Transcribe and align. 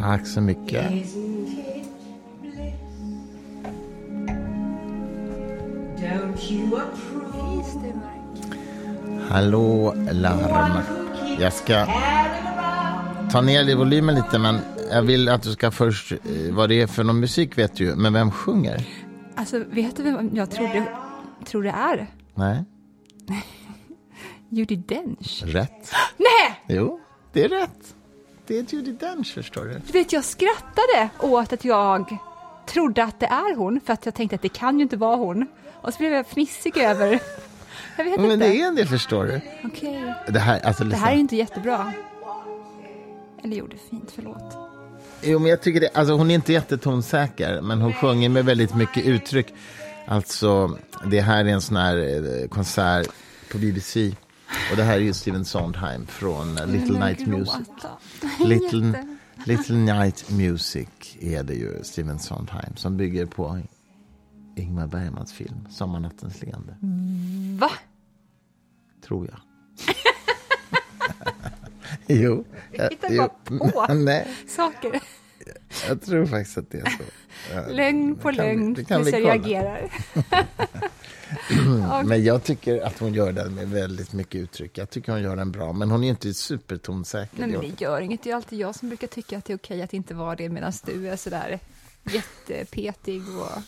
Tack 0.00 0.26
så 0.26 0.40
mycket. 0.40 0.84
Hallå 9.28 9.94
larm. 10.12 10.82
Jag 11.38 11.52
ska 11.52 11.86
ta 13.30 13.40
ner 13.40 13.76
volymen 13.76 14.14
lite 14.14 14.38
men 14.38 14.58
jag 14.90 15.02
vill 15.02 15.28
att 15.28 15.42
du 15.42 15.52
ska 15.52 15.70
först, 15.70 16.12
eh, 16.12 16.18
vad 16.54 16.68
det 16.68 16.80
är 16.82 16.86
för 16.86 17.04
någon 17.04 17.20
musik 17.20 17.58
vet 17.58 17.74
du 17.76 17.84
ju, 17.84 17.96
men 17.96 18.12
vem 18.12 18.30
sjunger? 18.30 18.88
Alltså, 19.34 19.58
vet 19.58 19.96
du 19.96 20.02
vem 20.02 20.30
jag 20.36 20.50
tror 20.50 20.68
det, 20.68 20.86
tror 21.44 21.62
det 21.62 21.70
är? 21.70 22.06
Nej. 22.34 22.64
Judi 24.48 24.76
Dench. 24.76 25.42
Rätt. 25.46 25.92
Nej! 26.16 26.60
Jo, 26.68 27.00
det 27.32 27.44
är 27.44 27.48
rätt. 27.48 27.94
Det 28.50 28.58
är 28.58 28.74
Judi 28.74 28.92
Dench 28.92 29.34
förstår 29.34 29.64
du. 29.64 29.80
Du 29.86 29.92
vet, 29.92 30.12
jag 30.12 30.24
skrattade 30.24 31.08
åt 31.20 31.52
att 31.52 31.64
jag 31.64 32.16
trodde 32.66 33.04
att 33.04 33.20
det 33.20 33.26
är 33.26 33.56
hon, 33.56 33.80
för 33.80 33.92
att 33.92 34.06
jag 34.06 34.14
tänkte 34.14 34.36
att 34.36 34.42
det 34.42 34.48
kan 34.48 34.76
ju 34.78 34.82
inte 34.82 34.96
vara 34.96 35.16
hon. 35.16 35.46
Och 35.82 35.92
så 35.94 35.98
blev 35.98 36.12
jag 36.12 36.26
fnissig 36.26 36.76
över... 36.76 37.08
Jag 37.96 38.04
vet 38.04 38.20
Men 38.20 38.30
inte. 38.30 38.48
det 38.48 38.60
är 38.60 38.72
det 38.72 38.86
förstår 38.86 39.24
du. 39.24 39.40
Okej. 39.64 40.14
Det 40.28 40.38
här, 40.38 40.60
alltså, 40.60 40.84
Det 40.84 40.96
här 40.96 41.12
är 41.12 41.16
inte 41.16 41.36
jättebra. 41.36 41.92
Eller 43.44 43.56
är 43.56 43.90
fint, 43.90 44.12
förlåt. 44.14 44.56
Jo, 45.22 45.38
men 45.38 45.50
jag 45.50 45.60
tycker 45.62 45.80
det, 45.80 45.88
alltså 45.94 46.14
hon 46.14 46.30
är 46.30 46.34
inte 46.34 46.52
jättetonsäker, 46.52 47.60
men 47.60 47.80
hon 47.80 47.92
sjunger 47.92 48.28
med 48.28 48.44
väldigt 48.44 48.74
mycket 48.74 49.06
uttryck. 49.06 49.54
Alltså, 50.06 50.78
det 51.04 51.20
här 51.20 51.44
är 51.44 51.48
en 51.48 51.60
sån 51.60 51.76
här 51.76 51.96
eh, 52.42 52.48
konsert 52.48 53.08
på 53.52 53.58
BBC. 53.58 54.12
Och 54.70 54.76
det 54.76 54.82
här 54.82 54.94
är 54.94 55.00
ju 55.00 55.12
Steven 55.12 55.44
Sondheim 55.44 56.06
från 56.06 56.58
eh, 56.58 56.66
Little 56.66 57.04
Night 57.06 57.26
Music. 57.26 57.68
Little. 58.44 59.04
Little 59.44 59.76
Night 59.76 60.30
Music 60.30 60.88
är 61.20 61.42
det 61.42 61.54
ju, 61.54 61.84
Steven 61.84 62.18
Sondheim, 62.18 62.76
som 62.76 62.96
bygger 62.96 63.26
på 63.26 63.60
Ingmar 64.56 64.86
Bergmans 64.86 65.32
film 65.32 65.68
Sommarnattens 65.70 66.42
leende, 66.42 66.76
Va? 67.60 67.70
tror 69.06 69.26
jag. 69.28 69.40
jo. 72.20 72.44
jag- 72.72 72.90
hittar 72.90 73.16
bara 73.16 73.28
på. 73.28 74.24
Saker. 74.48 75.00
Jag 75.88 76.02
tror 76.02 76.26
faktiskt 76.26 76.58
att 76.58 76.70
det 76.70 76.78
är 76.78 76.84
så. 76.90 77.70
Lögn 77.72 78.14
på 78.16 78.22
kan 78.22 78.30
vi- 78.32 78.36
lögn. 78.36 78.74
tills 78.74 78.88
vi 78.90 79.10
jag 79.10 79.24
reagerar. 79.24 79.90
Men 82.04 82.24
jag 82.24 82.44
tycker 82.44 82.82
att 82.86 82.98
hon 82.98 83.14
gör 83.14 83.32
den 83.32 83.54
med 83.54 83.68
väldigt 83.70 84.12
mycket 84.12 84.34
uttryck. 84.40 84.78
Jag 84.78 84.90
tycker 84.90 85.12
hon 85.12 85.22
gör 85.22 85.36
den 85.36 85.52
bra, 85.52 85.72
men 85.72 85.90
hon 85.90 86.04
är 86.04 86.08
inte 86.08 86.34
supertonsäker. 86.34 87.38
Nej, 87.40 87.48
men 87.48 87.60
Det- 87.60 87.80
gör 87.80 88.00
inget. 88.00 88.22
Det 88.22 88.30
är 88.30 88.34
alltid 88.34 88.58
jag 88.58 88.74
som 88.74 88.88
brukar 88.88 89.06
tycka 89.06 89.38
att 89.38 89.44
det 89.44 89.52
är 89.52 89.56
okej 89.56 89.82
att 89.82 89.92
inte 89.94 90.14
vara 90.14 90.36
det, 90.36 90.48
medan 90.48 90.72
du 90.86 91.08
är 91.08 91.16
sådär 91.16 91.58
jättepetig 92.04 93.22
och 93.38 93.62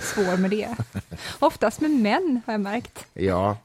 svår 0.00 0.36
med 0.36 0.50
det. 0.50 0.76
Oftast 1.38 1.80
med 1.80 1.90
män, 1.90 2.40
har 2.46 2.52
jag 2.54 2.60
märkt. 2.60 3.06
Ja. 3.12 3.56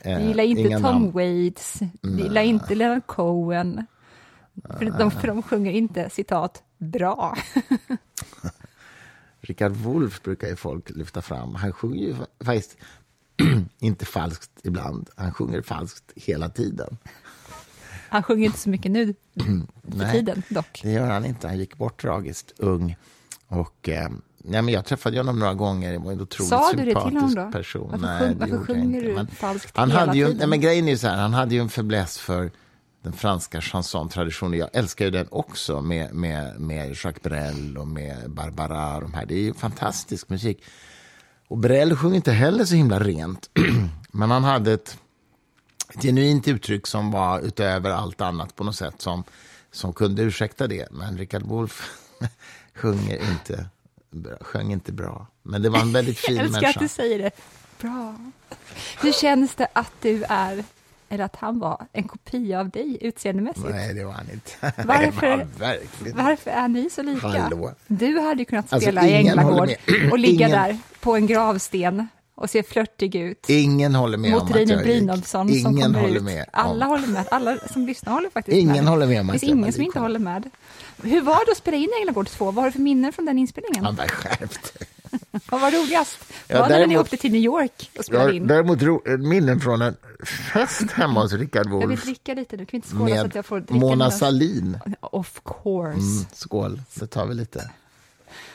eh, 0.00 0.12
Jag 0.12 0.22
gillar 0.22 0.44
inte 0.44 0.70
Tom 0.70 0.82
namn. 0.82 1.10
Waits, 1.12 1.78
jag 2.00 2.12
gillar 2.20 2.42
inte 2.42 2.74
Leonard 2.74 3.06
Cohen. 3.06 3.86
För 4.78 4.84
de, 4.98 5.10
för 5.10 5.28
de 5.28 5.42
sjunger 5.42 5.72
inte, 5.72 6.10
citat, 6.10 6.62
bra. 6.84 7.36
Richard 9.40 9.72
Wolff 9.72 10.22
brukar 10.22 10.48
ju 10.48 10.56
folk 10.56 10.90
lyfta 10.90 11.22
fram. 11.22 11.54
Han 11.54 11.72
sjunger 11.72 11.96
ju 12.02 12.12
fa- 12.14 12.44
faktiskt 12.44 12.76
inte 13.78 14.04
falskt 14.06 14.50
ibland. 14.62 15.08
Han 15.16 15.32
sjunger 15.34 15.62
falskt 15.62 16.12
hela 16.16 16.48
tiden. 16.48 16.96
Han 18.08 18.22
sjunger 18.22 18.44
inte 18.46 18.58
så 18.58 18.68
mycket 18.68 18.90
nu 18.92 19.14
för 19.90 19.96
Nej. 19.96 20.12
tiden, 20.12 20.42
dock. 20.48 20.80
Det 20.82 20.90
gör 20.92 21.10
han 21.10 21.24
inte. 21.24 21.46
Han 21.48 21.58
gick 21.58 21.76
bort 21.78 22.00
tragiskt 22.02 22.52
ung. 22.58 22.96
Och, 23.48 23.88
eh, 23.88 24.08
nej, 24.38 24.62
men 24.62 24.68
jag 24.74 24.84
träffade 24.84 25.16
honom 25.18 25.38
några 25.38 25.54
gånger. 25.54 25.92
Det 25.92 25.98
var 25.98 26.12
en 26.12 26.20
otroligt 26.20 26.48
Sa 26.48 26.72
du 26.72 26.78
det 26.78 26.84
till 26.84 26.94
honom 26.96 27.34
då? 27.34 27.50
person. 27.50 27.90
Varför, 27.90 28.06
nej, 28.06 28.18
sjung, 28.28 28.38
det 28.38 28.46
varför 28.56 28.64
sjunger 28.74 29.00
du 29.02 29.26
falskt 29.26 29.76
han 29.76 29.90
hela 29.90 30.00
hade 30.00 30.18
ju, 30.18 30.24
tiden? 30.24 30.38
nej, 30.38 30.46
men 30.48 30.60
grejen 30.60 30.88
är 30.88 30.96
så 30.96 31.08
här, 31.08 31.16
han 31.16 31.34
hade 31.34 31.54
ju 31.54 31.60
en 31.60 31.68
fäbless 31.68 32.18
för 32.18 32.50
den 33.04 33.12
franska 33.12 33.60
chansontraditionen. 33.60 34.58
Jag 34.58 34.70
älskar 34.72 35.04
ju 35.04 35.10
den 35.10 35.28
också 35.30 35.82
med, 35.82 36.14
med, 36.14 36.60
med 36.60 36.88
Jacques 36.88 37.22
Brel 37.22 37.78
och 37.78 37.88
med 37.88 38.30
Barbara 38.30 38.94
och 38.96 39.02
de 39.02 39.14
här. 39.14 39.26
Det 39.26 39.34
är 39.34 39.38
ju 39.42 39.54
fantastisk 39.54 40.28
musik. 40.28 40.62
Och 41.48 41.58
Brel 41.58 41.96
sjunger 41.96 42.16
inte 42.16 42.32
heller 42.32 42.64
så 42.64 42.74
himla 42.74 43.00
rent. 43.00 43.50
Men 44.12 44.30
han 44.30 44.44
hade 44.44 44.72
ett 44.72 44.98
ett 45.94 46.02
genuint 46.02 46.48
uttryck 46.48 46.86
som 46.86 47.10
var 47.10 47.40
utöver 47.40 47.90
allt 47.90 48.20
annat 48.20 48.56
på 48.56 48.64
något 48.64 48.76
sätt 48.76 49.00
som, 49.02 49.24
som 49.72 49.92
kunde 49.92 50.22
ursäkta 50.22 50.66
det. 50.66 50.88
Men 50.90 51.18
Richard 51.18 51.42
Wolff 51.42 51.90
sjunger 52.74 53.30
inte, 53.30 53.66
bra- 54.10 54.36
sjöng 54.40 54.72
inte 54.72 54.92
bra. 54.92 55.26
Men 55.42 55.62
det 55.62 55.68
var 55.70 55.78
en 55.80 55.92
väldigt 55.92 56.18
fin 56.26 56.36
Jag 56.36 56.44
älskar 56.44 56.60
människa. 56.60 56.78
att 56.78 56.82
du 56.84 56.88
säger 56.88 57.18
det. 57.18 57.30
Bra. 57.80 58.16
Hur 59.00 59.12
känns 59.12 59.54
det 59.54 59.68
att 59.72 59.92
du 60.00 60.24
är, 60.28 60.64
eller 61.14 61.24
att 61.24 61.36
han 61.36 61.58
var, 61.58 61.86
en 61.92 62.08
kopia 62.08 62.60
av 62.60 62.70
dig 62.70 62.98
utseendemässigt? 63.00 63.66
Nej, 63.70 63.94
det 63.94 64.04
var 64.04 64.12
han 64.12 64.26
inte. 64.32 64.50
Varför- 64.84 65.26
Det 65.36 65.36
var 65.36 65.46
verkligen. 65.58 66.16
Varför 66.24 66.50
är 66.50 66.68
ni 66.68 66.90
så 66.90 67.02
lika? 67.02 67.26
Hallå. 67.28 67.72
Du 67.86 68.20
hade 68.20 68.44
kunnat 68.44 68.72
Alltså, 68.72 68.86
spela 68.86 69.06
i 69.08 69.20
ingen 69.20 69.38
Änglagård 69.38 69.70
och 70.12 70.18
ligga 70.18 70.46
Ingen- 70.46 70.50
där 70.50 70.78
på 71.00 71.16
en 71.16 71.26
gravsten 71.26 72.08
och 72.34 72.50
se 72.50 72.62
flörtig 72.62 73.14
ut. 73.14 73.44
Ingen 73.48 73.94
håller 73.94 74.18
med 74.18 74.34
om 74.34 74.40
Mot 74.40 74.56
att 74.56 74.68
jag. 74.68 74.82
Brynolfsson 74.82 75.48
som 75.48 75.56
Ingen 75.56 75.82
kommer 75.82 76.00
håller 76.00 76.16
ut. 76.16 76.22
med. 76.22 76.44
Alla 76.52 76.84
om. 76.86 76.90
håller 76.90 77.06
med. 77.06 77.24
Alla 77.30 77.58
som 77.72 77.86
lyssnar 77.86 78.12
håller 78.12 78.30
faktiskt 78.30 78.56
Ingen 78.56 78.74
med. 78.84 78.86
håller 78.86 79.06
med 79.06 79.20
om 79.20 79.26
Det 79.26 79.32
att 79.34 79.40
finns 79.40 79.50
jag 79.50 79.56
var 79.56 79.62
ingen 79.62 79.72
som 79.72 79.82
inte 79.82 79.98
håller 79.98 80.18
med. 80.18 80.50
Hur 81.02 81.20
var 81.20 81.44
det 81.46 81.52
att 81.52 81.58
spela 81.58 81.76
in 81.76 81.88
Änglagård 82.00 82.28
2? 82.28 82.44
Vad 82.44 82.54
har 82.54 82.64
du 82.64 82.72
för 82.72 82.80
minnen 82.80 83.12
från 83.12 83.24
den 83.26 83.38
inspelningen? 83.38 83.84
Han 83.84 83.94
var 83.96 84.06
skärpt. 84.06 84.72
Vad 85.50 85.60
var 85.60 85.70
roligast? 85.70 86.18
Ja, 86.48 86.60
var 86.60 86.68
det 86.68 86.78
när 86.78 86.86
ni 86.86 86.98
åkte 86.98 87.16
till 87.16 87.32
New 87.32 87.40
York 87.42 87.90
och 87.98 88.04
spelade 88.04 88.28
har 88.28 88.32
in? 88.32 88.46
däremot 88.46 88.82
ro, 88.82 89.02
minnen 89.18 89.60
från 89.60 89.82
en 89.82 89.96
fest 90.52 90.90
hemma 90.90 91.20
hos 91.22 91.32
Richard 91.32 91.66
Jag 91.66 91.78
vill 91.78 91.88
Wolff 91.88 92.04
dricka 92.04 92.34
lite 92.34 92.56
nu. 92.56 92.66
Kan 92.66 92.70
vi 92.70 92.76
inte 92.76 92.88
skåla 92.88 93.16
så 93.20 93.26
att 93.26 93.34
jag 93.34 93.46
får 93.46 93.60
dricka 93.60 93.74
Mona 93.74 94.10
Salin. 94.10 94.78
Of 95.00 95.40
course. 95.44 95.98
Mm, 95.98 96.24
skål, 96.32 96.82
så 96.90 97.06
tar 97.06 97.26
vi 97.26 97.34
lite 97.34 97.70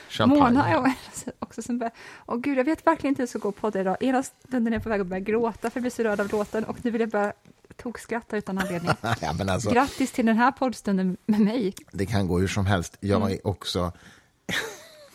champagne. 0.08 0.40
Mona 0.42 0.68
är 0.68 0.92
också 1.38 1.62
som 1.62 1.78
börjar, 1.78 1.92
åh 2.26 2.36
gud, 2.38 2.58
jag 2.58 2.64
vet 2.64 2.86
verkligen 2.86 3.12
inte 3.12 3.22
hur 3.22 3.26
det 3.26 3.30
ska 3.30 3.38
gå 3.38 3.52
på 3.52 3.70
det 3.70 3.80
idag. 3.80 3.96
Ena 4.00 4.22
stunden 4.22 4.72
är 4.72 4.76
jag 4.76 4.82
på 4.82 4.88
väg 4.88 5.00
att 5.00 5.06
börja 5.06 5.20
gråta 5.20 5.70
för 5.70 5.78
jag 5.78 5.82
blir 5.82 5.90
så 5.90 6.02
rörd 6.02 6.20
av 6.20 6.28
låten 6.32 6.64
och 6.64 6.76
nu 6.82 6.90
vill 6.90 7.00
jag 7.00 7.10
börja 7.10 7.32
tokskratta 7.76 8.36
utan 8.36 8.58
anledning. 8.58 8.90
ja, 9.20 9.32
men 9.38 9.48
alltså, 9.48 9.70
Grattis 9.70 10.12
till 10.12 10.26
den 10.26 10.36
här 10.36 10.52
poddstunden 10.52 11.16
med 11.26 11.40
mig. 11.40 11.74
det 11.92 12.06
kan 12.06 12.26
gå 12.28 12.38
hur 12.38 12.48
som 12.48 12.66
helst. 12.66 12.96
Jag 13.00 13.20
Mm. 13.22 13.32
är 13.32 13.46
också 13.46 13.92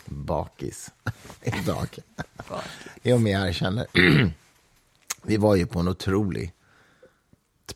bakis 0.06 0.92
idag. 1.44 1.88
I 3.04 3.14
och 3.14 3.22
med 3.22 3.32
jag 3.32 3.48
erkänner. 3.50 3.86
Vi 5.24 5.38
var 5.38 5.56
ju 5.56 5.66
på 5.66 5.80
en 5.80 5.88
otrolig 5.88 6.54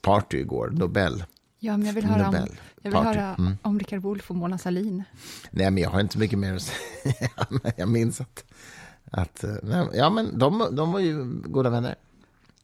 party 0.02 0.38
igår, 0.38 0.70
Nobel. 0.74 1.24
Ja, 1.60 1.78
men 1.78 1.86
jag 1.88 1.94
vill 1.94 2.06
höra 2.06 2.28
om, 2.28 2.36
jag 2.36 2.44
vill 2.82 2.92
party. 2.92 3.20
höra 3.20 3.36
Mm. 3.40 3.58
om 3.62 3.80
Rickard 3.80 4.02
Wolff 4.02 4.30
och 4.30 4.36
Mona 4.36 4.58
Sahlin. 4.58 5.04
Nej, 5.52 5.72
men 5.72 5.84
jag 5.84 5.90
har 5.90 6.00
inte 6.02 6.18
mycket 6.18 6.40
mer 6.40 6.54
att 6.56 6.62
säga. 6.62 7.30
Men 7.50 7.72
jag 7.78 7.90
minns 7.90 8.22
att, 8.22 8.44
att 9.12 9.44
eh, 9.44 9.56
nej, 9.64 9.88
ja, 9.94 10.10
men 10.10 10.40
de, 10.40 10.68
de 10.76 10.92
var 10.92 11.00
ju 11.00 11.24
goda 11.26 11.70
vänner. 11.70 11.96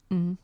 Mm. 0.08 0.36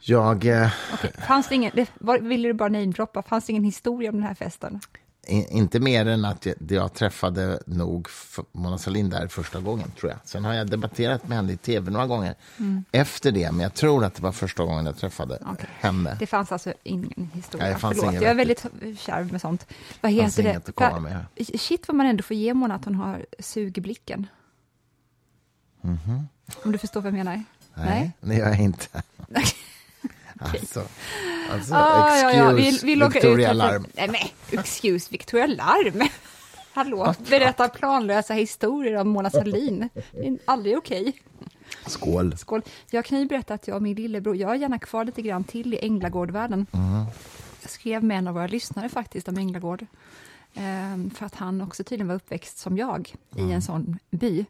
Jag, 0.00 0.44
eh, 0.44 0.70
Okej, 0.94 1.12
Fanns 1.26 1.48
det 1.48 1.54
ingen, 1.54 1.72
det, 1.74 1.90
var, 1.94 2.18
ville 2.18 2.48
du 2.48 2.52
bara 2.54 2.68
namedroppa, 2.68 3.22
fanns 3.22 3.44
det 3.46 3.50
ingen 3.52 3.64
historia 3.64 4.10
om 4.10 4.16
den 4.16 4.24
här 4.26 4.34
festen? 4.34 4.80
Inte 5.28 5.80
mer 5.80 6.06
än 6.06 6.24
att 6.24 6.46
jag, 6.46 6.54
jag 6.68 6.92
träffade 6.94 7.62
nog 7.66 8.08
Mona 8.52 8.78
Sahlin 8.78 9.10
där 9.10 9.28
första 9.28 9.60
gången, 9.60 9.90
tror 10.00 10.10
jag. 10.12 10.20
Sen 10.24 10.44
har 10.44 10.52
jag 10.54 10.70
debatterat 10.70 11.28
med 11.28 11.36
henne 11.36 11.52
i 11.52 11.56
tv 11.56 11.90
några 11.90 12.06
gånger 12.06 12.34
efter 12.92 13.32
det, 13.32 13.52
men 13.52 13.60
jag 13.60 13.74
tror 13.74 14.04
att 14.04 14.14
det 14.14 14.22
var 14.22 14.32
första 14.32 14.64
gången 14.64 14.86
jag 14.86 14.96
träffade 14.96 15.36
Mm. 15.36 15.52
Okej. 15.52 15.68
henne. 15.80 16.16
Det 16.18 16.26
fanns 16.26 16.52
alltså 16.52 16.72
ingen 16.82 17.30
historia. 17.34 17.66
Nej, 17.66 17.76
Förlåt, 17.80 18.14
jag 18.14 18.22
är 18.24 18.34
väldigt 18.34 18.64
kärv 18.98 19.32
med 19.32 19.40
sånt. 19.40 19.66
Vad 20.00 20.12
heter 20.12 20.42
det? 20.42 20.56
att 20.56 20.74
komma 20.74 21.00
med. 21.00 21.24
Shit 21.60 21.88
vad 21.88 21.96
man 21.96 22.06
ändå 22.06 22.22
får 22.22 22.36
ge 22.36 22.54
Mona 22.54 22.74
att 22.74 22.84
hon 22.84 22.94
har 22.94 23.26
sug 23.38 23.78
i 23.78 23.80
blicken. 23.80 24.26
Om 26.64 26.72
du 26.72 26.78
förstår 26.78 27.00
vad 27.00 27.06
jag 27.12 27.18
menar? 27.18 27.34
Mhm. 27.34 27.44
Nej, 27.74 28.12
det 28.20 28.34
gör 28.34 28.48
jag 28.48 28.60
inte. 28.60 29.02
Nej. 30.44 30.60
Alltså, 30.60 30.86
alltså 31.50 31.74
Ah, 31.74 32.18
ja, 32.18 32.32
ja. 32.32 32.52
Vi, 32.52 32.68
excuse 32.68 32.86
vi 32.86 32.94
Victoria 32.94 33.50
ut. 33.50 33.56
Larm. 33.56 33.86
Nej, 33.94 34.08
men 34.08 34.58
excuse 34.60 35.08
Victoria 35.10 35.46
Larm. 35.46 36.08
Hallå, 36.74 37.14
berätta 37.30 37.68
planlösa 37.68 38.34
historier 38.34 38.96
om 38.96 39.08
Mona 39.08 39.30
Sahlin. 39.30 39.88
Det 40.12 40.26
är 40.26 40.38
aldrig 40.44 40.78
okej. 40.78 41.12
Skål. 41.86 42.36
Skål. 42.38 42.62
Jag 42.90 43.04
kan 43.04 43.18
ju 43.20 43.26
berätta 43.26 43.54
att 43.54 43.68
jag 43.68 43.76
och 43.76 43.82
min 43.82 43.94
lillebror, 43.96 44.36
jag 44.36 44.48
har 44.48 44.54
gärna 44.54 44.78
kvar 44.78 45.04
lite 45.04 45.22
grann 45.22 45.44
till 45.44 45.74
i 45.74 45.78
Änglagårdvärlden. 45.84 46.66
Jag 47.62 47.70
skrev 47.70 48.04
med 48.04 48.18
en 48.18 48.28
av 48.28 48.34
våra 48.34 48.46
lyssnare 48.46 48.88
faktiskt 48.88 49.28
om 49.28 49.38
Änglagård. 49.38 49.86
Ehm, 50.54 51.10
för 51.10 51.26
att 51.26 51.34
han 51.34 51.60
också 51.60 51.84
tydligen 51.84 52.08
var 52.08 52.14
uppväxt 52.14 52.58
som 52.58 52.76
jag 52.76 53.14
i 53.36 53.52
en 53.52 53.62
sån 53.62 53.98
by. 54.10 54.44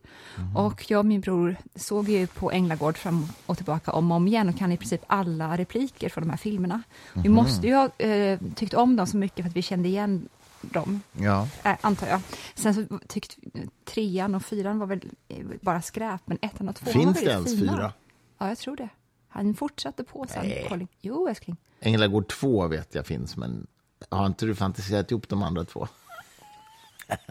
Och 0.57 0.91
jag 0.91 0.99
och 0.99 1.07
min 1.07 1.21
bror 1.21 1.57
såg 1.75 2.09
ju 2.09 2.27
på 2.27 2.51
Änglagård 2.53 2.97
fram 2.97 3.27
och 3.47 3.57
tillbaka 3.57 3.93
om 3.93 4.11
och 4.11 4.17
om 4.17 4.29
igen 4.29 4.49
och 4.49 4.59
kan 4.59 4.73
i 4.73 4.77
princip 4.77 5.03
alla 5.07 5.57
repliker 5.57 6.09
från 6.09 6.25
de 6.25 6.31
här 6.31 6.37
filmerna. 6.37 6.83
Vi 7.15 7.29
måste 7.29 7.67
ju 7.67 7.75
ha 7.75 7.89
eh, 7.99 8.41
tyckt 8.55 8.75
om 8.75 8.97
dem 8.97 9.07
så 9.07 9.17
mycket 9.17 9.45
för 9.45 9.51
att 9.51 9.57
vi 9.57 9.63
kände 9.63 9.89
igen 9.89 10.29
dem, 10.61 11.01
Ja. 11.13 11.49
äh, 11.65 11.75
antar 11.81 12.07
jag. 12.07 12.21
Sen 12.55 12.75
så 12.75 12.99
tyckte 13.09 13.37
trean 13.85 14.35
och 14.35 14.45
fyran 14.45 14.79
var 14.79 14.87
väl 14.87 15.01
eh, 15.29 15.47
bara 15.61 15.83
skräp, 15.83 16.21
men 16.25 16.39
ettan 16.43 16.69
och 16.69 16.77
tvåan 16.77 16.95
var 16.95 17.03
Finns 17.15 17.21
det 17.21 17.31
ens 17.31 17.51
fina. 17.61 17.73
fyra? 17.73 17.93
Ja, 18.39 18.49
jag 18.49 18.59
tror 18.59 18.77
det. 18.77 18.89
Han 19.29 19.55
fortsatte 19.55 20.05
på 20.05 20.27
sen. 20.29 20.47
Nej. 20.47 20.67
Colin. 20.69 20.89
Jo, 21.01 21.29
älskling. 21.29 21.57
Änglagård 21.81 22.29
2 22.29 22.69
vet 22.69 22.95
jag 22.95 23.07
finns, 23.07 23.37
men 23.37 23.67
har 24.11 24.27
inte 24.27 24.47
du 24.47 24.55
fantiserat 24.55 25.11
ihop 25.11 25.29
de 25.29 25.43
andra 25.43 25.65
två? 25.65 25.89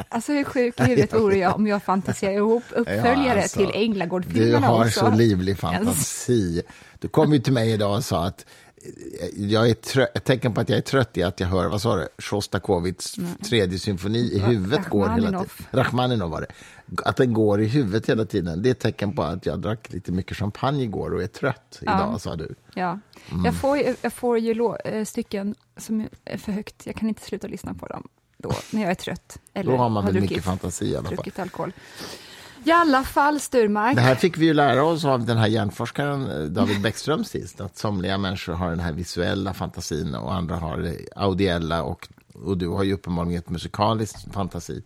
Alltså 0.10 0.32
hur 0.32 0.44
sjuk 0.44 0.80
i 0.80 0.84
huvudet 0.84 1.14
vore 1.14 1.38
jag 1.38 1.56
om 1.56 1.68
jag 1.68 1.84
fantiserar 1.84 2.32
ihop 2.34 2.64
uppföljare 2.72 3.38
Ja, 3.38 3.42
alltså, 3.42 3.58
till 3.60 3.68
Du 3.68 3.74
Änglagård-filmerna 3.74 4.68
har 4.68 4.86
också. 4.86 5.00
så 5.00 5.10
livlig 5.10 5.58
fantasi. 5.60 6.62
Du 7.00 7.08
kom 7.08 7.34
ju 7.34 7.40
till 7.40 7.54
mig 7.54 7.72
idag 7.72 7.96
och 7.98 8.06
sa 8.06 8.26
att 8.26 8.46
eh, 9.22 9.28
jag 9.44 9.70
är 9.70 9.74
trö- 9.74 10.08
ett 10.16 10.24
tecken 10.24 10.54
på 10.54 10.62
att 10.62 10.70
jag 10.70 10.78
är 10.78 10.82
trött 10.82 11.18
är 11.18 11.26
att 11.26 11.40
jag 11.40 11.48
hör, 11.48 11.68
vad 11.68 11.82
sa 11.82 11.96
du, 11.96 12.08
Sjostakovitjs 12.18 13.16
tredje 13.50 13.80
symfoni 13.80 14.20
i 14.34 14.40
huvudet 14.40 14.90
går 14.90 15.10
hela 15.10 15.28
tiden. 15.28 15.46
Rachmaninov 15.72 16.30
var 16.32 16.42
det. 16.42 16.48
Att 17.06 17.16
den 17.18 17.34
går 17.34 17.62
i 17.62 17.66
huvudet 17.68 18.10
hela 18.10 18.26
tiden, 18.26 18.62
det 18.62 18.70
är 18.70 18.72
ett 18.72 18.80
tecken 18.80 19.16
på 19.16 19.24
att 19.24 19.46
jag 19.46 19.60
drack 19.60 19.94
lite 19.94 20.12
mycket 20.12 20.38
champagne 20.38 20.84
igår 20.84 21.14
och 21.14 21.24
är 21.24 21.28
trött 21.28 21.80
idag, 21.82 22.22
sa 22.22 22.36
du. 22.36 22.56
Ja. 22.74 23.00
Mm. 23.32 23.46
Jag, 23.46 23.56
får, 23.56 23.78
ju- 23.78 23.96
jag 24.02 24.14
får 24.14 24.40
ju 24.40 24.76
eh, 24.86 25.06
stycken 25.06 25.56
som 25.78 26.08
är 26.26 26.38
för 26.38 26.52
högt. 26.52 26.86
Jag 26.86 26.96
kan 26.96 27.08
inte 27.10 27.22
sluta 27.22 27.48
lyssna 27.48 27.74
på 27.74 27.88
dem 27.88 28.08
då, 28.38 28.52
när 28.72 28.82
jag 28.82 28.92
är 28.92 28.96
trött. 28.96 29.38
Eller 29.54 29.72
Då 29.72 29.78
har 29.78 29.90
man 29.90 30.06
väl 30.06 30.14
druckit, 30.14 30.30
mycket 30.30 30.44
fantasi 30.46 30.86
i 30.86 30.96
alla 30.96 31.08
fall. 31.08 31.16
druckit 31.16 31.40
alkohol. 31.40 31.74
I 32.64 32.72
alla 32.72 33.04
fall, 33.04 33.40
Sturmark. 33.40 33.96
Det 33.96 34.02
här 34.02 34.16
fick 34.16 34.38
vi 34.38 34.46
ju 34.46 34.54
lära 34.54 34.84
oss 34.84 35.06
av 35.06 35.26
den 35.26 35.38
här 35.38 35.48
hjärnforskaren 35.48 36.32
eh, 36.32 36.44
David 36.44 36.82
Bäckström 36.82 37.24
sist, 37.24 37.62
att 37.62 37.78
somliga 37.78 38.18
människor 38.18 38.54
har 38.54 38.70
den 38.70 38.80
här 38.80 38.94
visuella 38.94 39.54
fantasin 39.54 40.16
och 40.16 40.34
andra 40.34 40.56
har 40.56 40.96
audiella 41.16 41.84
och, 41.84 42.08
och 42.34 42.58
du 42.58 42.68
har 42.68 42.84
ju 42.84 42.94
uppenbarligen 42.94 43.40
ett 43.40 43.50
musikaliskt 43.50 44.34
fantasi. 44.34 44.84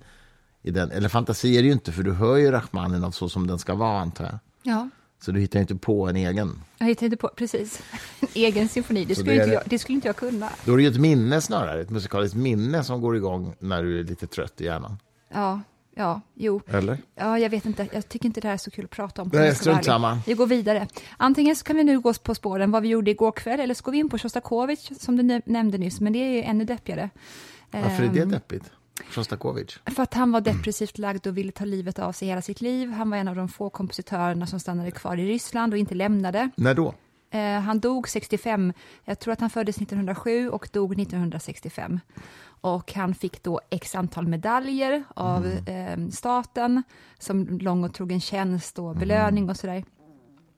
I 0.67 0.71
den, 0.71 0.91
eller 0.91 1.09
fantasi 1.09 1.57
är 1.57 1.61
det 1.61 1.65
ju 1.67 1.73
inte, 1.73 1.91
för 1.91 2.03
du 2.03 2.11
hör 2.13 2.35
ju 2.35 2.51
Rachmaninov 2.51 3.11
så 3.11 3.29
som 3.29 3.47
den 3.47 3.59
ska 3.59 3.75
vara, 3.75 3.99
antar 3.99 4.23
jag. 4.25 4.39
Ja, 4.63 4.89
Så 5.21 5.31
du 5.31 5.39
hittar 5.39 5.59
ju 5.59 5.61
inte 5.61 5.75
på 5.75 6.07
en 6.07 6.15
egen. 6.15 6.61
jag 6.77 6.87
hittade 6.87 7.05
inte 7.05 7.17
på, 7.17 7.27
precis. 7.35 7.81
En 8.21 8.27
egen 8.33 8.69
symfoni, 8.69 9.05
det 9.05 9.15
skulle, 9.15 9.31
det 9.31 9.43
inte 9.43 9.53
jag, 9.53 9.63
det 9.65 9.79
skulle 9.79 9.95
inte 9.95 10.07
jag 10.07 10.15
kunna. 10.15 10.49
Då 10.65 10.73
är 10.73 10.77
det 10.77 10.83
ju 10.83 10.89
ett 10.89 10.99
minne 10.99 11.41
snarare, 11.41 11.81
ett 11.81 11.89
musikaliskt 11.89 12.35
minne 12.37 12.83
som 12.83 13.01
går 13.01 13.15
igång 13.15 13.55
när 13.59 13.83
du 13.83 13.99
är 13.99 14.03
lite 14.03 14.27
trött 14.27 14.61
i 14.61 14.65
hjärnan. 14.65 14.97
Ja, 15.33 15.61
ja, 15.95 16.21
jo. 16.33 16.61
Eller? 16.67 16.97
Ja, 17.15 17.39
jag 17.39 17.49
vet 17.49 17.65
inte. 17.65 17.87
Jag 17.93 18.09
tycker 18.09 18.25
inte 18.25 18.41
det 18.41 18.47
här 18.47 18.53
är 18.53 18.57
så 18.57 18.71
kul 18.71 18.85
att 18.85 18.91
prata 18.91 19.21
om. 19.21 19.29
Nej, 19.33 19.55
strunt 19.55 19.85
samma. 19.85 20.19
Vi 20.27 20.33
går 20.33 20.47
vidare. 20.47 20.87
Antingen 21.17 21.55
så 21.55 21.63
kan 21.63 21.75
vi 21.75 21.83
nu 21.83 21.99
gå 21.99 22.13
på 22.13 22.35
spåren 22.35 22.71
vad 22.71 22.81
vi 22.83 22.89
gjorde 22.89 23.11
igår 23.11 23.31
kväll, 23.31 23.59
eller 23.59 23.73
så 23.73 23.83
går 23.83 23.91
vi 23.91 23.97
in 23.97 24.09
på 24.09 24.17
Sjostakovitj, 24.17 24.93
som 24.99 25.15
du 25.17 25.23
nä- 25.23 25.41
nämnde 25.45 25.77
nyss, 25.77 25.99
men 26.01 26.13
det 26.13 26.19
är 26.19 26.29
ju 26.29 26.41
ännu 26.41 26.65
deppigare. 26.65 27.09
Varför 27.71 28.03
är 28.03 28.07
det 28.13 28.21
Ehm, 28.21 28.31
deppigt? 28.31 28.71
Sjostakovitj? 29.09 29.79
För 29.85 30.03
att 30.03 30.13
han 30.13 30.31
var 30.31 30.41
depressivt 30.41 30.97
lagd 30.97 31.27
och 31.27 31.37
ville 31.37 31.51
ta 31.51 31.65
livet 31.65 31.99
av 31.99 32.11
sig 32.11 32.27
hela 32.27 32.41
sitt 32.41 32.61
liv. 32.61 32.91
Han 32.91 33.09
var 33.09 33.17
en 33.17 33.27
av 33.27 33.35
de 33.35 33.49
få 33.49 33.69
kompositörerna 33.69 34.47
som 34.47 34.59
stannade 34.59 34.91
kvar 34.91 35.17
i 35.17 35.27
Ryssland 35.27 35.73
och 35.73 35.79
inte 35.79 35.95
lämnade. 35.95 36.49
När 36.55 36.73
då? 36.73 36.93
Eh, 37.31 37.59
han 37.59 37.79
dog 37.79 38.09
65. 38.09 38.73
Jag 39.03 39.19
tror 39.19 39.33
att 39.33 39.41
han 39.41 39.49
föddes 39.49 39.77
1907 39.77 40.49
och 40.49 40.69
dog 40.71 40.99
1965. 40.99 41.99
Och 42.45 42.93
han 42.93 43.15
fick 43.15 43.43
då 43.43 43.61
x 43.69 43.95
antal 43.95 44.27
medaljer 44.27 45.03
av 45.15 45.45
eh, 45.45 46.07
staten 46.11 46.83
som 47.19 47.59
lång 47.59 47.83
och 47.83 47.93
trogen 47.93 48.21
tjänst 48.21 48.79
och 48.79 48.95
belöning 48.95 49.49
och 49.49 49.57
sådär. 49.57 49.83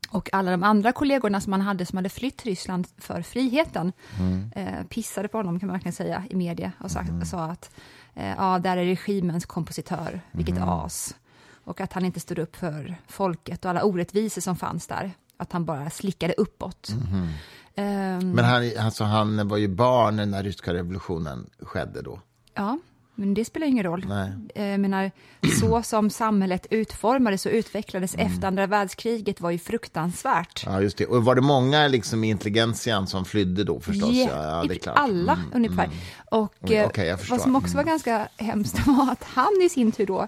Och 0.10 0.34
alla 0.34 0.51
de 0.51 0.63
andra 0.63 0.92
kollegorna 0.92 1.42
som 1.42 1.54
han 1.54 1.62
hade 1.62 1.86
som 1.86 1.98
hade 1.98 2.10
flytt 2.10 2.45
Ryssland 2.45 2.88
för 2.98 3.22
friheten 3.22 3.92
eh, 4.56 4.84
pissade 4.89 5.28
på 5.28 5.38
honom 5.38 5.60
kan 5.60 5.68
man 5.68 5.74
verkligen 5.74 5.94
säga 5.94 6.24
i 6.30 6.36
media 6.36 6.72
och 6.80 6.92
sa, 6.92 7.04
sa 7.25 7.44
att 7.44 7.75
ja, 8.37 8.59
där 8.59 8.77
är 8.77 8.85
regimens 8.85 9.45
kompositör, 9.45 10.21
vilket 10.31 10.57
as. 10.61 11.15
Och 11.63 11.81
att 11.81 11.93
han 11.93 12.05
inte 12.05 12.19
stod 12.19 12.39
upp 12.39 12.55
för 12.55 12.95
folket 13.07 13.65
och 13.65 13.71
alla 13.71 13.83
orättvisor 13.83 14.41
som 14.41 14.55
fanns 14.55 14.87
där. 14.87 15.11
Att 15.37 15.51
han 15.51 15.65
bara 15.65 15.89
slickade 15.89 16.33
uppåt. 16.33 16.89
Ehm, 17.75 18.31
Men 18.31 18.45
han, 18.45 18.71
alltså, 18.79 19.03
han 19.03 19.47
var 19.47 19.57
ju 19.57 19.67
barn 19.67 20.31
när 20.31 20.43
ryska 20.43 20.73
revolutionen 20.73 21.49
skedde 21.59 22.01
då. 22.01 22.19
Ja, 22.53 22.79
men 23.17 23.33
det 23.33 23.45
spelar 23.45 23.67
ingen 23.67 23.83
roll. 23.83 24.05
Nej. 24.09 24.31
Eh, 24.55 24.65
Jag 24.65 24.79
menar, 24.79 25.11
så 25.59 25.81
som 25.83 26.09
samhället 26.09 26.67
utformades 26.69 27.45
och 27.45 27.51
utvecklades 27.51 28.15
efter 28.15 28.47
andra 28.47 28.67
världskriget 28.67 29.41
var 29.41 29.51
ju 29.51 29.57
fruktansvärt. 29.59 30.63
Ja, 30.65 30.81
just 30.81 30.97
det. 30.97 31.05
Och 31.05 31.25
var 31.25 31.35
det 31.35 31.41
många 31.41 31.87
liksom 31.87 32.23
i 32.23 32.29
intelligentian 32.29 33.07
som 33.07 33.25
flydde 33.25 33.63
då 33.63 33.79
förstås? 33.79 34.09
Ja, 34.15 34.27
ja, 34.43 34.63
det 34.67 34.73
är 34.73 34.79
klart. 34.79 34.97
Alla 34.97 35.33
Mm, 35.33 35.49
ungefär. 35.53 35.83
mm. 35.85 35.97
Och 36.31 36.53
Oj, 36.61 36.73
eh. 36.75 36.89
Mm. 36.99 37.17
vad 37.29 37.41
som 37.41 37.55
också 37.55 37.77
var 37.77 37.83
ganska 37.83 38.27
hemskt 38.37 38.79
var 38.87 39.11
att 39.11 39.23
han 39.23 39.61
i 39.63 39.69
sin 39.69 39.91
tur 39.91 40.05
då 40.05 40.27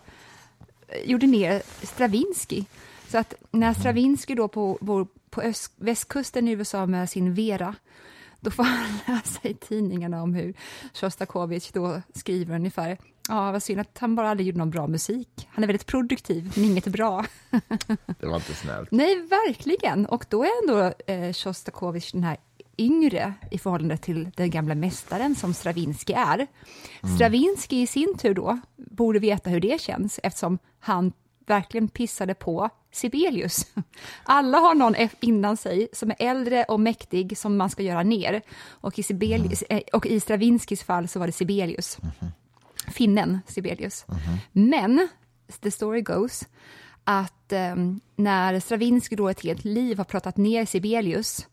eh, 0.87 1.09
gjorde 1.11 1.27
ner 1.27 1.61
Stravinsky. 1.83 2.63
Så 3.07 3.17
att 3.17 3.33
Mm. 3.33 3.59
när 3.59 3.73
Stravinsky 3.73 4.35
då 4.35 4.47
på, 4.47 4.77
på, 4.85 5.07
på 5.29 5.41
öst, 5.41 5.71
västkusten 5.75 6.47
i 6.47 6.51
USA 6.51 6.85
med 6.85 7.09
sin 7.09 7.33
Vera, 7.33 7.75
då 8.39 8.51
får 8.51 8.63
han 8.63 8.99
läsa 9.15 9.47
i 9.47 9.53
tidningarna 9.53 10.23
om 10.23 10.33
hur 10.33 10.53
Sjostakovitj 10.93 11.69
då 11.73 12.01
skriver 12.13 12.55
ungefär 12.55 12.97
Ja, 13.29 13.51
vad 13.51 13.63
synd 13.63 13.81
att 13.81 13.97
han 13.99 14.15
bara 14.15 14.29
aldrig 14.29 14.47
gjorde 14.47 14.57
någon 14.57 14.69
bra 14.69 14.87
musik. 14.87 15.47
Han 15.49 15.63
är 15.63 15.67
väldigt 15.67 15.85
produktiv, 15.85 16.51
men 16.55 16.65
inget 16.65 16.87
bra. 16.87 17.25
Det 18.19 18.25
var 18.27 18.35
inte 18.35 18.55
snällt. 18.55 18.91
Nej, 18.91 19.15
verkligen. 19.15 20.05
Och 20.05 20.25
då 20.29 20.43
är 20.43 20.49
ändå 20.61 20.93
eh, 21.07 21.33
Sjostakovitj 21.33 22.09
den 22.13 22.23
här 22.23 22.37
yngre 22.77 23.33
i 23.51 23.57
förhållande 23.57 23.97
till 23.97 24.31
den 24.35 24.49
gamla 24.49 24.75
mästaren 24.75 25.35
som 25.35 25.53
Stravinsky 25.53 26.13
är. 26.13 26.47
Stravinsky 27.15 27.81
i 27.81 27.87
sin 27.87 28.17
tur 28.17 28.33
då 28.33 28.59
borde 28.75 29.19
veta 29.19 29.49
hur 29.49 29.59
det 29.59 29.81
känns 29.81 30.19
eftersom 30.23 30.59
han 30.79 31.11
verkligen 31.49 31.87
pissade 31.87 32.33
på 32.33 32.69
Sibelius. 32.91 33.67
Alla 34.23 34.57
har 34.57 34.75
någon 34.75 34.95
eff- 34.95 35.15
innan 35.19 35.57
sig 35.57 35.87
som 35.93 36.11
är 36.11 36.15
äldre 36.19 36.63
och 36.63 36.79
mäktig 36.79 37.37
som 37.37 37.57
man 37.57 37.69
ska 37.69 37.83
göra 37.83 38.03
ner. 38.03 38.41
Och 38.67 38.99
i, 38.99 39.03
Sibelius, 39.03 39.61
eh, 39.61 39.81
och 39.93 40.05
i 40.05 40.19
Stravinskys 40.19 40.83
fall 40.83 41.07
så 41.07 41.19
var 41.19 41.27
det 41.27 41.33
Sibelius. 41.33 41.97
Finnen 42.87 43.39
Sibelius. 43.47 44.05
Men, 44.51 45.07
the 45.61 45.71
story 45.71 46.01
goes, 46.01 46.47
att 47.03 47.51
eh, 47.51 47.75
när 48.15 48.59
Stravinsky 48.59 49.15
då 49.15 49.29
ett 49.29 49.43
helt 49.43 49.63
liv 49.63 49.97
har 49.97 50.05
pratat 50.05 50.37
ner 50.37 50.65
Sibelius, 50.65 51.47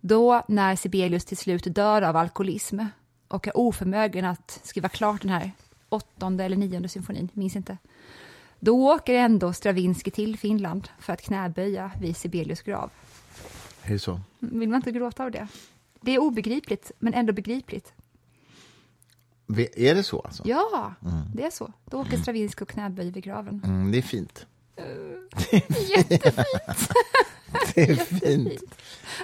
då 0.00 0.44
när 0.48 0.76
Sibelius 0.76 1.24
till 1.24 1.36
slut 1.36 1.74
dör 1.74 2.02
av 2.02 2.16
alkoholism 2.16 2.80
och 3.28 3.48
är 3.48 3.56
oförmögen 3.56 4.24
att 4.24 4.60
skriva 4.62 4.88
klart 4.88 5.22
den 5.22 5.30
här 5.30 5.52
åttonde 5.88 6.44
eller 6.44 6.56
nionde 6.56 6.88
symfonin, 6.88 7.28
minns 7.32 7.56
inte, 7.56 7.78
då 8.60 8.90
åker 8.92 9.14
ändå 9.14 9.52
Stravinsky 9.52 10.10
till 10.10 10.38
Finland 10.38 10.88
för 10.98 11.12
att 11.12 11.22
knäböja 11.22 11.90
vid 12.00 12.16
Sibelius 12.16 12.62
grav. 12.62 12.90
Så? 13.98 14.20
Vill 14.38 14.68
man 14.68 14.76
inte 14.76 14.92
gråta 14.92 15.24
av 15.24 15.30
det? 15.30 15.48
Det 16.00 16.14
är 16.14 16.18
obegripligt, 16.18 16.92
men 16.98 17.14
ändå 17.14 17.32
begripligt. 17.32 17.92
Är 19.76 19.94
det 19.94 20.02
så 20.02 20.20
alltså? 20.20 20.42
Ja, 20.46 20.94
det 21.34 21.44
är 21.44 21.50
så. 21.50 21.72
Då 21.84 22.00
åker 22.00 22.16
Stravinsky 22.16 22.62
och 22.62 22.68
knäböjer 22.68 23.12
vid 23.12 23.24
graven. 23.24 23.62
Mm, 23.64 23.92
det 23.92 23.98
är 23.98 24.02
fint. 24.02 24.46
Jättefint! 25.96 26.90
Det 27.74 27.90
är 27.90 27.94
fint. 27.96 28.62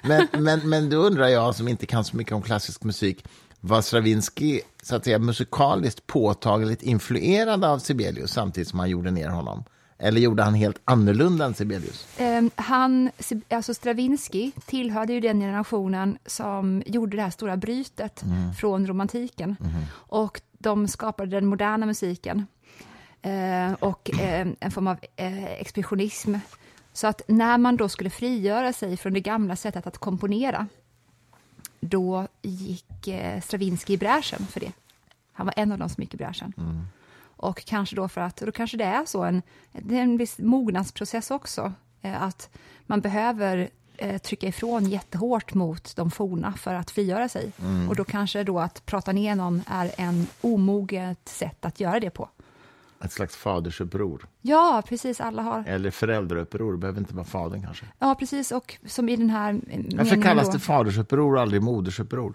Men, 0.03 0.27
men, 0.33 0.69
men 0.69 0.91
då 0.91 0.97
undrar 0.97 1.29
jag, 1.29 1.55
som 1.55 1.69
inte 1.69 1.87
kan 1.87 2.05
så 2.05 2.17
mycket 2.17 2.33
om 2.33 2.43
klassisk 2.43 2.85
musik, 2.85 3.25
var 3.61 3.81
Stravinsky 3.81 4.61
så 4.83 4.97
att 4.97 5.05
säga, 5.05 5.19
musikaliskt 5.19 6.07
påtagligt 6.07 6.83
influerad 6.83 7.65
av 7.65 7.79
Sibelius 7.79 8.31
samtidigt 8.31 8.69
som 8.69 8.79
han 8.79 8.91
gjorde 8.91 9.11
ner 9.11 9.29
honom? 9.29 9.65
Eller 9.99 10.21
gjorde 10.21 10.43
han 10.43 10.55
helt 10.55 10.81
annorlunda 10.85 11.45
än 11.45 11.55
Sibelius? 11.55 12.07
Ehm, 12.19 12.51
han, 12.55 13.11
alltså 13.51 13.75
Stravinsky 13.75 14.53
tillhörde 14.67 15.13
ju 15.13 15.21
den 15.21 15.41
generationen 15.41 16.19
som 16.27 16.83
gjorde 16.87 17.17
det 17.17 17.23
här 17.23 17.31
stora 17.31 17.57
brytet 17.57 18.25
från 18.61 18.87
romantiken. 18.87 19.57
Och 19.93 20.41
de 20.59 20.89
skapade 20.89 21.31
den 21.31 21.47
moderna 21.47 21.87
musiken 21.87 22.47
eh, 23.23 23.73
och 23.73 24.11
eh, 24.21 24.47
en 24.61 24.71
form 24.71 24.87
av 24.87 24.97
eh, 25.17 25.45
expressionism. 25.45 26.35
Så 26.93 27.07
att 27.07 27.23
när 27.29 27.59
man 27.59 27.77
då 27.77 27.89
skulle 27.89 28.11
frigöra 28.11 28.73
sig 28.73 28.97
från 28.97 29.13
det 29.13 29.21
gamla 29.21 29.57
sättet 29.57 29.87
att 29.87 29.99
komponera, 29.99 30.67
då 31.81 32.29
gick 32.43 33.09
eh, 33.09 33.41
Stravinsky 33.41 33.93
i 33.93 33.99
bräschen 33.99 34.47
för 34.47 34.61
det. 34.61 34.73
Han 35.33 35.47
var 35.47 35.55
en 35.57 35.73
av 35.73 35.79
de 35.79 35.89
som 35.89 36.03
gick 36.03 36.15
i 36.15 36.17
bräschen. 36.17 36.53
Och 37.39 37.65
kanske 37.65 37.97
då 37.97 38.09
för 38.09 38.21
att, 38.21 38.37
då 38.37 38.53
kanske 38.53 38.77
det 38.77 38.85
är 38.85 39.05
så, 39.05 39.25
en, 39.25 39.43
det 39.73 39.99
är 39.99 40.03
en 40.03 40.17
viss 40.17 40.39
mognadsprocess 40.39 41.31
också, 41.31 41.73
eh, 42.03 42.23
att 42.23 42.51
man 42.87 43.01
behöver 43.01 43.69
eh, 43.97 44.19
trycka 44.19 44.47
ifrån 44.49 44.87
jättehårt 44.87 45.55
mot 45.55 45.97
de 45.97 46.11
forna 46.11 46.53
för 46.53 46.75
att 46.75 46.91
frigöra 46.91 47.29
sig. 47.29 47.53
Och 47.89 47.97
då 47.97 48.05
kanske 48.05 48.45
då 48.45 48.61
att 48.61 48.87
prata 48.87 49.13
ner 49.13 49.35
någon 49.35 49.63
är 49.67 49.91
en 49.99 50.27
omoget 50.41 51.29
sätt 51.29 51.65
att 51.65 51.81
göra 51.81 52.01
det 52.01 52.11
på. 52.11 52.29
Ett 53.05 53.13
slags 53.13 53.37
fadersuppror. 53.37 54.27
Ja, 54.43 54.83
precis, 54.89 55.21
alla 55.21 55.43
har. 55.43 55.65
Eller 55.67 55.91
föräldrauppror, 55.91 56.73
det 56.73 56.79
behöver 56.79 57.01
inte 57.01 57.15
vara 57.15 57.25
fadern 57.25 57.63
kanske. 57.63 57.87
Ja, 57.99 58.15
precis, 58.15 58.53
och 58.53 58.77
som 58.87 59.09
i 59.09 59.17
den 59.17 59.31
här 59.31 59.61
eh, 59.71 59.81
Varför 59.97 60.23
kallas 60.23 60.47
då, 60.47 60.53
det 60.53 60.59
fadersuppror 60.59 61.35
och 61.35 61.41
aldrig 61.41 61.63
modersuppror? 61.63 62.35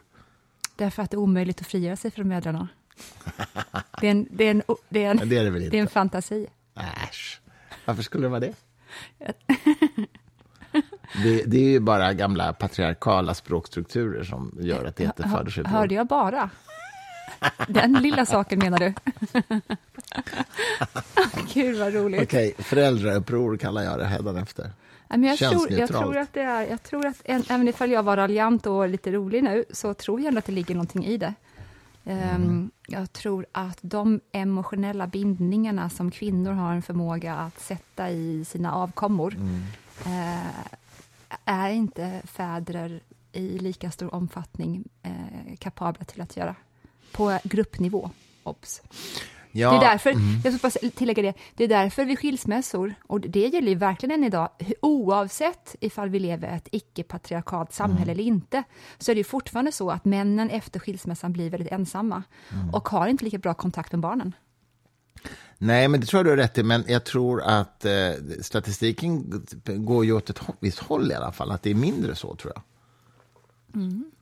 Därför 0.76 1.04
att 1.04 1.12
det 1.12 1.16
är 1.16 1.20
omöjligt 1.20 1.62
att 1.62 1.68
frigöra 1.68 1.96
sig 1.96 2.12
från 2.12 2.28
mödrarna. 2.28 2.68
Det 4.02 4.08
är 4.08 4.12
en, 4.12 4.28
det 4.32 4.44
är 4.44 4.52
en, 4.52 4.64
det 4.90 5.04
är 5.04 5.12
en, 5.12 5.18
Men 5.18 5.30
det 5.30 5.38
är 5.38 5.44
det 5.44 5.50
väl 5.50 5.62
inte? 5.62 5.72
det 5.72 5.78
är 5.78 5.82
en 5.82 5.88
fantasi. 5.88 6.48
Äsch, 6.76 7.42
varför 7.86 8.04
skulle 8.04 8.26
det 8.26 8.30
vara 8.30 8.40
det? 8.40 8.54
det? 11.24 11.44
Det 11.46 11.58
är 11.58 11.70
ju 11.70 11.80
bara 11.80 12.14
gamla 12.14 12.54
patriarkala 12.54 13.34
språkstrukturer 13.34 14.24
som 14.24 14.58
gör 14.60 14.86
att 14.86 14.96
det 14.96 15.04
sig 15.52 15.62
ett 15.62 15.68
Hörde 15.68 15.96
jag 15.96 16.08
bara? 16.08 16.50
Den 17.68 17.94
lilla 17.94 18.26
saken 18.26 18.60
menar 18.60 18.80
du? 18.80 18.94
Gud 21.54 21.80
vad 21.80 21.94
roligt. 21.94 22.22
Okej, 22.22 22.54
föräldrauppror 22.58 23.58
kallar 23.58 23.82
jag 23.84 24.00
det 24.00 24.06
hädanefter. 24.06 24.72
Men 25.10 25.24
jag, 25.24 25.38
tror, 25.38 25.72
jag 25.72 25.90
tror 25.90 26.18
att 26.18 26.34
det 26.34 26.42
är, 26.42 26.62
jag 26.68 26.84
tror 26.84 27.06
att, 27.06 27.22
en, 27.26 27.44
även 27.50 27.68
ifall 27.68 27.92
jag 27.92 28.04
var 28.04 28.18
raljant 28.18 28.66
och 28.68 28.90
lite 28.90 29.12
rolig 29.12 29.44
nu, 29.44 29.66
så 29.72 29.94
tror 29.94 30.20
jag 30.20 30.28
ändå 30.28 30.40
att 30.40 30.46
det 30.46 30.52
ligger 30.52 30.76
någonting 30.76 31.06
i 31.06 31.18
det. 31.18 31.34
Ehm, 32.06 32.20
Mm. 32.32 32.72
Jag 32.88 33.14
tror 33.14 33.46
att 33.52 33.78
de 33.82 34.20
emotionella 34.32 35.08
bindningarna 35.08 35.90
som 35.90 36.12
kvinnor 36.12 36.52
har 36.52 36.74
en 36.74 36.82
förmåga 36.82 37.36
att 37.36 37.60
sätta 37.60 38.10
i 38.10 38.46
sina 38.46 38.74
avkommor, 38.76 39.34
Mm. 39.36 39.62
eh, 40.06 40.46
är 41.46 41.70
inte 41.70 42.22
fäder 42.26 43.00
i 43.32 43.60
lika 43.60 43.92
stor 43.92 44.14
omfattning 44.16 44.84
eh, 45.04 45.56
kapabla 45.60 46.06
till 46.06 46.22
att 46.22 46.38
göra. 46.38 46.56
På 47.12 47.40
gruppnivå, 47.44 48.10
obs. 48.44 48.82
Ja, 49.54 49.72
Det 49.72 49.78
är 49.86 49.90
därför, 49.92 50.10
mm. 50.10 50.42
jag 50.44 50.54
ska 50.54 50.68
bara 50.70 50.90
tillägga 50.96 51.24
det, 51.24 51.34
det 51.56 51.64
är 51.64 51.68
därför 51.68 52.06
vid 52.06 52.20
skilsmässor, 52.20 52.94
och 53.08 53.22
det 53.22 53.48
gäller 53.48 53.70
ju 53.70 53.76
verkligen 53.76 54.16
än 54.20 54.24
idag, 54.24 54.50
oavsett 54.82 55.76
ifall 55.80 56.10
vi 56.10 56.20
lever 56.20 56.54
i 56.54 56.58
ett 56.58 56.68
icke-patriarkalt 56.72 57.74
samhälle 57.74 58.02
Mm. 58.02 58.12
eller 58.12 58.24
inte, 58.24 58.64
så 58.98 59.12
är 59.12 59.16
det 59.16 59.20
ju 59.20 59.24
fortfarande 59.24 59.72
så 59.72 59.92
att 59.92 60.06
männen 60.06 60.50
efter 60.50 60.80
skilsmässan 60.80 61.34
blir 61.34 61.50
väldigt 61.50 61.72
ensamma 61.72 62.24
Mm. 62.50 62.70
och 62.70 62.90
har 62.90 63.08
inte 63.08 63.26
lika 63.26 63.38
bra 63.38 63.54
kontakt 63.54 63.92
med 63.92 64.02
barnen. 64.02 64.36
Nej, 65.58 65.88
men 65.88 66.00
det 66.02 66.06
tror 66.08 66.20
jag 66.20 66.26
du 66.26 66.30
har 66.30 66.38
rätt 66.38 66.58
i. 66.58 66.64
Men 66.64 66.84
jag 66.88 67.04
tror 67.04 67.42
att 67.42 67.86
eh, 67.86 67.92
statistiken 68.42 69.44
går 69.66 70.06
ju 70.06 70.14
åt 70.14 70.30
ett 70.30 70.40
visst 70.60 70.80
håll 70.80 71.12
i 71.12 71.16
alla 71.16 71.32
fall. 71.32 71.52
Att 71.52 71.64
det 71.64 71.70
är 71.70 71.76
mindre 71.76 72.16
så, 72.16 72.36
tror 72.36 72.54
jag. 72.56 72.64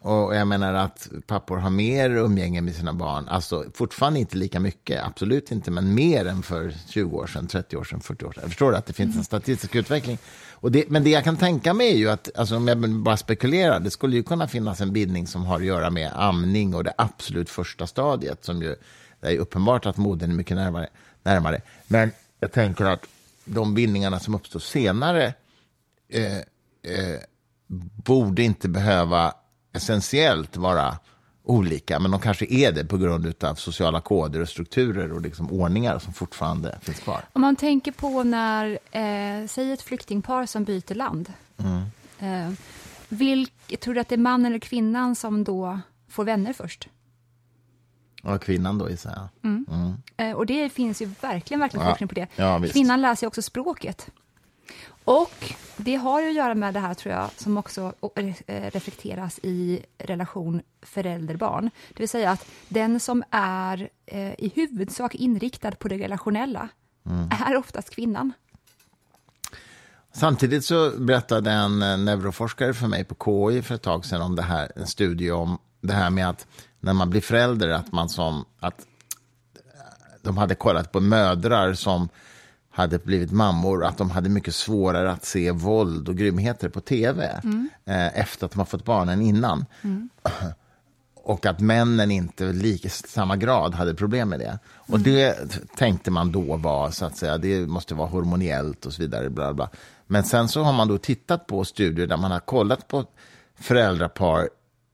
Och 0.02 0.36
jag 0.36 0.48
menar 0.48 0.74
att 0.74 1.10
pappor 1.28 1.58
har 1.58 1.70
mer 1.70 2.10
umgänge 2.10 2.62
med 2.62 2.76
sina 2.76 2.94
barn. 2.94 3.28
Alltså 3.28 3.66
fortfarande 3.74 4.20
inte 4.20 4.38
lika 4.38 4.60
mycket, 4.60 5.04
absolut 5.04 5.52
inte, 5.52 5.72
men 5.72 5.94
mer 5.94 6.26
än 6.26 6.44
för 6.44 6.74
20 6.90 7.18
år 7.18 7.28
sedan, 7.28 7.48
30 7.48 7.78
år 7.78 7.84
sedan, 7.84 8.00
40 8.00 8.26
år 8.26 8.32
sedan. 8.32 8.42
Jag 8.42 8.50
förstår 8.50 8.76
att 8.76 8.86
det 8.86 8.94
finns 8.94 9.18
en 9.18 9.24
statistisk 9.24 9.76
utveckling. 9.76 10.18
Och 10.52 10.72
det, 10.72 10.90
men 10.90 11.04
det 11.04 11.10
jag 11.10 11.24
kan 11.24 11.38
tänka 11.38 11.74
mig 11.74 11.92
är 11.92 11.98
ju 11.98 12.10
att, 12.10 12.30
alltså 12.36 12.56
om 12.56 12.68
jag 12.68 12.90
bara 12.90 13.18
spekulerar, 13.18 13.80
det 13.80 13.92
skulle 13.92 14.16
ju 14.16 14.24
kunna 14.24 14.48
finnas 14.48 14.82
en 14.82 14.94
bindning 14.94 15.28
som 15.28 15.46
har 15.46 15.56
att 15.56 15.66
göra 15.66 15.90
med 15.90 16.12
amning 16.16 16.76
och 16.76 16.84
det 16.84 16.94
absolut 16.98 17.50
första 17.50 17.88
stadiet, 17.88 18.46
som 18.46 18.62
ju, 18.62 18.76
det 19.20 19.28
är 19.28 19.38
uppenbart 19.38 19.86
att 19.86 19.98
modern 19.98 20.32
är 20.32 20.36
mycket 20.36 20.58
närmare. 20.58 20.90
närmare. 21.24 21.62
Men 21.88 22.12
jag 22.40 22.52
tänker 22.52 22.86
att 22.86 23.06
de 23.46 23.76
bindningarna 23.76 24.20
som 24.20 24.36
uppstår 24.36 24.60
senare 24.60 25.34
eh, 26.10 26.38
eh, 26.38 27.20
borde 28.06 28.44
inte 28.44 28.70
behöva 28.70 29.34
essentiellt 29.74 30.58
vara 30.58 30.98
olika, 31.44 32.00
men 32.00 32.12
de 32.12 32.20
kanske 32.20 32.46
är 32.54 32.72
det 32.72 32.86
på 32.86 32.98
grund 32.98 33.44
av 33.44 33.56
sociala 33.56 34.02
koder 34.02 34.40
och 34.42 34.50
strukturer 34.50 35.12
och 35.12 35.22
liksom 35.22 35.52
ordningar 35.52 36.00
som 36.00 36.14
fortfarande 36.14 36.80
finns 36.82 37.00
kvar. 37.00 37.22
Om 37.34 37.42
man 37.42 37.56
tänker 37.56 37.92
på 37.92 38.24
när, 38.24 38.80
eh, 38.92 39.48
säg 39.48 39.72
ett 39.72 39.82
flyktingpar 39.82 40.46
som 40.46 40.64
byter 40.64 40.94
land, 40.96 41.34
Mm. 41.58 41.82
eh, 42.48 42.54
vilk, 43.10 43.80
tror 43.80 43.94
du 43.94 44.00
att 44.00 44.10
det 44.10 44.16
är 44.16 44.20
mannen 44.20 44.46
eller 44.46 44.60
kvinnan 44.60 45.16
som 45.16 45.44
då 45.44 45.80
får 46.10 46.24
vänner 46.24 46.54
först? 46.54 46.88
Och 48.24 48.42
kvinnan 48.42 48.78
då, 48.78 48.90
gissar 48.90 49.30
jag. 49.42 49.52
Mm. 49.52 49.94
Eh, 50.18 50.32
och 50.32 50.46
det 50.46 50.70
finns 50.70 51.02
ju 51.02 51.06
verkligen, 51.22 51.60
verkligen 51.60 51.86
Ja. 51.86 51.92
forskning 51.92 52.08
på 52.10 52.16
det. 52.16 52.28
Ja. 52.36 52.62
Kvinnan 52.72 53.02
lär 53.02 53.16
sig 53.16 53.28
också 53.28 53.42
språket. 53.42 54.08
Och 55.04 55.54
det 55.78 55.96
har 55.96 56.22
ju 56.22 56.30
att 56.30 56.36
göra 56.36 56.56
med 56.56 56.74
det 56.74 56.80
här, 56.80 56.94
tror 56.94 57.16
jag, 57.16 57.30
som 57.38 57.58
också 57.58 57.94
eh, 58.48 58.72
reflekteras 58.72 59.40
i 59.44 59.86
relation 59.98 60.62
förälder-barn. 60.82 61.70
Det 61.90 62.00
vill 62.00 62.10
säga 62.10 62.32
att 62.32 62.46
den 62.68 63.00
som 63.00 63.24
är 63.32 63.90
eh, 64.06 64.34
i 64.34 64.52
huvudsak 64.56 65.16
inriktad 65.16 65.72
på 65.72 65.88
det 65.88 65.98
relationella 65.98 66.70
Mm. 67.10 67.30
är 67.48 67.58
oftast 67.58 67.90
kvinnan. 67.90 68.34
Samtidigt 70.12 70.66
så 70.66 70.92
berättade 70.98 71.52
en 71.52 71.82
eh, 71.82 71.98
neuroforskare 71.98 72.74
för 72.74 72.88
mig 72.88 73.04
på 73.04 73.16
KI 73.16 73.62
för 73.62 73.76
ett 73.76 73.82
tag 73.82 74.06
sedan 74.06 74.22
om 74.22 74.36
det 74.36 74.42
här, 74.42 74.72
en 74.76 74.88
studie 74.88 75.32
om 75.32 75.58
det 75.82 75.94
här 75.94 76.10
med 76.10 76.30
att 76.30 76.48
när 76.80 76.94
man 76.94 77.10
blir 77.10 77.22
förälder, 77.22 77.70
att 77.70 77.92
man 77.92 78.10
som, 78.10 78.46
att 78.60 78.86
de 80.22 80.38
hade 80.38 80.56
kollat 80.56 80.92
på 80.92 81.00
mödrar 81.00 81.74
som 81.74 82.10
hade 82.80 83.00
blivit 83.00 83.32
mammor, 83.32 83.86
att 83.86 83.98
de 83.98 84.10
hade 84.10 84.30
mycket 84.30 84.56
svårare 84.56 85.12
att 85.12 85.26
se 85.26 85.52
våld 85.52 86.10
och 86.10 86.16
grymheter 86.18 86.70
på 86.70 86.80
tv 86.82 87.40
eh, 87.86 88.20
efter 88.20 88.46
att 88.46 88.52
de 88.52 88.58
har 88.60 88.66
fått 88.66 88.86
barnen 88.86 89.22
innan. 89.22 89.66
Och 91.16 91.46
att 91.46 91.60
männen 91.60 92.12
inte 92.12 92.46
i 92.46 92.54
lika 92.54 92.90
samma 92.90 93.36
grad 93.36 93.76
hade 93.76 93.94
problem 93.94 94.30
med 94.30 94.40
det. 94.40 94.60
Och 94.76 95.00
det 95.00 95.34
t- 95.34 95.60
tänkte 95.78 96.12
man 96.12 96.32
då 96.32 96.58
var, 96.58 96.92
så 96.92 97.06
att 97.06 97.18
säga, 97.18 97.38
det 97.38 97.68
måste 97.68 97.96
vara 97.96 98.08
hormoniellt 98.08 98.86
och 98.86 98.94
så 98.94 99.02
vidare. 99.02 99.30
Bla 99.30 99.54
bla. 99.54 99.70
Men 100.08 100.24
sen 100.24 100.48
så 100.48 100.64
har 100.64 100.74
man 100.74 100.88
då 100.88 100.98
tittat 100.98 101.48
på 101.48 101.66
studier 101.66 102.08
där 102.08 102.18
man 102.18 102.32
har 102.32 102.40
kollat 102.40 102.88
på 102.88 103.06
föräldrapar, 103.60 104.50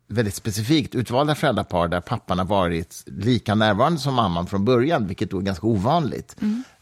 väldigt 0.08 0.36
specifikt 0.36 0.96
utvalda 0.96 1.36
föräldrapar 1.36 1.88
där 1.88 2.02
pappan 2.02 2.38
har 2.38 2.46
varit 2.46 3.04
lika 3.06 3.56
närvarande 3.56 4.00
som 4.00 4.14
mamman 4.14 4.48
från 4.48 4.66
början, 4.66 5.08
vilket 5.08 5.32
då 5.32 5.38
är 5.38 5.42
ganska 5.42 5.68
ovanligt. 5.68 6.36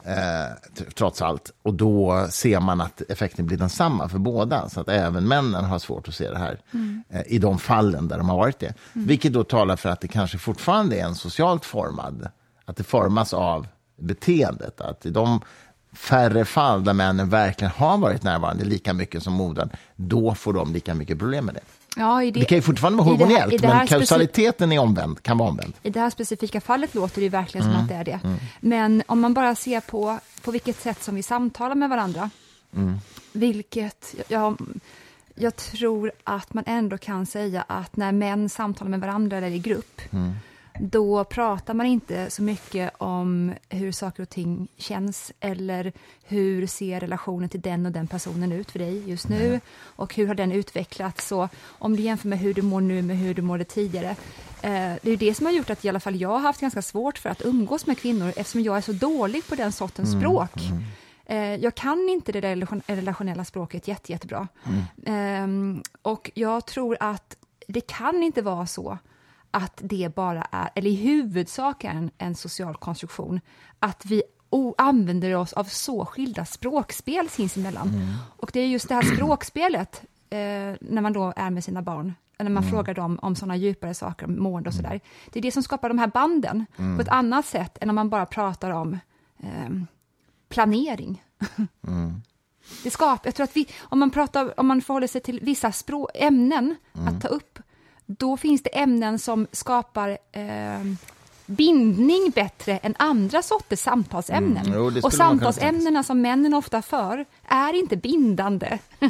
Eh, 0.06 0.86
trots 0.96 1.22
allt. 1.22 1.54
Och 1.62 1.74
då 1.74 2.28
ser 2.30 2.60
man 2.60 2.82
att 2.82 3.02
effekten 3.10 3.46
blir 3.46 3.58
densamma 3.58 4.10
för 4.10 4.18
båda. 4.20 4.70
Så 4.70 4.82
att 4.82 4.90
även 4.90 5.28
männen 5.28 5.66
har 5.66 5.80
svårt 5.80 6.08
att 6.08 6.14
se 6.16 6.30
det 6.30 6.38
här 6.38 6.60
eh, 7.10 7.22
i 7.26 7.38
de 7.38 7.60
fallen 7.60 8.08
där 8.08 8.18
de 8.18 8.30
har 8.30 8.38
varit 8.38 8.60
det. 8.60 8.74
Vilket 8.94 9.34
då 9.34 9.44
talar 9.44 9.76
för 9.76 9.90
att 9.90 10.02
det 10.02 10.08
kanske 10.08 10.38
fortfarande 10.38 10.96
är 10.96 11.06
en 11.06 11.16
socialt 11.16 11.66
formad, 11.66 12.28
att 12.66 12.78
det 12.78 12.84
formas 12.84 13.34
av 13.34 13.68
beteendet. 14.00 14.82
Att 14.82 15.06
i 15.06 15.10
de 15.10 15.42
färre 15.94 16.46
fall 16.46 16.84
där 16.84 16.94
männen 16.94 17.30
verkligen 17.30 17.72
har 17.76 17.98
varit 17.98 18.24
närvarande 18.24 18.66
lika 18.66 18.94
mycket 18.94 19.24
som 19.24 19.34
modern, 19.34 19.70
då 19.96 20.36
får 20.36 20.54
de 20.54 20.74
lika 20.74 20.94
mycket 20.94 21.20
problem 21.20 21.46
med 21.46 21.56
det. 21.56 21.62
Ja, 21.98 22.24
i 22.24 22.32
Det 22.32 22.46
kan 22.46 22.58
ju 22.58 22.62
fortfarande 22.62 23.04
vara 23.04 23.18
det 23.18 23.24
hormonellt, 23.24 23.62
det 23.62 23.68
men 23.68 23.88
kausaliteten 23.88 24.72
är 24.72 24.80
omvänd, 24.80 25.24
kan 25.24 25.38
vara 25.38 25.50
omvänd. 25.50 25.74
I 25.84 25.90
det 25.90 26.00
här 26.00 26.10
specifika 26.10 26.62
fallet 26.62 26.96
låter 26.96 27.16
det 27.16 27.22
ju 27.24 27.30
verkligen 27.30 27.66
Mm. 27.68 27.76
som 27.76 27.84
att 27.84 27.90
det 27.90 27.96
är 27.96 28.04
det. 28.04 28.20
Men 28.60 29.04
om 29.06 29.20
man 29.22 29.34
bara 29.34 29.56
ser 29.56 29.80
på, 29.80 30.20
på 30.42 30.52
vilket 30.52 30.82
sätt 30.82 31.04
som 31.04 31.16
vi 31.16 31.24
samtalar 31.24 31.76
med 31.76 31.90
varandra, 31.90 32.30
Mm. 32.76 32.98
vilket 33.32 34.16
jag, 34.28 34.58
jag 35.36 35.56
tror 35.56 36.12
att 36.24 36.54
man 36.54 36.64
ändå 36.68 36.98
kan 36.98 37.26
säga 37.26 37.64
att 37.68 37.96
när 37.96 38.12
män 38.12 38.50
samtalar 38.50 38.90
med 38.92 39.00
varandra 39.00 39.38
eller 39.38 39.48
i 39.52 39.60
grupp, 39.60 40.02
Mm. 40.12 40.34
Då 40.86 41.24
pratar 41.24 41.74
man 41.74 41.86
inte 41.86 42.30
så 42.30 42.44
mycket 42.44 42.92
om 42.98 43.54
hur 43.70 43.92
saker 43.92 44.24
och 44.24 44.30
ting 44.30 44.68
känns 44.78 45.32
eller 45.40 45.94
hur 46.24 46.68
ser 46.68 47.00
relationen 47.00 47.50
till 47.50 47.62
den 47.62 47.86
och 47.86 47.92
den 47.92 48.08
personen 48.08 48.52
ut 48.52 48.72
för 48.72 48.80
dig 48.80 49.10
just 49.10 49.30
nu 49.30 49.60
och 49.78 50.16
hur 50.16 50.28
har 50.28 50.36
den 50.36 50.52
utvecklats. 50.52 51.28
Så 51.28 51.50
om 51.66 51.96
du 51.96 52.02
jämför 52.04 52.28
med 52.28 52.40
hur 52.40 52.54
du 52.54 52.62
mår 52.62 52.82
nu 52.82 53.02
med 53.02 53.18
hur 53.18 53.34
du 53.34 53.42
mådde 53.42 53.64
tidigare. 53.64 54.10
Eh, 54.62 54.94
det 55.02 55.12
är 55.12 55.18
det 55.18 55.34
som 55.34 55.46
har 55.46 55.54
gjort 55.54 55.70
att 55.70 55.86
i 55.86 55.90
alla 55.90 56.00
fall 56.00 56.16
jag 56.22 56.30
har 56.30 56.40
haft 56.40 56.62
ganska 56.62 56.82
svårt 56.82 57.18
för 57.18 57.30
att 57.30 57.42
umgås 57.46 57.86
med 57.86 57.98
kvinnor 57.98 58.28
eftersom 58.28 58.62
jag 58.62 58.78
är 58.78 58.82
så 58.82 58.92
dålig 58.92 59.48
på 59.48 59.56
den 59.56 59.72
sortens 59.72 60.12
språk. 60.12 60.52
Eh, 61.26 61.56
jag 61.56 61.76
kan 61.76 62.10
inte 62.10 62.32
det 62.32 62.42
relation- 62.42 62.82
relationella 62.88 63.46
språket 63.46 63.88
jätte, 63.88 64.12
jättebra. 64.12 64.48
Ehm, 65.06 65.84
och 66.02 66.32
jag 66.34 66.66
tror 66.66 66.98
att 67.00 67.38
det 67.68 67.82
kan 67.82 68.24
inte 68.24 68.42
vara 68.42 68.68
så 68.68 68.98
att 69.54 69.82
det 69.84 70.16
bara 70.16 70.48
är, 70.52 70.70
eller 70.76 70.90
i 70.90 70.96
huvudsak 70.96 71.84
är 71.84 71.90
en, 71.90 72.12
en 72.18 72.36
social 72.36 72.76
konstruktion, 72.76 73.40
att 73.80 74.06
vi 74.06 74.24
o- 74.50 74.76
använder 74.78 75.36
oss 75.36 75.54
av 75.54 75.64
så 75.64 76.06
skilda 76.06 76.46
språkspel 76.46 77.30
sinsemellan. 77.30 77.92
Och 78.38 78.50
det 78.54 78.60
är 78.60 78.68
just 78.68 78.90
det 78.90 78.96
här 78.96 79.16
språkspelet, 79.16 80.02
eh, 80.30 80.38
när 80.82 81.02
man 81.02 81.14
då 81.14 81.34
är 81.36 81.50
med 81.50 81.64
sina 81.64 81.82
barn, 81.82 82.14
när 82.40 82.50
man 82.50 82.64
frågar 82.64 82.94
dem 82.94 83.20
om 83.22 83.36
sådana 83.36 83.56
djupare 83.56 83.94
saker, 83.94 84.26
om 84.26 84.40
mående 84.44 84.70
och 84.70 84.74
sådär. 84.74 85.00
Det 85.32 85.40
är 85.40 85.44
det 85.44 85.52
som 85.52 85.64
skapar 85.64 85.90
de 85.90 86.00
här 86.00 86.08
banden 86.08 86.66
på 86.96 87.02
ett 87.02 87.10
annat 87.10 87.46
sätt 87.46 87.78
än 87.82 87.90
om 87.90 87.96
man 87.96 88.10
bara 88.10 88.26
pratar 88.26 88.70
om 88.72 89.00
ehm, 89.44 89.88
planering. 90.50 91.24
Det 92.84 92.90
skapar, 92.92 93.22
jag 93.28 93.36
tror 93.36 93.44
att 93.44 93.56
vi, 93.56 93.68
om 93.82 94.00
man, 94.00 94.10
pratar, 94.12 94.60
om 94.60 94.68
man 94.68 94.82
förhåller 94.82 95.08
sig 95.08 95.22
till 95.22 95.40
vissa 95.42 95.72
språ, 95.72 96.10
ämnen 96.14 96.76
att 96.92 97.22
ta 97.22 97.28
upp, 97.28 97.60
då 98.06 98.38
finns 98.38 98.64
det 98.64 98.70
ämnen 98.70 99.20
som 99.20 99.48
skapar 99.52 100.18
eh, 100.32 100.82
bindning 101.46 102.32
bättre 102.36 102.78
än 102.78 102.96
andra 103.00 103.42
sorters 103.42 103.80
samtalsämnen. 103.80 104.66
Mm, 104.66 104.80
jo, 104.80 104.90
det 104.90 105.02
och 105.02 105.14
samtalsämnena 105.14 106.04
som 106.04 106.22
männen 106.22 106.54
ofta 106.54 106.82
för 106.82 107.26
är 107.48 107.74
inte 107.74 107.98
bindande. 107.98 108.80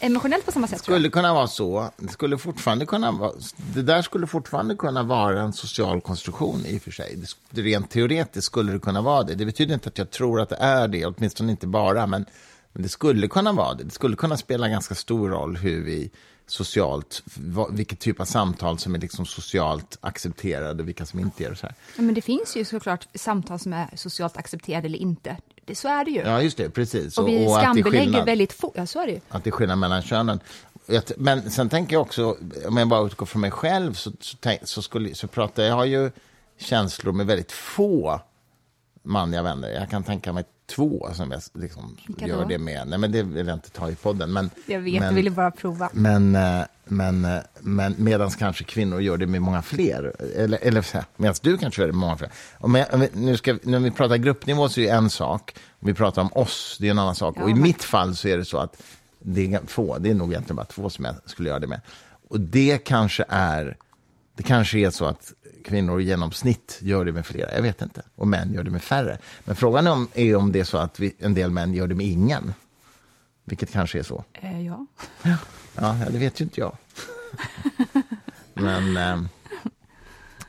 emotionellt 0.00 0.46
på 0.46 0.52
samma 0.52 0.66
sätt. 0.66 0.72
jag. 0.72 0.80
skulle 0.80 1.08
kunna 1.08 1.34
vara 1.34 1.46
så. 1.46 1.90
Det, 1.96 2.08
skulle 2.08 2.38
fortfarande 2.38 2.86
kunna 2.86 3.12
vara, 3.12 3.32
det 3.74 3.82
där 3.82 4.02
skulle 4.02 4.26
fortfarande 4.26 4.76
kunna 4.76 5.02
vara 5.02 5.42
en 5.42 5.52
social 5.52 6.00
konstruktion 6.00 6.66
i 6.66 6.78
och 6.78 6.82
för 6.82 6.90
sig. 6.90 7.18
Det, 7.50 7.62
rent 7.62 7.90
teoretiskt 7.90 8.46
skulle 8.46 8.72
det 8.72 8.78
kunna 8.78 9.02
vara 9.02 9.22
det. 9.22 9.34
Det 9.34 9.46
betyder 9.46 9.74
inte 9.74 9.88
att 9.88 9.98
jag 9.98 10.10
tror 10.10 10.40
att 10.40 10.48
det 10.48 10.56
är 10.56 10.88
det, 10.88 11.06
åtminstone 11.06 11.50
inte 11.50 11.66
bara, 11.66 12.06
men, 12.06 12.26
men 12.72 12.82
det 12.82 12.88
skulle 12.88 13.28
kunna 13.28 13.52
vara 13.52 13.74
det. 13.74 13.84
Det 13.84 13.90
skulle 13.90 14.16
kunna 14.16 14.36
spela 14.36 14.68
ganska 14.68 14.94
stor 14.94 15.28
roll 15.28 15.56
hur 15.56 15.84
vi 15.84 16.10
socialt, 16.50 17.22
vad, 17.34 17.76
vilket 17.76 18.00
typ 18.00 18.20
av 18.20 18.24
samtal 18.24 18.78
som 18.78 18.94
är 18.94 18.98
liksom 18.98 19.26
socialt 19.26 19.98
accepterade 20.00 20.82
och 20.82 20.88
vilka 20.88 21.06
som 21.06 21.20
inte 21.20 21.44
är 21.44 21.50
det. 21.50 21.56
Så 21.56 21.66
här. 21.66 21.74
Ja, 21.96 22.02
men 22.02 22.14
det 22.14 22.20
finns 22.22 22.56
ju 22.56 22.64
såklart 22.64 23.06
samtal 23.14 23.58
som 23.58 23.72
är 23.72 23.88
socialt 23.96 24.36
accepterade 24.36 24.86
eller 24.86 24.98
inte. 24.98 25.36
Det, 25.64 25.74
så 25.74 25.88
är 25.88 26.04
det 26.04 26.10
ju. 26.10 26.20
Ja, 26.20 26.42
just 26.42 26.56
det, 26.56 26.70
precis. 26.70 27.18
och 27.18 27.28
vi 27.28 27.36
att 27.36 27.48
det 27.48 27.54
är 27.54 27.62
skambelägger 27.62 28.04
skillnad. 28.04 28.26
väldigt 28.26 28.52
få. 28.52 28.72
Ja, 28.74 28.86
så 28.86 29.00
är 29.00 29.06
det 29.06 29.12
ju. 29.12 29.20
att 29.28 29.44
det 29.44 29.50
är 29.50 29.52
skillnad 29.52 29.78
mellan 29.78 30.02
könen. 30.02 30.40
Men 31.16 31.50
sen 31.50 31.68
tänker 31.68 31.96
jag 31.96 32.02
också, 32.02 32.36
om 32.66 32.76
jag 32.76 32.88
bara 32.88 33.06
utgår 33.06 33.26
från 33.26 33.40
mig 33.40 33.50
själv, 33.50 33.94
så, 33.94 34.12
så, 34.20 34.36
så, 34.62 34.82
skulle, 34.82 35.14
så 35.14 35.28
pratar 35.28 35.62
jag, 35.62 35.70
jag 35.70 35.76
har 35.76 35.84
ju 35.84 36.10
känslor 36.58 37.12
med 37.12 37.26
väldigt 37.26 37.52
få 37.52 38.20
manliga 39.02 39.42
vänner. 39.42 39.68
Jag 39.68 39.90
kan 39.90 40.04
tänka 40.04 40.32
mig 40.32 40.44
två 40.68 41.08
som 41.14 41.30
jag 41.30 41.42
liksom 41.54 41.96
gör 42.18 42.44
det 42.44 42.58
med. 42.58 42.88
Nej, 42.88 42.98
men 42.98 43.12
det 43.12 43.22
vill 43.22 43.46
jag 43.46 43.56
inte 43.56 43.70
ta 43.70 43.90
i 43.90 43.94
podden. 43.94 44.32
Men, 44.32 44.50
Jag 44.66 44.80
vet, 44.80 44.94
men, 44.94 45.02
jag 45.02 45.12
ville 45.12 45.30
bara 45.30 45.50
prova. 45.50 45.90
men, 45.92 46.34
eh, 46.36 46.60
men, 46.84 47.24
eh, 47.24 47.38
men 47.60 47.94
medan 47.98 48.30
kanske 48.30 48.64
kvinnor 48.64 49.00
gör 49.00 49.16
det 49.16 49.26
med 49.26 49.42
många 49.42 49.62
fler. 49.62 50.12
Eller, 50.36 50.58
eller 50.62 51.04
medan 51.16 51.34
du 51.42 51.58
kanske 51.58 51.82
gör 51.82 51.86
det 51.86 51.92
med 51.92 52.00
många 52.00 52.16
fler. 52.16 52.30
Om 52.58 52.72
vi, 52.72 53.08
nu 53.12 53.36
ska, 53.36 53.58
när 53.62 53.78
vi 53.78 53.90
pratar 53.90 54.16
gruppnivå 54.16 54.68
så 54.68 54.80
är 54.80 54.84
det 54.84 54.90
en 54.90 55.10
sak. 55.10 55.54
Om 55.80 55.86
vi 55.86 55.94
pratar 55.94 56.22
om 56.22 56.30
oss, 56.32 56.76
det 56.80 56.86
är 56.86 56.90
en 56.90 56.98
annan 56.98 57.14
sak. 57.14 57.34
Ja, 57.38 57.42
och 57.42 57.50
i 57.50 57.54
men- 57.54 57.62
mitt 57.62 57.82
fall 57.82 58.16
så 58.16 58.28
är 58.28 58.38
det 58.38 58.44
så 58.44 58.58
att 58.58 58.82
det 59.18 59.54
är 59.54 59.60
få, 59.66 59.98
det 59.98 60.10
är 60.10 60.14
nog 60.14 60.30
egentligen 60.32 60.56
bara 60.56 60.66
två 60.66 60.90
som 60.90 61.04
jag 61.04 61.14
skulle 61.24 61.48
göra 61.48 61.58
det 61.58 61.66
med. 61.66 61.80
Och 62.28 62.40
det 62.40 62.78
kanske 62.84 63.24
är, 63.28 63.76
det 64.36 64.42
kanske 64.42 64.78
är 64.78 64.90
så 64.90 65.04
att 65.04 65.32
kvinnor 65.64 66.00
i 66.00 66.04
genomsnitt 66.04 66.78
gör 66.82 67.04
det 67.04 67.12
med 67.12 67.26
flera, 67.26 67.54
jag 67.54 67.62
vet 67.62 67.82
inte. 67.82 68.02
Och 68.14 68.28
män 68.28 68.52
gör 68.52 68.62
det 68.64 68.70
med 68.70 68.82
färre. 68.82 69.18
Men 69.44 69.56
frågan 69.56 69.86
är 69.86 69.90
om, 69.92 70.08
är 70.14 70.36
om 70.36 70.52
det 70.52 70.60
är 70.60 70.64
så 70.64 70.78
att 70.78 71.00
vi, 71.00 71.14
en 71.18 71.34
del 71.34 71.50
män 71.50 71.74
gör 71.74 71.86
det 71.86 71.94
med 71.94 72.06
ingen. 72.06 72.52
Vilket 73.44 73.72
kanske 73.72 73.98
är 73.98 74.02
så. 74.02 74.24
Eh, 74.32 74.66
ja. 74.66 74.86
Ja, 75.80 75.96
det 76.10 76.18
vet 76.18 76.40
ju 76.40 76.44
inte 76.44 76.60
jag. 76.60 76.76
men... 78.54 78.96
ehm, 78.96 79.28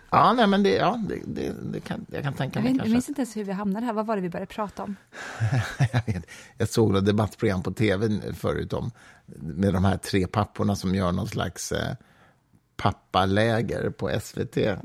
ja, 0.10 0.34
nej, 0.34 0.48
men 0.48 0.64
det, 0.64 0.76
ja, 0.76 1.00
det, 1.10 1.20
det, 1.26 1.54
det 1.74 1.80
kan, 1.80 2.06
jag 2.12 2.24
kan 2.24 2.34
tänka 2.34 2.60
Jag, 2.60 2.64
mig 2.64 2.72
jag 2.72 2.80
kanske. 2.80 2.92
minns 2.92 3.10
inte 3.10 3.22
ens 3.22 3.38
hur 3.38 3.44
vi 3.44 3.52
hamnade 3.52 3.86
här. 3.86 3.94
Vad 3.94 4.06
var 4.06 4.16
det 4.16 4.22
vi 4.22 4.30
började 4.30 4.54
prata 4.54 4.84
om? 4.84 4.96
jag, 5.94 6.14
vet, 6.14 6.26
jag 6.58 6.70
såg 6.70 6.92
något 6.94 7.06
debattprogram 7.06 7.64
på 7.64 7.72
tv 7.72 8.34
förut 8.34 8.74
om 8.74 8.92
med 9.40 9.74
de 9.74 9.86
här 9.86 9.98
tre 9.98 10.28
papporna 10.28 10.76
som 10.76 10.96
gör 10.96 11.12
någon 11.12 11.28
slags 11.28 11.72
eh, 11.72 11.96
pappaläger 12.80 13.90
på 13.90 14.20
SVT. 14.22 14.58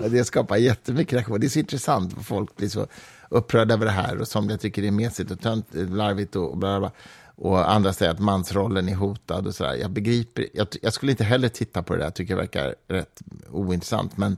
Och 0.00 0.10
det 0.10 0.24
skapar 0.24 0.56
jättemycket 0.56 1.12
reaktion. 1.12 1.40
Det 1.40 1.46
är 1.46 1.48
så 1.48 1.58
intressant 1.58 2.26
folk 2.26 2.56
blir 2.56 2.68
så 2.68 2.86
upprörda 3.28 3.74
över 3.74 3.86
det 3.86 3.92
här 3.92 4.20
och 4.20 4.28
somliga 4.28 4.58
tycker 4.58 4.82
det 4.82 4.88
är 4.88 4.92
mesigt 4.92 5.30
och 5.30 5.40
tönt, 5.40 5.66
larvigt 5.72 6.36
och 6.36 6.58
bla, 6.58 6.78
bla, 6.78 6.80
bla. 6.80 6.90
Och 7.36 7.72
andra 7.72 7.92
säger 7.92 8.12
att 8.12 8.18
mansrollen 8.18 8.88
är 8.88 8.94
hotad 8.94 9.46
och 9.46 9.54
sådär. 9.54 9.74
Jag 9.74 9.90
begriper, 9.90 10.48
jag, 10.52 10.66
jag 10.82 10.92
skulle 10.92 11.12
inte 11.12 11.24
heller 11.24 11.48
titta 11.48 11.82
på 11.82 11.92
det 11.92 11.98
där, 11.98 12.06
jag 12.06 12.14
tycker 12.14 12.34
det 12.34 12.40
verkar 12.40 12.74
rätt 12.88 13.22
ointressant. 13.50 14.16
Men 14.16 14.36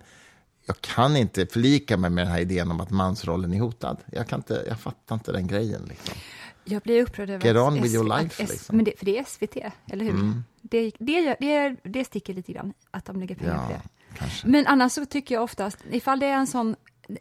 jag 0.66 0.80
kan 0.80 1.16
inte 1.16 1.46
förlika 1.46 1.96
mig 1.96 2.10
med 2.10 2.24
den 2.24 2.32
här 2.32 2.40
idén 2.40 2.70
om 2.70 2.80
att 2.80 2.90
mansrollen 2.90 3.54
är 3.54 3.60
hotad. 3.60 3.96
Jag, 4.12 4.28
kan 4.28 4.38
inte, 4.40 4.64
jag 4.68 4.80
fattar 4.80 5.14
inte 5.14 5.32
den 5.32 5.46
grejen. 5.46 5.82
Liksom. 5.88 6.14
Jag 6.64 6.82
blir 6.82 7.02
upprörd 7.02 7.30
över 7.30 7.46
Get 7.46 7.56
on 7.56 7.82
with 7.82 7.94
your 7.94 8.18
life, 8.18 8.42
liksom. 8.42 8.76
Men 8.76 8.84
det, 8.84 8.98
för 8.98 9.04
det 9.04 9.18
är 9.18 9.24
SVT, 9.24 9.56
eller 9.86 10.04
hur? 10.04 10.42
Det, 10.70 10.92
det, 10.98 11.36
det, 11.40 11.76
det 11.82 12.04
sticker 12.04 12.34
lite 12.34 12.52
grann, 12.52 12.72
att 12.90 13.04
de 13.04 13.20
lägger 13.20 13.34
pengar 13.34 13.66
på 13.66 13.72
Ja, 13.72 13.76
det. 13.76 14.18
kanske. 14.18 14.48
Men 14.48 14.66
annars 14.66 14.92
så 14.92 15.06
tycker 15.06 15.34
jag 15.34 15.44
oftast, 15.44 15.78
ifall 15.90 16.20
det 16.20 16.26
är 16.26 16.34
en 16.36 16.46
sån... 16.46 16.76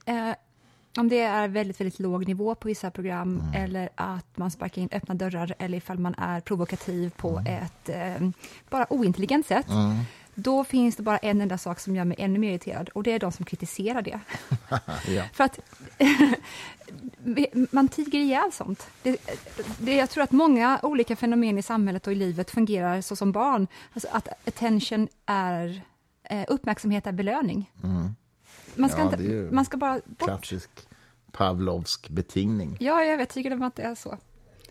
Eh, 0.05 0.29
om 0.97 1.09
det 1.09 1.19
är 1.21 1.47
väldigt, 1.47 1.79
väldigt 1.79 1.99
låg 1.99 2.27
nivå 2.27 2.55
på 2.55 2.67
vissa 2.67 2.91
program 2.91 3.39
Mm. 3.39 3.63
eller 3.63 3.89
att 3.95 4.37
man 4.37 4.51
sparkar 4.51 4.81
in 4.81 4.89
öppna 4.91 5.15
dörrar 5.15 5.55
eller 5.59 5.77
ifall 5.77 5.97
man 5.99 6.15
är 6.17 6.39
provokativ 6.41 7.09
på 7.17 7.29
Mm. 7.39 7.53
ett 7.63 7.89
eh, 7.89 8.29
bara 8.69 8.93
ointelligent 8.93 9.45
sätt, 9.47 9.65
då 10.35 10.63
finns 10.63 10.95
det 10.95 11.03
bara 11.03 11.17
en 11.17 11.41
enda 11.41 11.57
sak 11.57 11.79
som 11.79 11.95
gör 11.95 12.05
mig 12.05 12.17
ännu 12.19 12.39
mer 12.39 12.49
irriterad 12.49 12.89
och 12.89 13.03
det 13.03 13.11
är 13.11 13.19
de 13.19 13.31
som 13.31 13.45
kritiserar 13.45 14.01
det. 14.01 14.19
Ja. 15.07 15.23
För 15.33 15.43
att 15.43 15.59
man 17.71 17.87
tiger 17.87 18.19
ihjäl 18.19 18.51
sånt. 18.51 18.87
Det, 19.03 19.17
det, 19.79 19.95
jag 19.95 20.09
tror 20.09 20.23
att 20.23 20.31
många 20.31 20.79
olika 20.83 21.15
fenomen 21.15 21.57
i 21.57 21.61
samhället 21.61 22.07
och 22.07 22.13
i 22.13 22.15
livet 22.15 22.51
fungerar 22.51 23.01
så 23.01 23.15
som 23.15 23.31
barn. 23.31 23.67
Alltså 23.93 24.07
att 24.11 24.47
attention 24.47 25.07
är, 25.25 25.81
eh, 26.23 26.45
uppmärksamhet 26.47 27.07
är 27.07 27.11
belöning. 27.11 27.71
Man 28.75 28.89
ska, 28.89 29.01
Mm. 29.01 29.13
Ja, 29.13 29.35
inte, 29.35 29.55
man 29.55 29.65
ska 29.65 29.77
bara 29.77 29.99
bort. 30.05 30.27
Klassisk 30.27 30.69
Pavlovsk 31.31 32.09
betingning. 32.09 32.77
Ja, 32.79 33.03
jag 33.03 33.17
vet, 33.17 33.29
tycker 33.29 33.63
att 33.63 33.75
det 33.75 33.83
är 33.83 33.95
så. 33.95 34.17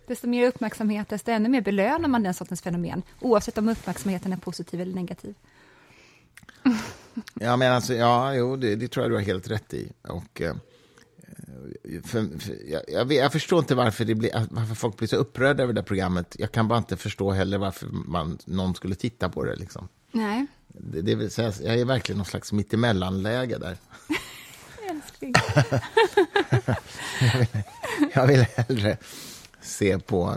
Desto 0.06 0.26
mer 0.26 0.46
uppmärksamhet, 0.46 1.08
desto 1.08 1.30
ännu 1.30 1.48
mer 1.48 1.60
belönar 1.60 2.08
man 2.08 2.22
den 2.22 2.34
sortens 2.34 2.62
fenomen, 2.62 3.02
oavsett 3.20 3.58
om 3.58 3.68
uppmärksamheten 3.68 4.32
är 4.32 4.36
positiv 4.36 4.80
eller 4.80 4.94
negativ. 4.94 5.34
Ja, 7.34 7.56
men 7.56 7.72
alltså, 7.72 7.94
ja, 7.94 8.34
jo, 8.34 8.56
det, 8.56 8.76
det 8.76 8.88
tror 8.88 9.04
jag 9.04 9.10
du 9.10 9.14
har 9.14 9.22
helt 9.22 9.50
rätt 9.50 9.74
i. 9.74 9.92
Och, 10.02 10.40
eh, 10.40 10.54
för, 12.04 12.38
för, 12.38 12.70
jag, 12.70 12.82
jag, 12.88 13.12
jag 13.12 13.32
förstår 13.32 13.58
inte 13.58 13.74
varför, 13.74 14.04
det 14.04 14.14
blir, 14.14 14.46
varför 14.50 14.74
folk 14.74 14.96
blir 14.96 15.08
så 15.08 15.16
upprörda 15.16 15.62
över 15.62 15.72
det 15.72 15.82
programmet. 15.82 16.36
Jag 16.38 16.52
kan 16.52 16.68
bara 16.68 16.78
inte 16.78 16.96
förstå 16.96 17.30
heller 17.32 17.58
varför 17.58 17.86
man, 17.86 18.38
någon 18.44 18.74
skulle 18.74 18.94
titta 18.94 19.28
på 19.28 19.44
det. 19.44 19.56
Liksom. 19.56 19.88
Nej, 20.12 20.46
Det, 20.68 21.02
det 21.02 21.14
vill 21.14 21.30
säga, 21.30 21.52
jag 21.62 21.78
är 21.78 21.84
verkligen 21.84 22.16
någon 22.16 22.26
slags 22.26 22.52
mittemellanläge 22.52 23.58
där. 23.58 23.76
älskling. 24.90 25.34
Jag 28.14 28.26
vill 28.26 28.46
hellre 28.56 28.96
se 29.64 29.98
på 29.98 30.34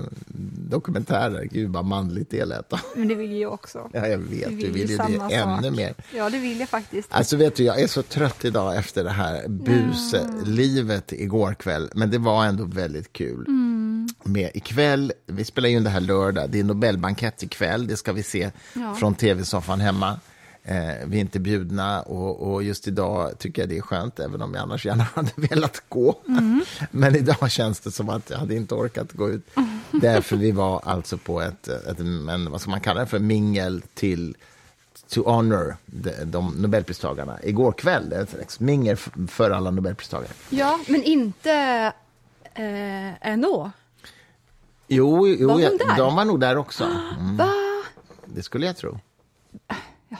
dokumentärer. 0.69 1.43
Gud, 1.51 1.69
vad 1.73 1.85
manligt 1.85 2.29
det 2.29 2.45
lät. 2.45 2.71
Men 2.95 3.07
det 3.07 3.15
vill 3.15 3.37
jag 3.41 3.53
också. 3.53 3.89
Ja, 3.93 4.07
jag 4.07 4.17
vet, 4.17 4.49
Du 4.49 4.55
du 4.55 4.55
vill 4.55 4.71
vill 4.73 4.89
ju 4.89 4.97
det 4.97 5.35
ännu 5.35 5.71
mer. 5.71 5.93
Ja, 6.15 6.29
det 6.29 6.39
vill 6.39 6.59
jag 6.59 6.69
faktiskt. 6.69 7.07
Alltså 7.13 7.35
vet 7.37 7.55
du, 7.55 7.63
jag 7.63 7.81
är 7.81 7.87
så 7.87 8.01
trött 8.03 8.45
idag 8.45 8.77
efter 8.77 9.03
det 9.03 9.09
här 9.09 9.47
buslivet 9.47 11.11
igår 11.13 11.53
kväll. 11.53 11.89
Men 11.95 12.11
det 12.11 12.17
var 12.17 12.45
ändå 12.45 12.63
väldigt 12.65 13.13
kul. 13.13 13.45
Mm. 13.47 14.07
Med 14.23 14.51
ikväll, 14.53 15.13
vi 15.25 15.45
spelar 15.45 15.69
ju 15.69 15.77
in 15.77 15.83
det 15.83 15.89
här 15.89 15.99
lördag, 15.99 16.49
det 16.49 16.59
är 16.59 16.63
Nobelbankett 16.63 17.43
ikväll. 17.43 17.87
Det 17.87 17.97
ska 17.97 18.13
vi 18.13 18.23
se 18.23 18.51
Ja. 18.73 18.93
från 18.95 19.15
tv-soffan 19.15 19.79
hemma. 19.81 20.19
Eh, 20.67 21.05
vi 21.05 21.17
är 21.17 21.21
inte 21.21 21.39
bjudna 21.39 22.01
och, 22.01 22.53
och 22.53 22.63
just 22.63 22.87
idag 22.87 23.39
tycker 23.39 23.61
jag 23.61 23.69
det 23.69 23.77
är 23.77 23.81
skönt, 23.81 24.19
även 24.19 24.41
om 24.41 24.53
jag 24.53 24.61
annars 24.63 24.85
gärna 24.85 25.03
hade 25.15 25.31
velat 25.35 25.83
gå. 25.89 26.15
Mm. 26.27 26.63
Men 26.91 27.15
idag 27.15 27.51
känns 27.51 27.79
det 27.79 27.91
som 27.91 28.09
att 28.09 28.29
jag 28.29 28.37
hade 28.37 28.55
inte 28.55 28.75
orkat 28.75 29.11
gå 29.11 29.29
ut. 29.29 29.47
Därför 29.91 30.35
vi 30.35 30.51
var 30.51 30.81
alltså 30.83 31.17
på 31.17 31.41
ett, 31.41 31.67
ett 31.67 31.99
en, 31.99 32.51
vad 32.51 32.61
ska 32.61 32.69
man 32.69 32.81
kalla 32.81 32.99
det 32.99 33.05
för, 33.05 33.19
mingel 33.19 33.81
till 33.93 34.35
to 35.09 35.23
honor 35.23 35.75
de, 35.85 36.11
de 36.25 36.53
Nobelpristagarna 36.57 37.39
igår 37.43 37.71
kväll. 37.71 38.13
Ett 38.13 38.29
slags 38.29 38.59
mingel 38.59 38.97
för 39.27 39.51
alla 39.51 39.71
Nobelpristagare. 39.71 40.31
Ja, 40.49 40.79
men 40.87 41.03
inte 41.03 41.51
eh, 42.53 43.37
NO. 43.37 43.71
Jo, 44.87 45.27
jo 45.27 45.47
Var 45.47 45.59
där? 45.59 45.97
de 45.97 46.15
var 46.15 46.25
nog 46.25 46.39
där 46.39 46.57
också. 46.57 46.83
Mm, 47.19 47.41
det 48.25 48.43
skulle 48.43 48.65
jag 48.65 48.77
tro. 48.77 48.99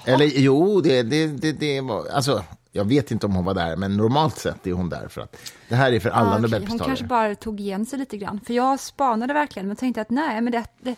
Eller 0.06 0.26
jo, 0.26 0.82
det, 0.82 1.04
det, 1.04 1.28
det, 1.28 1.52
det 1.52 1.82
var... 1.82 2.08
Alltså, 2.08 2.44
jag 2.72 2.86
vet 2.86 3.12
inte 3.12 3.26
om 3.26 3.36
hon 3.36 3.46
var 3.46 3.54
där, 3.54 3.76
men 3.76 3.98
normalt 3.98 4.38
sett 4.38 4.68
är 4.68 4.72
hon 4.72 4.90
där. 4.90 5.08
för 5.08 5.22
att 5.22 5.36
det 5.70 5.76
här 5.76 5.92
är 5.94 6.00
för 6.00 6.10
alla 6.10 6.20
Ah, 6.20 6.24
okej. 6.24 6.34
Hon 6.34 6.42
Nobelpristagare. 6.42 6.88
kanske 6.88 7.06
bara 7.06 7.36
tog 7.36 7.60
igen 7.60 7.86
sig 7.86 8.00
lite 8.00 8.18
grann. 8.18 8.40
För 8.46 8.54
jag 8.54 8.80
spanade 8.80 9.34
verkligen, 9.34 9.68
men 9.68 9.78
tänkte 9.78 10.02
att 10.02 10.10
nej, 10.10 10.42
men 10.42 10.52
det... 10.52 10.64
det 10.82 10.96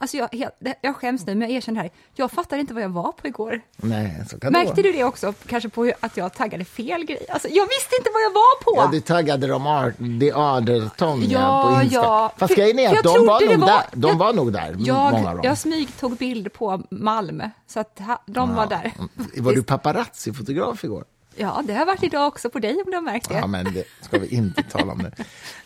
alltså 0.00 0.16
jag, 0.16 0.28
det, 0.58 0.74
jag 0.80 0.96
skäms 0.96 1.26
nu, 1.26 1.34
men 1.34 1.48
jag 1.48 1.56
erkänner 1.56 1.82
det 1.82 1.88
här. 1.88 1.90
Jag 2.14 2.30
fattade 2.30 2.60
inte 2.60 2.74
vad 2.74 2.82
jag 2.82 2.88
var 2.88 3.12
på 3.12 3.26
igår. 3.28 3.60
Nej, 3.76 4.24
så 4.30 4.38
kan 4.40 4.52
det 4.52 4.58
Märkte 4.58 4.82
vara. 4.82 4.82
du 4.82 4.92
det 4.92 5.04
också? 5.04 5.34
Kanske 5.46 5.68
på 5.68 5.92
att 6.00 6.16
jag 6.16 6.34
taggade 6.34 6.64
fel 6.64 7.04
grej? 7.04 7.26
Alltså, 7.30 7.48
jag 7.48 7.64
visste 7.66 7.96
inte 7.98 8.10
vad 8.12 8.22
jag 8.22 8.30
var 8.30 8.62
på! 8.64 8.72
Ja, 8.76 8.88
du 8.92 9.00
taggade 9.00 9.46
dem 9.46 9.66
ar- 9.66 9.94
de 9.98 10.32
Aderton 10.32 11.22
ja, 11.22 11.28
Ja, 11.40 11.76
på 11.76 11.82
Insta. 11.82 11.96
ja. 12.00 12.32
Fast 12.36 12.54
grejen 12.56 12.78
är 12.78 12.88
att 12.88 12.94
jag 12.94 13.04
de 13.04 13.26
var, 13.26 13.40
nog 13.40 13.50
det 13.50 13.56
var- 13.56 13.66
där. 13.66 13.82
De 13.92 14.08
jag- 14.10 14.16
var 14.18 14.32
nog 14.32 14.52
där, 14.52 14.72
många 14.74 15.02
av 15.08 15.12
Jag, 15.14 15.24
dem. 15.36 15.40
jag 15.42 15.58
smyg 15.58 15.96
tog 16.00 16.16
bild 16.16 16.52
på 16.52 16.82
Malmö, 16.90 17.50
så 17.66 17.80
att 17.80 17.98
ha, 17.98 18.22
de 18.26 18.54
var 18.54 18.66
där. 18.66 18.92
Var 19.36 19.52
du 19.52 19.62
paparazzi-fotograf 19.62 20.84
igår? 20.84 21.04
Ja, 21.36 21.62
det 21.66 21.74
har 21.74 21.86
varit 21.86 22.02
idag 22.02 22.26
också 22.26 22.50
på 22.50 22.58
dig 22.58 22.82
om 22.84 22.90
du 22.90 22.96
har 22.96 23.02
märkt 23.02 23.28
det. 23.28 23.34
Ja, 23.34 23.46
men 23.46 23.74
det 23.74 23.84
ska 24.00 24.18
vi 24.18 24.28
inte 24.28 24.62
tala 24.62 24.92
om 24.92 24.98
nu. 24.98 25.12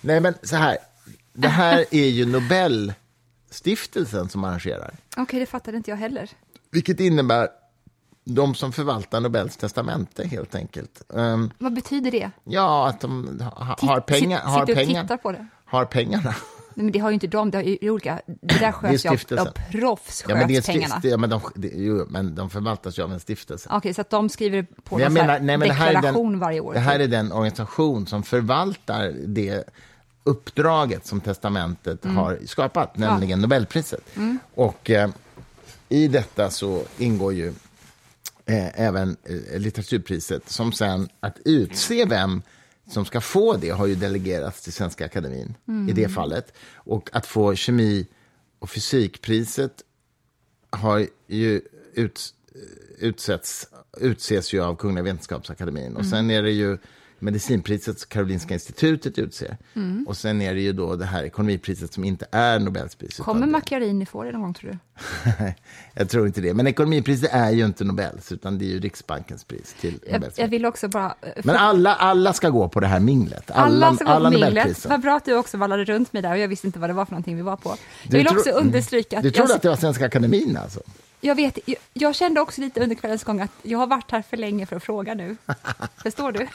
Nej, 0.00 0.20
men 0.20 0.34
så 0.42 0.56
här. 0.56 0.78
Det 1.32 1.48
här 1.48 1.84
är 1.90 2.06
ju 2.06 2.26
Nobelstiftelsen 2.26 4.28
som 4.28 4.44
arrangerar. 4.44 4.94
Okej, 5.16 5.40
det 5.40 5.46
fattade 5.46 5.76
inte 5.76 5.90
jag 5.90 5.96
heller. 5.96 6.30
Vilket 6.70 7.00
innebär 7.00 7.48
de 8.24 8.54
som 8.54 8.72
förvaltar 8.72 9.20
Nobels 9.20 9.56
testamente, 9.56 10.26
helt 10.26 10.54
enkelt. 10.54 11.02
Ehm, 11.14 11.50
Vad 11.58 11.74
betyder 11.74 12.10
det? 12.10 12.30
ja, 12.44 12.88
att 12.88 13.00
de 13.00 13.40
ha, 13.40 13.76
har 13.80 14.00
pengar. 14.00 14.40
Har, 14.40 14.66
pengar 14.66 15.18
har 15.64 15.84
pengarna. 15.84 16.34
Men 16.82 16.92
det 16.92 16.98
har 16.98 17.10
ju 17.10 17.14
inte 17.14 17.26
de, 17.26 17.50
det 17.50 17.58
har 17.58 17.62
ju 17.62 17.90
olika, 17.90 18.20
det 18.26 18.58
där 18.58 18.72
sköts 18.72 19.04
ju 19.04 19.08
av, 19.08 19.46
av 19.48 19.52
proffs, 19.70 20.24
Ja, 20.28 20.34
men, 20.34 20.48
det 20.48 20.56
är 20.56 20.62
pengarna. 20.62 21.00
ja, 21.02 21.16
men, 21.16 21.30
de, 21.30 21.40
det, 21.54 21.70
jo, 21.74 22.06
men 22.08 22.34
de 22.34 22.50
förvaltas 22.50 22.98
ju 22.98 23.02
av 23.02 23.12
en 23.12 23.20
stiftelse. 23.20 23.68
Okej, 23.72 23.94
så 23.94 24.00
att 24.00 24.10
de 24.10 24.28
skriver 24.28 24.66
på 24.84 24.94
Men 24.94 25.02
jag 25.02 25.12
menar, 25.12 25.38
nej, 25.40 25.56
men 25.58 25.60
det 25.68 25.74
deklaration 25.74 26.32
den, 26.32 26.40
varje 26.40 26.60
år. 26.60 26.74
det 26.74 26.80
här 26.80 26.92
typ. 26.98 27.02
är 27.02 27.08
den 27.08 27.32
organisation 27.32 28.06
som 28.06 28.22
förvaltar 28.22 29.14
det 29.26 29.64
uppdraget 30.24 31.06
som 31.06 31.20
testamentet 31.20 32.04
Mm. 32.04 32.16
har 32.16 32.38
skapat, 32.46 32.96
nämligen 32.96 33.40
Nobelpriset. 33.40 34.00
Och 34.54 34.90
eh, 34.90 35.10
i 35.88 36.08
detta 36.08 36.50
så 36.50 36.82
ingår 36.98 37.32
ju 37.32 37.48
eh, 38.46 38.80
även 38.80 39.16
eh, 39.24 39.60
litteraturpriset 39.60 40.50
som 40.50 40.72
sen 40.72 41.08
att 41.20 41.36
utse 41.44 42.04
vem 42.04 42.42
som 42.88 43.04
ska 43.04 43.20
få 43.20 43.56
det 43.56 43.70
har 43.70 43.86
ju 43.86 43.94
delegerats 43.94 44.62
till 44.62 44.72
Svenska 44.72 45.04
Akademin 45.04 45.54
i 45.88 45.92
det 45.92 46.08
fallet. 46.08 46.52
Och 46.74 47.10
att 47.12 47.26
få 47.26 47.54
kemi 47.54 48.06
och 48.58 48.70
fysikpriset 48.70 49.82
har 50.70 51.06
ju 51.26 51.60
ut, 51.94 52.34
utsätts, 52.98 53.68
utses 54.00 54.52
ju 54.52 54.62
av 54.62 54.76
Kungliga 54.76 55.04
Vetenskapsakademin. 55.04 55.96
Och 55.96 56.06
sen 56.06 56.30
är 56.30 56.42
det 56.42 56.50
ju 56.50 56.78
medicinpriset 57.20 57.98
som 58.00 58.08
Karolinska 58.08 58.54
institutet 58.54 59.18
utser. 59.18 59.56
Och 60.06 60.16
sen 60.16 60.42
är 60.42 60.54
det 60.54 60.60
ju 60.60 60.72
då 60.72 60.96
det 60.96 61.04
här 61.04 61.22
ekonomipriset 61.24 61.92
som 61.92 62.04
inte 62.04 62.26
är 62.30 62.58
Nobelpriset. 62.58 63.24
Kommer 63.24 63.46
Macchiarini 63.46 64.06
få 64.06 64.24
det 64.24 64.32
någon 64.32 64.40
gång, 64.42 64.54
tror 64.54 64.70
du? 64.70 64.78
jag 65.94 66.08
tror 66.08 66.26
inte 66.26 66.40
det. 66.40 66.54
Men 66.54 66.66
ekonomipriset 66.66 67.30
är 67.32 67.50
ju 67.50 67.64
inte 67.64 67.84
Nobels, 67.84 68.32
utan 68.32 68.58
det 68.58 68.64
är 68.64 68.68
ju 68.68 68.80
Riksbankens 68.80 69.44
pris 69.44 69.74
till 69.80 69.98
Jag, 70.10 70.24
jag 70.36 70.48
vill 70.48 70.66
också 70.66 70.88
bara... 70.88 71.14
eh, 71.22 71.28
Men 71.44 71.56
alla, 71.56 71.94
alla 71.94 72.32
ska 72.32 72.48
gå 72.48 72.68
på 72.68 72.80
det 72.80 72.86
här 72.86 73.00
minglet. 73.00 73.50
Alla 73.50 73.94
ska 73.94 74.04
gå 74.18 74.24
på 74.24 74.30
minglet. 74.30 74.86
Vad 74.86 75.00
bra 75.00 75.16
att 75.16 75.24
du 75.24 75.34
också 75.34 75.56
vallade 75.56 75.84
runt 75.84 76.12
mig 76.12 76.22
där 76.22 76.30
och 76.32 76.38
jag 76.38 76.48
visste 76.48 76.66
inte 76.66 76.78
vad 76.78 76.90
det 76.90 76.94
var 76.94 77.04
för 77.04 77.12
någonting 77.12 77.36
vi 77.36 77.42
var 77.42 77.56
på. 77.56 77.68
Jag 77.68 77.78
Du 78.10 78.16
vill 78.18 78.26
tro- 78.26 78.38
också 78.38 78.50
understryka 78.50 79.16
att 79.18 79.22
Du 79.22 79.30
trodde 79.30 79.50
jag, 79.50 79.56
att 79.56 79.62
det 79.62 79.68
var 79.68 79.76
Svenska 79.76 80.06
Akademin 80.06 80.56
alltså? 80.56 80.80
Jag, 81.20 81.34
vet, 81.34 81.58
jag, 81.64 81.76
jag 81.92 82.14
kände 82.14 82.40
också 82.40 82.60
lite 82.60 82.80
under 82.80 82.96
kvällens 82.96 83.24
gång 83.24 83.40
att 83.40 83.50
jag 83.62 83.78
har 83.78 83.86
varit 83.86 84.10
här 84.10 84.22
för 84.22 84.36
länge 84.36 84.66
för 84.66 84.76
att 84.76 84.82
fråga 84.82 85.14
nu. 85.14 85.36
Förstår 86.02 86.32
du? 86.32 86.48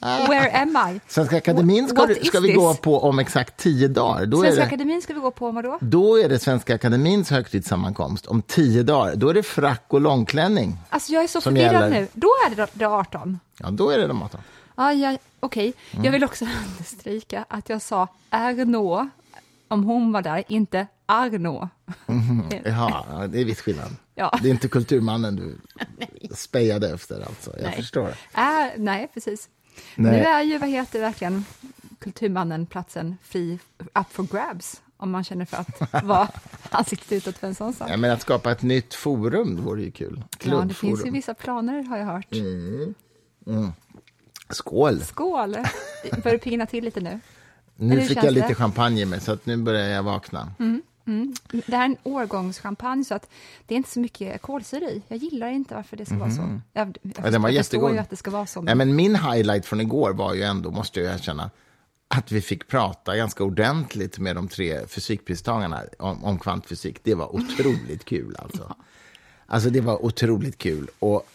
Where 0.00 0.62
am 0.62 0.94
I? 0.96 1.00
Svenska 1.08 1.36
Akademin 1.36 1.88
ska, 1.88 2.06
du, 2.06 2.14
ska 2.14 2.40
vi 2.40 2.48
this? 2.48 2.56
gå 2.56 2.74
på 2.74 3.00
om 3.00 3.18
exakt 3.18 3.56
tio 3.56 3.88
dagar. 3.88 4.26
Då 4.26 4.40
Svenska 4.40 4.60
det, 4.60 4.66
Akademin 4.66 5.02
ska 5.02 5.14
vi 5.14 5.20
gå 5.20 5.30
på 5.30 5.46
om 5.46 5.54
vadå? 5.54 5.78
då 5.80 6.16
är 6.18 6.28
det 6.28 6.38
Svenska 6.38 6.74
Akademins 6.74 7.30
högtidssammankomst 7.30 8.26
om 8.26 8.42
tio 8.42 8.82
dagar. 8.82 9.16
Då 9.16 9.28
är 9.28 9.34
det 9.34 9.42
frack 9.42 9.84
och 9.88 10.00
långklänning. 10.00 10.78
Alltså 10.90 11.12
jag 11.12 11.22
är 11.24 11.28
så 11.28 11.40
förvirrad 11.40 11.72
gäller. 11.72 11.90
nu. 11.90 12.06
Då 12.12 12.28
är 12.46 12.54
det 12.56 12.66
det 12.72 12.84
18. 12.88 13.40
Ja, 13.58 13.70
då 13.70 13.90
är 13.90 13.98
det 13.98 14.06
de 14.06 14.22
18. 14.22 14.40
Ah, 14.74 14.92
ja, 14.92 15.16
Okej, 15.40 15.72
Mm. 15.92 16.04
jag 16.04 16.12
vill 16.12 16.24
också 16.24 16.44
understryka 16.70 17.44
att 17.48 17.68
jag 17.68 17.82
sa 17.82 18.08
Arnaud 18.30 19.08
om 19.68 19.84
hon 19.84 20.12
var 20.12 20.22
där, 20.22 20.44
inte 20.48 20.86
Arnaud. 21.10 21.68
Jaha, 22.64 23.04
ja, 23.10 23.26
det 23.26 23.40
är 23.40 23.44
viss 23.44 23.60
skillnad. 23.60 23.96
Ja. 24.14 24.38
Det 24.42 24.48
är 24.48 24.50
inte 24.50 24.68
kulturmannen 24.68 25.36
du 25.36 25.58
spejade 26.34 26.90
efter 26.90 27.20
alltså. 27.20 27.52
Jag 27.56 27.62
Nej. 27.64 27.76
förstår. 27.76 28.08
Äh, 28.34 28.66
nej, 28.76 29.10
precis. 29.14 29.48
Nej. 29.94 30.12
Nu 30.12 30.18
är 30.18 30.42
ju, 30.42 30.58
vad 30.58 30.68
heter 30.68 30.98
det 30.98 31.04
verkligen, 31.04 31.44
Kulturmannen-platsen 31.98 33.16
fri, 33.22 33.58
up 33.78 34.06
for 34.10 34.22
grabs, 34.22 34.82
om 34.96 35.10
man 35.10 35.24
känner 35.24 35.44
för 35.44 35.56
att 35.56 36.04
vara 36.04 36.28
ansiktet 36.70 37.12
utåt 37.12 37.38
för 37.38 37.46
en 37.46 37.54
sån 37.54 37.72
sak. 37.72 37.90
Ja, 37.90 37.96
men 37.96 38.10
att 38.10 38.20
skapa 38.22 38.52
ett 38.52 38.62
nytt 38.62 38.94
forum 38.94 39.56
det 39.56 39.62
vore 39.62 39.82
ju 39.82 39.90
kul. 39.90 40.24
Ja, 40.42 40.60
det 40.60 40.74
finns 40.74 41.06
ju 41.06 41.10
vissa 41.10 41.34
planer, 41.34 41.82
har 41.82 41.96
jag 41.98 42.06
hört. 42.06 42.26
Skål! 44.50 45.00
Skål! 45.00 45.56
Börjar 46.22 46.32
du 46.32 46.38
pigna 46.38 46.66
till 46.66 46.84
lite 46.84 47.00
nu? 47.00 47.20
Nu 47.76 48.00
fick 48.00 48.18
jag 48.18 48.34
lite 48.34 48.48
det? 48.48 48.54
champagne 48.54 49.00
i 49.02 49.04
mig, 49.06 49.20
så 49.20 49.32
att 49.32 49.46
nu 49.46 49.56
börjar 49.56 49.88
jag 49.88 50.02
vakna. 50.02 50.52
Det 51.50 51.72
här 51.76 51.80
är 51.80 51.84
en 51.84 51.96
årgångschampagne, 52.02 53.04
så 53.04 53.14
att 53.14 53.28
det 53.66 53.74
är 53.74 53.76
inte 53.76 53.90
så 53.90 54.00
mycket 54.00 54.42
kolsyra 54.42 54.90
i. 54.90 55.02
Jag 55.08 55.18
gillar 55.18 55.48
inte 55.48 55.74
varför 55.74 55.96
det 55.96 56.06
ska 56.06 56.16
vara 56.16 56.30
så. 56.30 56.40
Jag, 56.40 56.60
jag, 56.72 56.86
Mhm. 57.22 57.32
den 57.32 57.42
var 57.42 57.50
jag 57.50 57.66
förstår 57.66 57.92
ju 57.92 57.98
att 57.98 58.10
det 58.10 58.16
ska 58.16 58.30
vara 58.30 58.46
så. 58.46 58.62
Nej, 58.62 58.74
men 58.74 58.96
min 58.96 59.16
highlight 59.16 59.66
från 59.66 59.80
igår 59.80 60.10
var 60.12 60.34
ju 60.34 60.42
ändå, 60.42 60.70
måste 60.70 61.00
jag 61.00 61.14
erkänna, 61.14 61.50
att 62.08 62.32
vi 62.32 62.40
fick 62.40 62.68
prata 62.68 63.16
ganska 63.16 63.44
ordentligt 63.44 64.18
med 64.18 64.36
de 64.36 64.48
tre 64.48 64.86
fysikpristagarna 64.86 65.82
om, 65.98 66.24
om 66.24 66.38
kvantfysik. 66.38 66.98
Det 67.02 67.14
var 67.14 67.34
otroligt 67.34 68.04
kul 68.04 68.36
alltså. 68.38 68.74
Alltså 69.46 69.70
det 69.70 69.80
var 69.80 70.04
otroligt 70.04 70.58
kul. 70.58 70.88
Och 70.98 71.26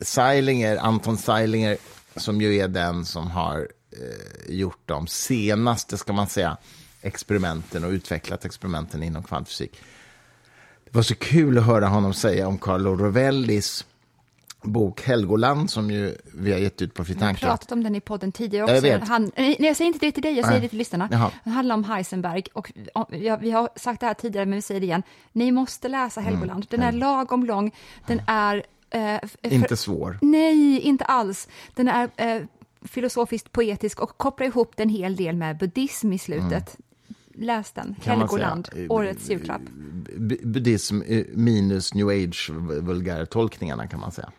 Seilinger, 0.00 0.76
Anton 0.76 1.16
Seilinger, 1.18 1.76
som 2.16 2.40
ju 2.40 2.56
är 2.56 2.68
den 2.68 3.04
som 3.04 3.30
har 3.30 3.68
eh, 3.92 4.54
gjort 4.54 4.80
de 4.84 5.06
senaste, 5.06 5.98
ska 5.98 6.12
man 6.12 6.26
säga, 6.26 6.56
experimenten 7.06 7.84
och 7.84 7.90
utvecklat 7.90 8.44
experimenten 8.44 9.02
inom 9.02 9.22
kvantfysik. 9.22 9.80
Det 10.84 10.94
var 10.94 11.02
så 11.02 11.14
kul 11.14 11.58
att 11.58 11.64
höra 11.66 11.86
honom 11.86 12.14
säga 12.14 12.48
om 12.48 12.58
Carlo 12.58 12.96
Rovellis 12.96 13.84
bok 14.62 15.02
Helgoland, 15.02 15.70
som 15.70 15.90
ju 15.90 16.16
vi 16.34 16.52
har 16.52 16.58
gett 16.58 16.82
ut 16.82 16.94
på 16.94 17.04
Fritt 17.04 17.20
Jag 17.20 17.26
har 17.26 17.34
pratat 17.34 17.72
om 17.72 17.82
den 17.84 17.94
i 17.94 18.00
podden 18.00 18.32
tidigare 18.32 18.66
Jag 18.70 18.76
också. 18.76 18.82
vet. 18.88 19.08
Han, 19.08 19.30
nej, 19.36 19.56
jag 19.58 19.76
säger 19.76 19.86
inte 19.86 20.06
det 20.06 20.12
till 20.12 20.22
dig, 20.22 20.32
jag 20.36 20.44
säger 20.44 20.58
Nej. 20.58 20.62
det 20.66 20.68
till 20.68 20.78
lyssnarna. 20.78 21.08
Jaha. 21.12 21.30
Det 21.44 21.50
handlar 21.50 21.74
om 21.74 21.84
Heisenberg. 21.84 22.42
Och, 22.52 22.72
vi 23.10 23.28
har- 23.28 23.38
vi 23.38 23.50
sagt 23.76 24.00
det 24.00 24.06
här 24.06 24.14
tidigare, 24.14 24.46
men 24.46 24.56
vi 24.56 24.62
säger 24.62 24.80
det 24.80 24.86
igen. 24.86 25.02
Ni 25.32 25.52
måste 25.52 25.88
läsa 25.88 26.20
Mm. 26.20 26.32
Helgoland. 26.32 26.66
Den 26.70 26.82
är 26.82 26.92
lagom 26.92 27.44
lång. 27.44 27.74
Den 28.06 28.20
är... 28.26 28.56
Eh, 28.90 29.00
för- 29.00 29.52
Inte 29.52 29.76
svår. 29.76 30.18
Nej, 30.22 30.80
inte 30.80 31.04
alls. 31.04 31.48
Den 31.74 31.88
är 31.88 32.08
eh, 32.16 32.42
filosofiskt 32.82 33.52
poetisk 33.52 34.00
och 34.00 34.18
kopplar 34.18 34.46
ihop 34.46 34.76
den 34.76 34.88
en 34.88 34.94
hel 34.94 35.16
del 35.16 35.36
med 35.36 35.58
buddhism 35.58 36.12
i 36.12 36.18
slutet. 36.18 36.76
Läs 37.38 37.72
den, 37.72 37.94
Helgoland, 38.02 38.68
säga. 38.72 38.92
årets 38.92 39.30
julklapp. 39.30 39.62
Buddhism 40.42 41.00
eh, 41.02 41.24
minus 41.32 41.94
new 41.94 42.08
age 42.08 42.50
vulgärtolkningarna 42.80 43.86
kan 43.86 44.00
man 44.00 44.12
säga. 44.12 44.32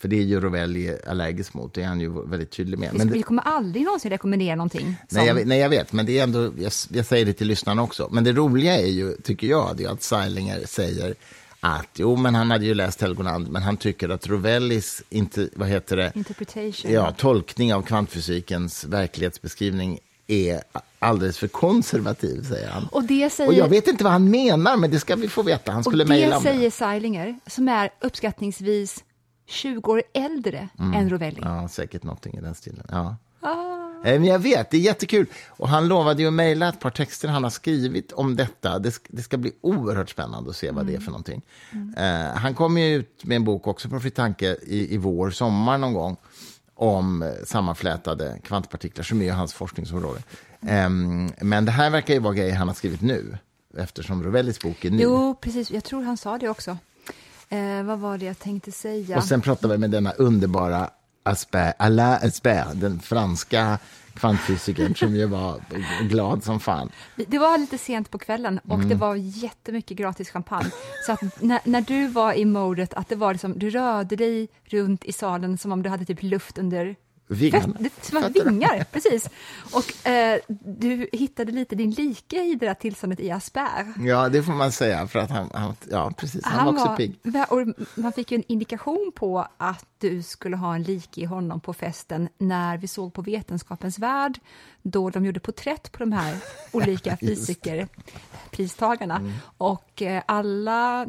För 0.00 0.08
det 0.08 0.16
är 0.16 0.22
ju 0.22 0.40
Rovelli 0.40 0.96
allergisk 1.06 1.54
mot, 1.54 1.74
det 1.74 1.82
är 1.82 1.86
han 1.86 2.00
ju 2.00 2.26
väldigt 2.28 2.50
tydlig 2.50 2.78
med. 2.78 2.94
Men 2.94 3.12
vi 3.12 3.22
kommer 3.22 3.42
aldrig 3.42 3.84
någonsin 3.84 4.10
rekommendera 4.10 4.54
någonting. 4.56 4.84
Som, 5.08 5.18
nej, 5.18 5.26
jag, 5.26 5.34
vet- 5.34 5.46
nej, 5.46 5.58
jag 5.58 5.68
vet, 5.68 5.92
men 5.92 6.06
det 6.06 6.18
är 6.18 6.22
ändå, 6.22 6.42
jag, 6.58 6.72
jag 6.90 7.06
säger 7.06 7.26
det 7.26 7.32
till 7.32 7.46
lyssnarna 7.46 7.82
också. 7.82 8.08
Men 8.12 8.24
det 8.24 8.32
roliga 8.32 8.76
är 8.80 8.86
ju, 8.86 9.12
tycker 9.22 9.46
jag, 9.46 9.74
det 9.76 9.84
är 9.84 9.88
att 9.88 10.02
Seilinger 10.02 10.62
säger 10.66 11.14
att 11.60 11.88
jo, 11.94 12.16
men 12.16 12.34
han 12.34 12.50
hade 12.50 12.64
ju 12.64 12.74
läst 12.74 13.00
Helgoland, 13.00 13.50
men 13.50 13.62
han 13.62 13.76
tycker 13.76 14.08
att 14.08 14.26
Rovellis, 14.26 15.02
inte, 15.10 15.48
vad 15.54 15.68
heter 15.68 15.96
det, 15.96 16.12
Interpretation. 16.14 16.92
ja, 16.92 17.12
tolkning 17.12 17.74
av 17.74 17.82
kvantfysikens 17.82 18.84
verklighetsbeskrivning 18.84 19.98
är 20.26 20.62
alldeles 20.98 21.38
för 21.38 21.48
konservativ, 21.48 22.42
säger 22.42 22.68
han. 22.68 22.88
Och 22.92 23.04
det 23.04 23.30
säger... 23.30 23.50
Och 23.50 23.54
jag 23.54 23.68
vet 23.68 23.86
inte 23.88 24.04
vad 24.04 24.12
han 24.12 24.30
menar, 24.30 24.76
men 24.76 24.90
det 24.90 25.00
ska 25.00 25.16
vi 25.16 25.28
få 25.28 25.42
veta. 25.42 25.72
Han 25.72 25.84
skulle 25.84 26.02
Och 26.02 26.08
mejla 26.08 26.28
det 26.30 26.36
om 26.36 26.42
säger 26.42 26.60
det. 26.64 26.70
Seilinger, 26.70 27.38
som 27.46 27.68
är 27.68 27.90
uppskattningsvis 28.00 29.04
20 29.46 29.92
år 29.92 30.02
äldre 30.14 30.68
än 30.94 31.10
Rovelli. 31.10 31.40
Mm. 31.40 31.54
Ja, 31.54 31.68
säkert 31.68 32.02
någonting 32.02 32.34
i 32.34 32.40
den 32.40 32.54
stilen. 32.54 32.86
Ja. 32.90 33.16
Ah. 33.40 33.78
Eh, 34.04 34.20
Men 34.20 34.24
jag 34.24 34.38
vet, 34.38 34.70
det 34.70 34.76
är 34.76 34.80
jättekul. 34.80 35.26
Och 35.48 35.68
han 35.68 35.88
lovade 35.88 36.22
ju 36.22 36.28
att 36.28 36.34
mejla 36.34 36.68
ett 36.68 36.80
par 36.80 36.90
texter 36.90 37.28
han 37.28 37.42
har 37.42 37.50
skrivit 37.50 38.12
om 38.12 38.36
detta. 38.36 38.78
Det, 38.78 38.94
det 39.08 39.22
ska 39.22 39.36
bli 39.36 39.52
oerhört 39.60 40.10
spännande 40.10 40.50
att 40.50 40.56
se 40.56 40.70
vad 40.70 40.86
det 40.86 40.94
är 40.94 41.00
för 41.00 41.10
någonting. 41.10 41.42
Eh, 41.96 42.36
han 42.36 42.54
kommer 42.54 42.82
ut 42.88 43.24
med 43.24 43.36
en 43.36 43.44
bok 43.44 43.66
också 43.66 43.88
på 43.88 44.00
Fri 44.00 44.10
Tanke 44.10 44.56
i, 44.62 44.94
i 44.94 44.96
vår, 44.96 45.30
sommar 45.30 45.78
någon 45.78 45.92
gång 45.94 46.16
om 46.74 47.32
sammanflätade 47.44 48.38
kvantpartiklar, 48.44 49.04
som 49.04 49.22
är 49.22 49.32
hans 49.32 49.54
forskningsområde. 49.54 50.22
Ehm, 50.66 51.30
men 51.40 51.64
det 51.64 51.72
här 51.72 51.90
verkar 51.90 52.14
ju 52.14 52.20
vara 52.20 52.34
grejer 52.34 52.54
han 52.54 52.68
har 52.68 52.74
skrivit 52.74 53.00
nu, 53.02 53.38
eftersom 53.78 54.22
Rovellis 54.22 54.60
bok 54.60 54.84
är 54.84 54.90
ny. 54.90 55.02
Jo, 55.02 55.34
precis. 55.40 55.70
Jag 55.70 55.84
tror 55.84 56.02
han 56.02 56.16
sa 56.16 56.38
det 56.38 56.48
också. 56.48 56.78
Eh, 57.48 57.82
vad 57.82 57.98
var 57.98 58.18
det 58.18 58.24
jag 58.24 58.38
tänkte 58.38 58.72
säga? 58.72 59.16
Och 59.16 59.24
sen 59.24 59.40
pratade 59.40 59.74
vi 59.74 59.78
med 59.78 59.90
denna 59.90 60.12
underbara 60.12 60.90
Asper, 61.22 61.72
Alain 61.78 62.18
Aspert, 62.28 62.66
den 62.74 63.00
franska 63.00 63.78
kvantfysikern 64.14 64.94
som 64.94 65.16
ju 65.16 65.26
var 65.26 65.60
glad 66.08 66.44
som 66.44 66.60
fan. 66.60 66.90
Det 67.26 67.38
var 67.38 67.58
lite 67.58 67.78
sent 67.78 68.10
på 68.10 68.18
kvällen 68.18 68.58
och 68.68 68.74
Mm. 68.74 68.88
det 68.88 68.94
var 68.94 69.14
jättemycket 69.16 69.96
gratis 69.96 70.30
champagne. 70.30 70.70
Så 71.06 71.16
när, 71.40 71.60
när 71.64 71.80
du 71.80 72.06
var 72.08 72.32
i 72.32 72.44
modet 72.44 72.94
att 72.94 73.08
det 73.08 73.16
var 73.16 73.32
liksom, 73.32 73.58
du 73.58 73.70
rörde 73.70 74.16
dig 74.16 74.48
runt 74.64 75.04
i 75.04 75.12
salen 75.12 75.58
som 75.58 75.72
om 75.72 75.82
du 75.82 75.88
hade 75.90 76.04
typ 76.04 76.22
luft 76.22 76.58
under 76.58 76.96
Vingarna. 77.28 77.74
Det 77.78 78.12
var 78.12 78.30
vingar, 78.30 78.84
precis. 78.92 79.30
Och 79.72 80.06
eh, 80.06 80.40
du 80.64 81.08
hittade 81.12 81.52
lite 81.52 81.74
din 81.74 81.90
like 81.90 82.42
i 82.42 82.54
det 82.54 82.66
där 82.66 82.74
tillståndet 82.74 83.20
i 83.20 83.30
Asper. 83.30 83.94
Ja, 84.06 84.28
det 84.28 84.42
får 84.42 84.52
man 84.52 84.72
säga, 84.72 85.06
för 85.06 85.18
att 85.18 85.30
han, 85.30 85.50
han 85.54 85.74
ja 85.90 86.12
precis, 86.16 86.44
han, 86.44 86.66
var 86.66 86.72
också 86.72 86.96
pigg. 86.96 87.20
och 87.48 87.66
man 87.94 88.12
fick 88.12 88.32
ju 88.32 88.34
en 88.34 88.44
indikation 88.48 89.12
på 89.14 89.48
att 89.56 89.97
du 89.98 90.22
skulle 90.22 90.56
ha 90.56 90.74
en 90.74 90.82
like 90.82 91.20
i 91.20 91.24
honom 91.24 91.60
på 91.60 91.74
festen 91.74 92.28
när 92.38 92.78
vi 92.78 92.88
såg 92.88 93.14
på 93.14 93.22
Vetenskapens 93.22 93.98
Värld, 93.98 94.38
då 94.82 95.10
de 95.10 95.24
gjorde 95.24 95.40
porträtt 95.40 95.92
på 95.92 95.98
de 95.98 96.12
här 96.12 96.36
olika 96.72 97.16
fysikerpristagarna. 97.16 99.16
Mm. 99.16 99.32
Och 99.58 100.02
eh, 100.02 100.22
alla, 100.26 101.06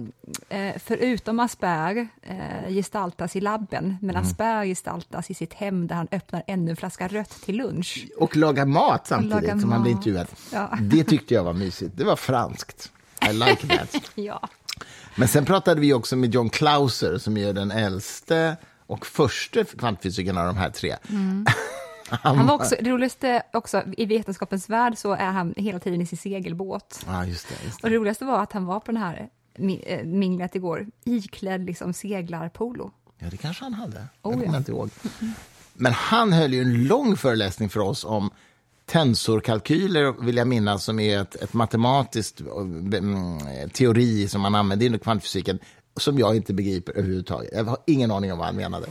eh, 0.50 0.76
förutom 0.78 1.40
Asper, 1.40 2.08
eh, 2.22 2.70
gestaltas 2.70 3.36
i 3.36 3.42
labben, 3.42 3.98
men 4.02 4.10
mm. 4.10 4.22
Asper 4.22 4.66
gestaltas 4.66 5.30
i 5.30 5.34
sitt 5.34 5.54
hem 5.54 5.88
där 5.88 5.96
han 5.96 6.08
öppnar 6.12 6.44
ännu 6.48 6.72
en 6.72 6.78
flaska 6.78 7.08
rött 7.08 7.42
till 7.42 7.58
lunch. 7.58 8.08
Och 8.18 8.38
lagar 8.38 8.66
mat 8.66 9.08
samtidigt 9.08 9.36
lagar 9.36 9.60
som 9.60 9.70
mat. 9.70 9.74
han 9.74 9.82
blir 9.82 9.92
intervjuad. 9.92 10.28
Ja. 10.54 10.78
Det 10.82 11.04
tyckte 11.04 11.34
jag 11.34 11.44
var 11.44 11.54
mysigt. 11.54 11.98
Det 11.98 12.04
var 12.04 12.16
franskt. 12.16 12.92
I 13.30 13.34
like 13.34 13.68
that. 13.68 14.12
ja. 14.16 14.50
Men 15.16 15.28
sen 15.28 15.46
pratade 15.46 15.82
vi 15.82 15.94
också 15.94 16.16
med 16.16 16.34
John 16.34 16.50
Clauser 16.50 17.18
som 17.18 17.38
är 17.38 17.54
den 17.54 17.72
äldste 17.72 18.58
och 18.90 19.06
första 19.06 19.64
kvantfysikern 19.64 20.38
av 20.38 20.46
de 20.46 20.58
här 20.58 20.70
tre. 20.70 20.96
Mm. 21.10 21.46
Han 22.10 22.48
var 22.48 22.56
också, 22.56 22.76
det 22.82 22.90
roligaste 22.90 23.44
också, 23.54 23.84
i 23.98 24.06
vetenskapens 24.06 24.70
värld 24.70 24.98
så 24.98 25.14
är 25.14 25.32
han 25.32 25.54
hela 25.58 25.80
tiden 25.80 26.02
i 26.02 26.06
sin 26.06 26.18
segelbåt. 26.18 27.06
Ja, 27.08 27.26
just 27.26 27.48
det, 27.50 27.56
just 27.66 27.82
det. 27.82 27.88
Och 27.88 27.90
det 27.90 27.96
roligaste 27.96 28.26
var 28.26 28.44
att 28.44 28.54
han 28.54 28.66
var 28.66 28.80
på 28.80 28.92
den 28.92 29.02
här 29.02 29.30
eh, 29.86 30.06
minglet 30.06 30.56
igår, 30.56 30.88
iklädd 31.06 31.66
liksom 31.66 31.94
seglarpolo. 31.94 32.92
Ja, 33.20 33.28
det 33.32 33.38
kanske 33.38 33.64
han 33.64 33.74
hade. 33.74 33.98
Oh, 33.98 34.04
jag 34.22 34.34
kommer 34.34 34.46
ja. 34.46 34.58
inte 34.58 34.72
ihåg. 34.72 34.90
Men 35.74 35.94
han 35.94 36.34
höll 36.34 36.54
ju 36.54 36.62
en 36.62 36.84
lång 36.84 37.18
föreläsning 37.18 37.70
för 37.70 37.80
oss 37.80 38.06
om 38.06 38.30
tensorkalkyler, 38.86 40.26
vill 40.26 40.38
jag 40.38 40.48
minnas, 40.48 40.84
som 40.84 41.00
är 41.00 41.22
ett, 41.22 41.36
ett 41.36 41.54
matematiskt 41.54 42.42
um, 42.42 43.40
teori 43.74 44.28
som 44.28 44.42
man 44.42 44.56
använder 44.56 44.86
inom 44.86 45.00
kvantfysiken 45.00 45.60
som 45.96 46.20
jag 46.20 46.36
inte 46.36 46.54
begriper 46.54 46.98
överhuvudtaget. 46.98 47.50
Jag 47.54 47.64
har 47.64 47.78
ingen 47.86 48.12
aning 48.12 48.32
om 48.32 48.38
vad 48.38 48.48
han 48.48 48.56
menade. 48.56 48.88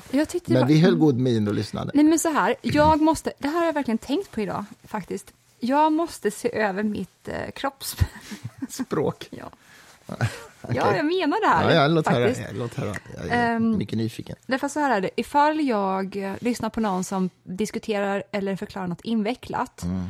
men 0.46 0.60
var... 0.60 0.68
vi 0.68 0.80
höll 0.80 0.96
god 0.96 1.18
min 1.18 1.48
och 1.48 1.54
lyssnade. 1.54 1.90
Nej, 1.94 2.04
men 2.04 2.18
så 2.18 2.28
här, 2.28 2.54
jag 2.62 3.00
måste, 3.00 3.32
det 3.38 3.48
här 3.48 3.58
har 3.58 3.66
jag 3.66 3.72
verkligen 3.72 3.98
tänkt 3.98 4.30
på 4.30 4.40
idag, 4.40 4.64
faktiskt. 4.84 5.32
Jag 5.60 5.92
måste 5.92 6.30
se 6.30 6.54
över 6.54 6.82
mitt 6.82 7.28
eh, 7.28 7.50
kroppsspråk. 7.54 9.28
ja. 9.30 9.50
Okay. 10.62 10.76
Ja, 10.76 10.96
jag 10.96 11.06
menar 11.06 11.40
det 11.40 11.48
här. 11.48 11.70
Ja, 11.70 11.82
ja, 11.82 11.88
låt 11.88 12.04
faktiskt. 12.04 12.40
höra. 12.40 12.52
Låt 12.52 12.74
höra. 12.74 12.94
Jag 13.16 13.26
är 13.28 13.56
um, 13.56 13.78
mycket 13.78 13.98
nyfiken. 13.98 14.36
Därför 14.46 14.68
så 14.68 14.80
här 14.80 14.96
är 14.96 15.00
det, 15.00 15.10
ifall 15.16 15.60
jag 15.60 16.16
eh, 16.16 16.32
lyssnar 16.40 16.70
på 16.70 16.80
någon 16.80 17.04
som 17.04 17.30
diskuterar 17.42 18.22
eller 18.32 18.56
förklarar 18.56 18.86
något 18.86 19.00
invecklat, 19.00 19.82
mm. 19.82 20.04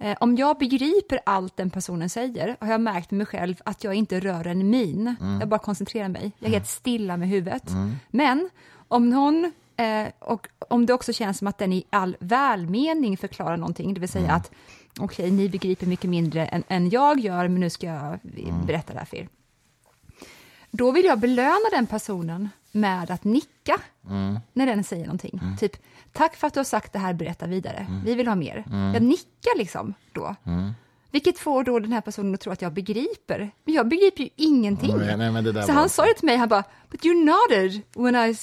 Eh, 0.00 0.16
om 0.20 0.36
jag 0.36 0.58
begriper 0.58 1.20
allt 1.26 1.56
den 1.56 1.70
personen 1.70 2.10
säger, 2.10 2.56
har 2.60 2.70
jag 2.72 2.80
märkt 2.80 3.10
med 3.10 3.18
mig 3.18 3.26
själv 3.26 3.54
att 3.64 3.84
jag 3.84 3.94
inte 3.94 4.20
rör 4.20 4.46
en 4.46 4.70
min. 4.70 5.16
Mm. 5.20 5.40
Jag 5.40 5.48
bara 5.48 5.58
koncentrerar 5.58 6.08
mig. 6.08 6.32
Jag 6.38 6.48
är 6.48 6.52
helt 6.52 6.68
stilla 6.68 7.16
med 7.16 7.28
huvudet. 7.28 7.70
Mm. 7.70 7.96
Men 8.10 8.50
om 8.88 9.10
någon 9.10 9.52
eh, 9.76 10.08
och 10.18 10.48
om 10.68 10.86
det 10.86 10.92
också 10.92 11.12
känns 11.12 11.38
som 11.38 11.46
att 11.46 11.58
den 11.58 11.72
i 11.72 11.84
all 11.90 12.16
välmening 12.20 13.16
förklarar 13.16 13.56
någonting, 13.56 13.94
det 13.94 14.00
vill 14.00 14.08
säga 14.08 14.24
mm. 14.24 14.36
att 14.36 14.50
okej, 14.98 15.24
okay, 15.24 15.30
ni 15.36 15.48
begriper 15.48 15.86
mycket 15.86 16.10
mindre 16.10 16.46
än, 16.46 16.62
än 16.68 16.90
jag 16.90 17.20
gör, 17.20 17.48
men 17.48 17.60
nu 17.60 17.70
ska 17.70 17.86
jag 17.86 18.18
mm. 18.36 18.66
berätta 18.66 18.92
det 18.92 18.98
här 18.98 19.06
för 19.06 19.16
er 19.16 19.28
då 20.70 20.90
vill 20.90 21.04
jag 21.04 21.18
belöna 21.18 21.70
den 21.72 21.86
personen 21.86 22.48
med 22.72 23.10
att 23.10 23.24
nicka 23.24 23.80
mm. 24.08 24.38
när 24.52 24.66
den 24.66 24.84
säger 24.84 25.04
någonting. 25.04 25.40
Mm. 25.42 25.56
Typ, 25.56 25.76
tack 26.12 26.36
för 26.36 26.46
att 26.46 26.54
du 26.54 26.60
har 26.60 26.64
sagt 26.64 26.92
det 26.92 26.98
här, 26.98 27.12
berätta 27.12 27.46
vidare. 27.46 27.86
Mm. 27.88 28.04
Vi 28.04 28.14
vill 28.14 28.28
ha 28.28 28.34
mer. 28.34 28.64
Mm. 28.66 28.94
Jag 28.94 29.02
nickar 29.02 29.58
liksom 29.58 29.94
då. 30.12 30.34
Mm. 30.46 30.72
Vilket 31.12 31.38
får 31.38 31.64
då 31.64 31.78
den 31.78 31.92
här 31.92 32.00
personen 32.00 32.34
att 32.34 32.40
tro 32.40 32.52
att 32.52 32.62
jag 32.62 32.72
begriper. 32.72 33.50
Men 33.64 33.74
jag 33.74 33.88
begriper 33.88 34.22
ju 34.22 34.28
ingenting. 34.36 34.96
Nej, 34.96 35.42
nej, 35.42 35.66
så 35.66 35.72
han 35.72 35.88
sa 35.88 36.04
det 36.04 36.14
till 36.14 36.26
mig, 36.26 36.36
han 36.36 36.48
bara, 36.48 36.64
but 36.90 37.04
you 37.04 37.24
nodded 37.24 37.82
when 37.96 38.16
I 38.16 38.36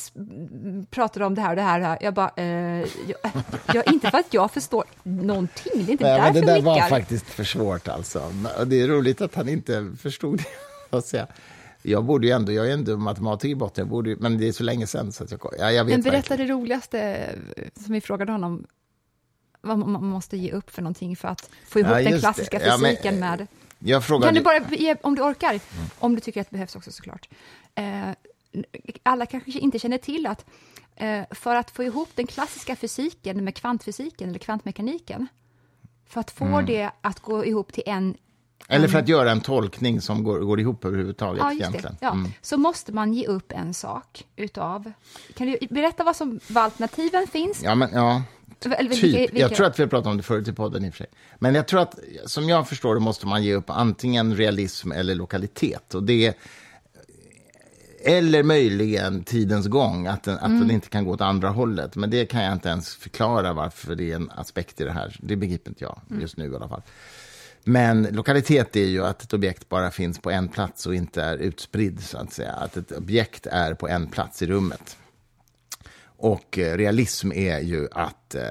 pratade 0.90 1.26
om 1.26 1.36
det 1.36 1.42
här 1.42 1.50
och 1.50 1.56
det 1.56 1.62
här. 1.62 1.80
här. 1.80 1.98
Jag 2.02 2.14
bara, 2.14 2.32
eh, 2.36 2.46
jag, 2.46 3.32
jag, 3.74 3.88
inte 3.88 4.12
för 4.12 4.18
att 4.18 4.34
jag 4.34 4.52
förstår 4.52 4.84
någonting, 5.04 5.86
det 5.86 5.90
är 5.90 5.92
inte 5.92 6.04
nej, 6.04 6.22
därför 6.22 6.34
men 6.34 6.46
Det 6.46 6.54
där 6.54 6.62
var 6.62 6.90
faktiskt 6.90 7.26
för 7.26 7.44
svårt 7.44 7.88
alltså. 7.88 8.32
Det 8.66 8.82
är 8.82 8.88
roligt 8.88 9.22
att 9.22 9.36
han 9.36 9.50
inte 9.50 9.92
förstod 10.00 10.38
det 10.38 10.46
jag 11.88 12.06
borde 12.06 12.28
ju 12.28 12.34
ändå, 12.34 12.52
jag 12.52 12.68
är 12.68 12.74
ändå 12.74 12.98
matematiker 12.98 13.52
i 13.52 13.56
botten, 13.56 13.82
jag 13.82 13.90
borde, 13.90 14.16
men 14.16 14.38
det 14.38 14.48
är 14.48 14.52
så 14.52 14.64
länge 14.64 14.88
sedan 14.88 15.12
så 15.12 15.24
att 15.24 15.32
jag, 15.32 15.40
ja, 15.60 15.72
jag 15.72 15.86
vet 15.86 15.94
Men 15.94 16.02
berätta 16.02 16.30
verkligen. 16.30 16.48
det 16.48 16.54
roligaste 16.54 17.00
eh, 17.00 17.64
som 17.84 17.94
vi 17.94 18.02
frågade 18.02 18.32
honom, 18.32 18.66
vad 19.62 19.78
man 19.78 20.06
måste 20.06 20.38
ge 20.38 20.52
upp 20.52 20.70
för 20.70 20.82
någonting 20.82 21.16
för 21.16 21.28
att 21.28 21.50
få 21.68 21.80
ihop 21.80 21.92
ja, 21.92 22.10
den 22.10 22.20
klassiska 22.20 22.60
det. 22.60 22.72
fysiken 22.72 23.14
ja, 23.14 23.20
med... 23.20 23.48
Jag 23.80 24.06
frågade... 24.06 24.28
Kan 24.28 24.36
du 24.36 24.42
bara, 24.42 24.76
ge, 24.76 24.96
om 25.02 25.16
du 25.16 25.22
orkar, 25.22 25.50
mm. 25.50 25.62
om 26.00 26.16
du 26.16 26.22
tycker 26.22 26.42
att 26.42 26.50
det 26.50 26.54
behövs 26.54 26.76
också 26.76 26.92
såklart. 26.92 27.30
Eh, 27.76 28.10
alla 29.04 29.26
kanske 29.26 29.52
inte 29.52 29.80
känner 29.80 29.98
till 29.98 30.28
att 30.28 30.46
eh, 30.96 31.24
för 31.32 31.56
att 31.56 31.72
få 31.72 31.84
ihop 31.84 32.10
den 32.16 32.28
klassiska 32.28 32.76
fysiken 32.76 33.44
med 33.44 33.56
kvantfysiken 33.56 34.30
eller 34.30 34.40
kvantmekaniken, 34.40 35.28
för 36.06 36.20
att 36.20 36.32
få 36.32 36.46
mm. 36.46 36.66
det 36.66 36.90
att 37.02 37.20
gå 37.20 37.46
ihop 37.46 37.74
till 37.74 37.84
en 37.86 38.18
eller 38.68 38.88
för 38.88 39.00
att 39.00 39.08
göra 39.08 39.32
en 39.32 39.42
tolkning 39.42 40.02
som 40.02 40.24
går, 40.24 40.40
går 40.40 40.60
ihop 40.60 40.86
överhuvudtaget. 40.86 41.44
Ja, 41.60 41.70
det. 41.70 41.96
Ja. 42.02 42.12
Mm. 42.12 42.32
Så 42.42 42.58
måste 42.58 42.92
man 42.92 43.14
ge 43.14 43.28
upp 43.28 43.52
en 43.52 43.74
sak 43.74 44.26
utav... 44.36 44.92
Kan 45.36 45.48
du 45.48 45.58
berätta 45.70 46.04
vad, 46.04 46.16
som, 46.16 46.40
vad 46.48 46.64
alternativen 46.64 47.28
finns? 47.28 47.64
Ja, 47.64 47.76
men, 47.76 47.90
ja. 47.94 48.24
Eller, 48.66 48.90
typ. 48.90 49.04
Vilka, 49.04 49.20
vilka? 49.20 49.40
Jag 49.40 49.56
tror 49.56 49.68
att 49.68 49.80
vi 49.80 49.84
har 49.84 49.90
pratat 49.90 50.08
om 50.08 50.18
det 50.18 50.24
förut 50.24 50.48
i 50.48 50.54
podden 50.54 50.86
i 50.86 50.90
och 50.90 50.94
för 50.94 50.98
sig. 50.98 51.08
Men 51.40 51.56
jag 51.56 51.68
tror 51.68 51.80
att, 51.80 52.00
som 52.26 52.50
jag 52.50 52.70
förstår 52.70 52.96
det, 52.96 53.02
måste 53.02 53.28
man 53.28 53.44
ge 53.44 53.54
upp 53.54 53.70
antingen 53.70 54.36
realism 54.36 54.92
eller 54.92 55.16
lokalitet. 55.16 55.94
Och 55.94 56.04
det 56.04 56.38
eller 58.04 58.44
möjligen 58.44 59.24
tidens 59.24 59.68
gång, 59.68 60.08
att, 60.08 60.24
den, 60.24 60.36
att 60.36 60.46
mm. 60.46 60.60
den 60.60 60.72
inte 60.72 60.90
kan 60.90 61.06
gå 61.06 61.12
åt 61.12 61.22
andra 61.22 61.50
hållet. 61.50 61.96
Men 61.96 62.10
det 62.10 62.26
kan 62.26 62.44
jag 62.44 62.54
inte 62.54 62.70
ens 62.70 62.96
förklara 62.96 63.54
varför 63.54 63.96
det 63.96 64.12
är 64.12 64.16
en 64.16 64.32
aspekt 64.36 64.82
i 64.82 64.84
det 64.84 64.92
här. 64.92 65.16
Det 65.20 65.36
begriper 65.36 65.70
inte 65.72 65.84
jag 65.84 66.00
just 66.22 66.38
nu 66.38 66.52
i 66.52 66.56
alla 66.56 66.68
fall. 66.68 66.82
Men 67.64 68.04
lokalitet 68.04 68.76
är 68.76 68.86
ju 68.86 69.06
att 69.06 69.24
ett 69.24 69.34
objekt 69.34 69.70
bara 69.70 69.92
finns 69.92 70.20
på 70.20 70.32
en 70.32 70.48
plats 70.48 70.86
och 70.86 70.96
inte 70.96 71.24
är 71.24 71.38
utspridd, 71.38 72.04
så 72.04 72.18
att 72.18 72.34
säga. 72.34 72.54
Att 72.54 72.78
ett 72.78 72.92
objekt 72.92 73.46
är 73.46 73.74
på 73.74 73.88
en 73.88 74.08
plats 74.08 74.42
i 74.42 74.48
rummet. 74.48 74.98
Och 76.18 76.58
eh, 76.58 76.78
realism 76.78 77.32
är 77.32 77.60
ju 77.60 77.88
att, 77.92 78.36
eh, 78.36 78.44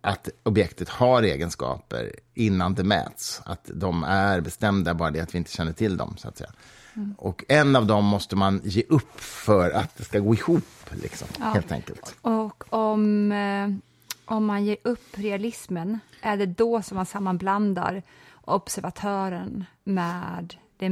att 0.00 0.28
objektet 0.42 0.88
har 0.88 1.22
egenskaper 1.22 2.12
innan 2.34 2.74
det 2.74 2.84
mäts. 2.84 3.42
Att 3.44 3.70
de 3.74 4.04
är 4.04 4.40
bestämda, 4.40 4.94
bara 4.94 5.10
det 5.10 5.20
att 5.20 5.34
vi 5.34 5.38
inte 5.38 5.52
känner 5.52 5.72
till 5.72 5.96
dem. 5.96 6.14
så 6.18 6.28
att 6.28 6.38
säga. 6.38 6.50
Mm. 6.94 7.14
Och 7.18 7.44
en 7.48 7.76
av 7.76 7.86
dem 7.86 8.04
måste 8.04 8.36
man 8.36 8.60
ge 8.64 8.82
upp 8.88 9.20
för 9.20 9.70
att 9.70 9.96
det 9.96 10.04
ska 10.04 10.18
gå 10.18 10.34
ihop, 10.34 10.90
liksom, 11.02 11.28
ja. 11.38 11.44
helt 11.44 11.72
enkelt. 11.72 12.14
Och 12.20 12.72
om, 12.72 13.32
eh, 13.32 13.89
om 14.30 14.46
man 14.46 14.64
ger 14.64 14.76
upp 14.84 15.18
realismen, 15.18 15.98
är 16.20 16.36
det 16.36 16.46
då 16.46 16.82
som 16.82 16.96
man 16.96 17.06
sammanblandar 17.06 18.02
observatören 18.44 19.64
med 19.84 20.54
det 20.76 20.86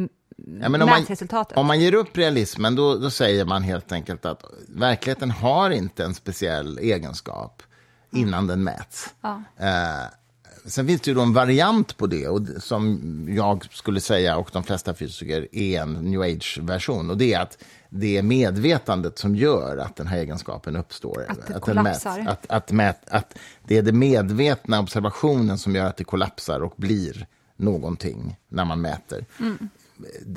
ja, 0.61 0.68
men 0.68 0.83
om. 0.83 0.88
Man, 0.88 1.07
om 1.55 1.66
man 1.66 1.81
ger 1.81 1.94
upp 1.94 2.16
realismen, 2.16 2.77
då, 2.77 2.94
då 2.94 3.11
säger 3.11 3.44
man 3.44 3.62
helt 3.62 3.92
enkelt 3.92 4.24
att 4.24 4.44
verkligheten 4.68 5.31
har 5.31 5.70
inte 5.70 6.05
en 6.05 6.14
speciell 6.14 6.79
egenskap 6.79 7.62
innan 8.12 8.46
den 8.46 8.64
mäts. 8.64 9.14
Ja. 9.20 9.42
Eh, 9.57 10.07
sen 10.64 10.86
finns 10.86 11.00
det 11.00 11.10
ju 11.10 11.20
en 11.20 11.32
variant 11.32 11.96
på 11.96 12.06
det, 12.06 12.28
och 12.28 12.40
som 12.58 13.26
jag 13.28 13.66
skulle 13.72 14.00
säga, 14.00 14.36
och 14.36 14.50
de 14.52 14.64
flesta 14.64 14.94
fysiker, 14.94 15.48
är 15.52 15.80
en 15.80 15.92
new 15.92 16.20
age-version. 16.20 17.10
Och 17.10 17.16
det 17.16 17.34
är 17.34 17.40
att 17.40 17.58
det 17.90 18.16
är 18.16 18.22
medvetandet 18.22 19.18
som 19.18 19.36
gör 19.36 19.76
att 19.76 19.96
den 19.96 20.06
här 20.06 20.18
egenskapen 20.18 20.76
uppstår. 20.76 21.26
Att 21.28 21.46
det 21.46 21.56
att 21.56 21.62
kollapsar. 21.62 22.18
Mät, 22.18 22.28
att, 22.28 22.46
att, 22.48 22.72
mät, 22.72 23.08
att 23.08 23.38
det 23.64 23.76
är 23.76 23.82
den 23.82 23.98
medvetna 23.98 24.80
observationen 24.80 25.58
som 25.58 25.74
gör 25.74 25.84
att 25.84 25.96
det 25.96 26.04
kollapsar 26.04 26.60
och 26.60 26.74
blir 26.76 27.26
någonting 27.56 28.36
när 28.48 28.64
man 28.64 28.80
mäter. 28.80 29.24
Mm. 29.40 29.68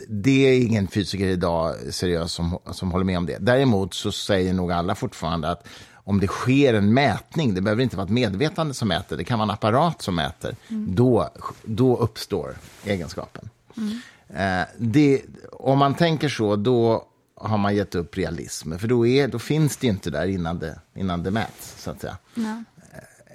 Det 0.07 0.47
är 0.47 0.62
ingen 0.62 0.88
fysiker 0.88 1.27
idag 1.27 1.75
seriös 1.89 2.31
som, 2.31 2.57
som 2.71 2.91
håller 2.91 3.05
med 3.05 3.17
om 3.17 3.25
det. 3.25 3.38
Däremot 3.38 3.93
så 3.93 4.12
säger 4.12 4.53
nog 4.53 4.71
alla 4.71 4.95
fortfarande 4.95 5.49
att 5.49 5.67
om 6.04 6.20
det 6.20 6.28
sker 6.28 6.74
en 6.74 6.94
mätning, 6.94 7.54
det 7.54 7.62
behöver 7.62 7.84
inte 7.84 7.98
vara 7.98 8.06
ett 8.06 8.12
medvetande 8.12 8.74
som 8.74 8.88
mäter, 8.88 9.18
det 9.18 9.24
kan 9.24 9.40
vara 9.40 9.44
en 9.44 9.54
apparat 9.54 10.02
som 10.02 10.16
mäter, 10.16 10.56
mm. 10.68 10.96
då, 10.96 11.30
då 11.64 11.98
uppstår 11.98 12.56
egenskapen. 12.86 13.50
Mm. 13.78 14.00
Eh, 14.30 14.68
det, 14.78 15.22
om 15.52 15.80
man 15.80 15.96
tänker 15.96 16.30
så, 16.30 16.56
då 16.56 17.06
har 17.36 17.58
man 17.58 17.76
gett 17.76 17.96
upp 17.96 18.18
realism, 18.18 18.78
för 18.78 18.88
då, 18.88 19.08
är, 19.08 19.28
då 19.28 19.40
finns 19.40 19.78
det 19.78 19.88
inte 19.88 20.10
där 20.10 20.28
innan 20.28 20.60
det, 20.60 20.80
innan 20.96 21.24
det 21.24 21.32
mäts. 21.32 21.84
Så 21.84 21.92
att 21.92 22.02
säga. 22.02 22.18
Ja. 22.36 22.64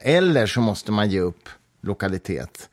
Eller 0.01 0.47
så 0.47 0.61
måste 0.61 0.93
man 0.93 1.11
ge 1.11 1.21
upp 1.21 1.49
lokalitet 1.81 2.69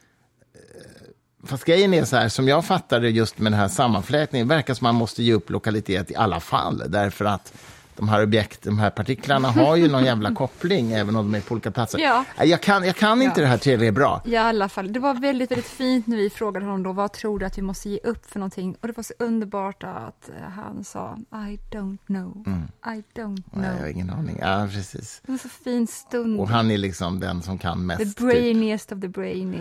Fast 1.45 1.65
grejen 1.65 1.93
är 1.93 2.05
så 2.05 2.15
här, 2.15 2.29
som 2.29 2.47
jag 2.47 2.65
fattar 2.65 2.99
det 2.99 3.09
just 3.09 3.39
med 3.39 3.51
den 3.51 3.59
här 3.59 3.67
sammanflätningen, 3.67 4.47
verkar 4.47 4.73
som 4.73 4.85
man 4.85 4.95
måste 4.95 5.23
ge 5.23 5.33
upp 5.33 5.49
lokalitet 5.49 6.11
i 6.11 6.15
alla 6.15 6.39
fall, 6.39 6.83
därför 6.87 7.25
att 7.25 7.53
de 7.97 8.09
här 8.09 8.23
objekt, 8.23 8.61
de 8.63 8.79
här 8.79 8.89
partiklarna 8.89 9.47
har 9.51 9.75
ju 9.75 9.87
någon 9.91 10.05
jävla 10.05 10.33
koppling, 10.35 10.91
även 10.91 11.15
om 11.15 11.31
de 11.31 11.37
är 11.37 11.41
på 11.41 11.51
olika 11.53 11.71
platser. 11.71 11.99
Ja. 11.99 12.25
Jag 12.43 12.61
kan, 12.61 12.83
jag 12.85 12.95
kan 12.95 13.21
inte 13.21 13.39
Ja. 13.39 13.43
det 13.45 13.49
här 13.49 13.57
tillräckligt 13.57 13.93
bra. 13.93 14.21
I 14.25 14.35
alla 14.35 14.69
fall, 14.69 14.93
det 14.93 14.99
var 14.99 15.13
väldigt, 15.13 15.51
väldigt 15.51 15.65
fint 15.67 16.07
när 16.07 16.17
vi 16.17 16.29
frågade 16.29 16.65
honom 16.65 16.83
då, 16.83 16.91
vad 16.93 17.13
tror 17.13 17.39
du 17.39 17.45
att 17.45 17.57
vi 17.57 17.61
måste 17.61 17.89
ge 17.89 17.99
upp 18.03 18.25
för 18.31 18.39
någonting? 18.39 18.75
Och 18.81 18.87
det 18.87 18.97
var 18.97 19.03
så 19.03 19.13
underbart 19.19 19.83
att 19.83 20.29
eh, 20.29 20.49
han 20.55 20.83
sa, 20.83 21.17
I 21.31 21.59
don't 21.75 21.97
know, 22.07 22.43
I 22.85 23.03
don't 23.19 23.23
know. 23.23 23.39
Nej, 23.51 23.69
jag 23.75 23.79
har 23.81 23.87
ingen 23.87 24.09
aning. 24.09 24.37
Ja, 24.41 24.67
precis. 24.71 25.21
Det 25.25 25.31
var 25.31 25.39
så 25.39 25.49
fin 25.49 25.87
stund. 25.87 26.39
Och 26.39 26.49
han 26.49 26.71
är 26.71 26.77
liksom 26.77 27.19
den 27.19 27.41
som 27.41 27.57
kan 27.57 27.77
the 27.77 27.83
mest. 27.83 28.17
typ. 28.17 28.17
brainiest 28.27 28.91
of 28.91 29.01
the 29.01 29.07
brainy. 29.07 29.59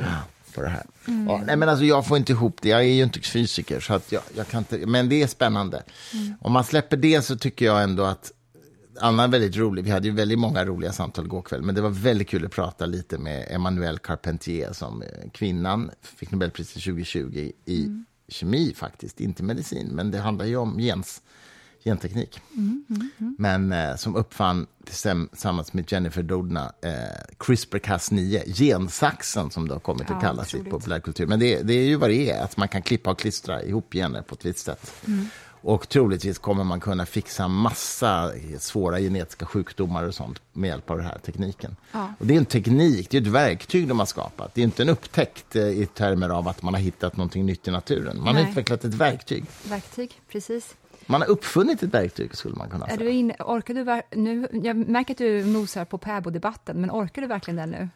På 0.54 0.62
det 0.62 0.68
här. 0.68 0.86
Ja, 1.28 1.42
nej, 1.46 1.56
men 1.56 1.68
alltså, 1.68 1.84
jag 1.84 2.06
får 2.06 2.16
inte 2.16 2.32
ihop 2.32 2.56
det. 2.62 2.68
Jag 2.68 2.80
är 2.80 2.84
ju 2.84 3.02
inte 3.02 3.20
fysiker, 3.20 3.80
så 3.80 3.94
att 3.94 4.12
jag, 4.12 4.22
jag 4.36 4.48
kan 4.48 4.58
inte, 4.58 4.86
men 4.86 5.08
det 5.08 5.22
är 5.22 5.26
spännande. 5.26 5.82
Om 6.40 6.52
man 6.52 6.64
släpper 6.64 6.96
det 6.96 7.22
så 7.22 7.36
tycker 7.36 7.66
jag 7.66 7.82
ändå 7.82 8.04
att 8.04 8.32
Anna 9.00 9.24
är 9.24 9.28
väldigt 9.28 9.56
rolig. 9.56 9.84
Vi 9.84 9.90
hade 9.90 10.08
ju 10.08 10.14
väldigt 10.14 10.38
många 10.38 10.64
roliga 10.64 10.92
samtal 10.92 11.24
igår 11.24 11.42
kväll, 11.42 11.62
men 11.62 11.74
det 11.74 11.80
var 11.80 11.90
väldigt 11.90 12.28
kul 12.28 12.44
att 12.44 12.52
prata 12.52 12.86
lite 12.86 13.18
med 13.18 13.46
Emmanuelle 13.50 13.98
Carpentier 13.98 14.72
som 14.72 15.02
eh, 15.02 15.08
kvinnan 15.32 15.90
fick 16.02 16.30
Nobelpriset 16.30 16.84
2020 16.84 17.52
i 17.64 18.04
kemi 18.28 18.74
faktiskt, 18.76 19.20
inte 19.20 19.42
medicin, 19.42 19.88
men 19.88 20.10
det 20.10 20.18
handlar 20.18 20.44
ju 20.44 20.56
om 20.56 20.78
gens, 20.78 21.22
genteknik. 21.84 22.40
Men 23.38 23.72
eh, 23.72 23.96
som 23.96 24.16
uppfann 24.16 24.66
tillsammans 24.84 25.72
med 25.72 25.92
Jennifer 25.92 26.22
Doudna 26.22 26.72
eh, 26.80 26.90
CRISPR-Cas9, 27.38 28.54
gensaxen 28.54 29.50
som 29.50 29.68
det 29.68 29.74
har 29.74 29.80
kommit 29.80 30.06
Ja, 30.08 30.14
att 30.16 30.22
kallas 30.22 30.54
i 30.54 30.64
populärkultur. 30.64 31.26
Men 31.26 31.40
det, 31.40 31.62
det 31.62 31.74
är 31.74 31.84
ju 31.84 31.96
vad 31.96 32.10
det 32.10 32.30
är, 32.30 32.42
att 32.44 32.56
man 32.56 32.68
kan 32.68 32.82
klippa 32.82 33.10
och 33.10 33.18
klistra 33.18 33.62
ihop 33.62 33.92
gener 33.92 34.22
på 34.22 34.34
ett 34.34 34.44
visst 34.44 34.64
sätt. 34.64 34.92
Och 35.62 35.88
troligtvis 35.88 36.38
kommer 36.38 36.64
man 36.64 36.80
kunna 36.80 37.06
fixa 37.06 37.48
massa 37.48 38.32
svåra 38.58 39.00
genetiska 39.00 39.46
sjukdomar 39.46 40.04
och 40.04 40.14
sånt 40.14 40.42
med 40.52 40.68
hjälp 40.68 40.90
av 40.90 40.96
den 40.96 41.06
här 41.06 41.18
tekniken. 41.18 41.76
Ja. 41.92 42.14
Och 42.18 42.26
det 42.26 42.34
är 42.34 42.38
en 42.38 42.44
teknik, 42.44 43.10
det 43.10 43.16
är 43.16 43.20
ett 43.20 43.26
verktyg 43.26 43.88
de 43.88 43.98
har 43.98 44.06
skapat. 44.06 44.54
Det 44.54 44.60
är 44.60 44.62
inte 44.62 44.82
en 44.82 44.88
upptäckt 44.88 45.56
eh, 45.56 45.62
i 45.62 45.86
termer 45.94 46.28
av 46.28 46.48
att 46.48 46.62
man 46.62 46.74
har 46.74 46.80
hittat 46.80 47.16
någonting 47.16 47.46
nytt 47.46 47.68
i 47.68 47.70
naturen. 47.70 48.16
Man 48.16 48.26
har 48.26 48.42
Nej. 48.42 48.50
utvecklat 48.50 48.84
ett 48.84 48.94
verktyg. 48.94 49.44
Verktyg, 49.64 50.20
precis. 50.32 50.74
Man 51.06 51.20
har 51.20 51.28
uppfunnit 51.28 51.82
ett 51.82 51.94
verktyg, 51.94 52.36
skulle 52.36 52.54
man 52.54 52.70
kunna 52.70 52.86
Är 52.86 52.88
säga. 52.88 53.00
du 53.00 53.10
inne, 53.10 53.36
orkar 53.38 53.74
du 53.74 54.02
nu, 54.16 54.48
jag 54.52 54.76
märker 54.76 55.14
att 55.14 55.18
du 55.18 55.44
nosar 55.44 55.84
på 55.84 55.98
Päbo-debatten, 55.98 56.80
men 56.80 56.90
orkar 56.90 57.22
du 57.22 57.28
verkligen 57.28 57.56
den 57.56 57.70
nu? 57.70 57.88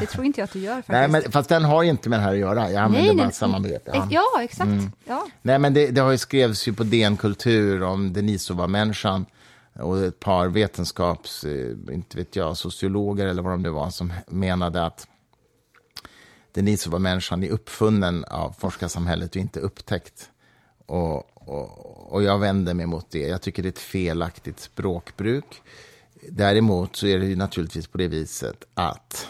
Det 0.00 0.06
tror 0.06 0.24
inte 0.24 0.40
jag 0.40 0.44
att 0.44 0.52
du 0.52 0.58
gör 0.58 0.74
faktiskt. 0.76 0.92
Nej, 0.92 1.08
men, 1.08 1.22
fast 1.22 1.48
den 1.48 1.64
har 1.64 1.82
ju 1.82 1.90
inte 1.90 2.08
med 2.08 2.18
det 2.18 2.22
här 2.22 2.32
att 2.32 2.38
göra. 2.38 2.70
Jag 2.70 2.82
använder 2.82 3.14
bara 3.14 3.30
samma 3.30 3.60
begrepp. 3.60 3.82
Ja, 3.86 4.08
ja 4.10 4.42
exakt. 4.42 4.70
Ja. 5.04 5.26
Nej, 5.42 5.58
men 5.58 5.74
det, 5.74 5.86
det 5.90 6.00
har 6.00 6.10
ju 6.10 6.18
skrevs 6.18 6.68
ju 6.68 6.72
på 6.72 6.84
DN 6.84 7.16
Kultur 7.16 7.82
om 7.82 8.12
Denisova-människan 8.12 9.26
och 9.78 10.04
ett 10.04 10.20
par 10.20 10.48
vetenskaps, 10.48 11.44
eh, 11.44 11.94
inte 11.94 12.16
vet 12.16 12.36
jag, 12.36 12.56
sociologer 12.56 13.26
eller 13.26 13.42
vad 13.42 13.52
de 13.52 13.62
nu 13.62 13.68
var, 13.70 13.90
som 13.90 14.12
menade 14.26 14.86
att 14.86 15.06
Denisova-människan 16.52 17.42
är 17.44 17.50
uppfunnen 17.50 18.24
av 18.24 18.54
forskarsamhället 18.58 19.30
och 19.30 19.36
inte 19.36 19.60
upptäckt. 19.60 20.30
Och, 20.86 21.31
och, 21.46 22.12
och 22.12 22.22
jag 22.22 22.38
vänder 22.38 22.74
mig 22.74 22.86
mot 22.86 23.10
det. 23.10 23.28
Jag 23.28 23.42
tycker 23.42 23.62
det 23.62 23.66
är 23.68 23.70
ett 23.70 23.78
felaktigt 23.78 24.60
språkbruk. 24.60 25.62
Däremot 26.28 26.96
så 26.96 27.06
är 27.06 27.18
det 27.18 27.26
ju 27.26 27.36
naturligtvis 27.36 27.86
på 27.86 27.98
det 27.98 28.08
viset 28.08 28.64
att 28.74 29.26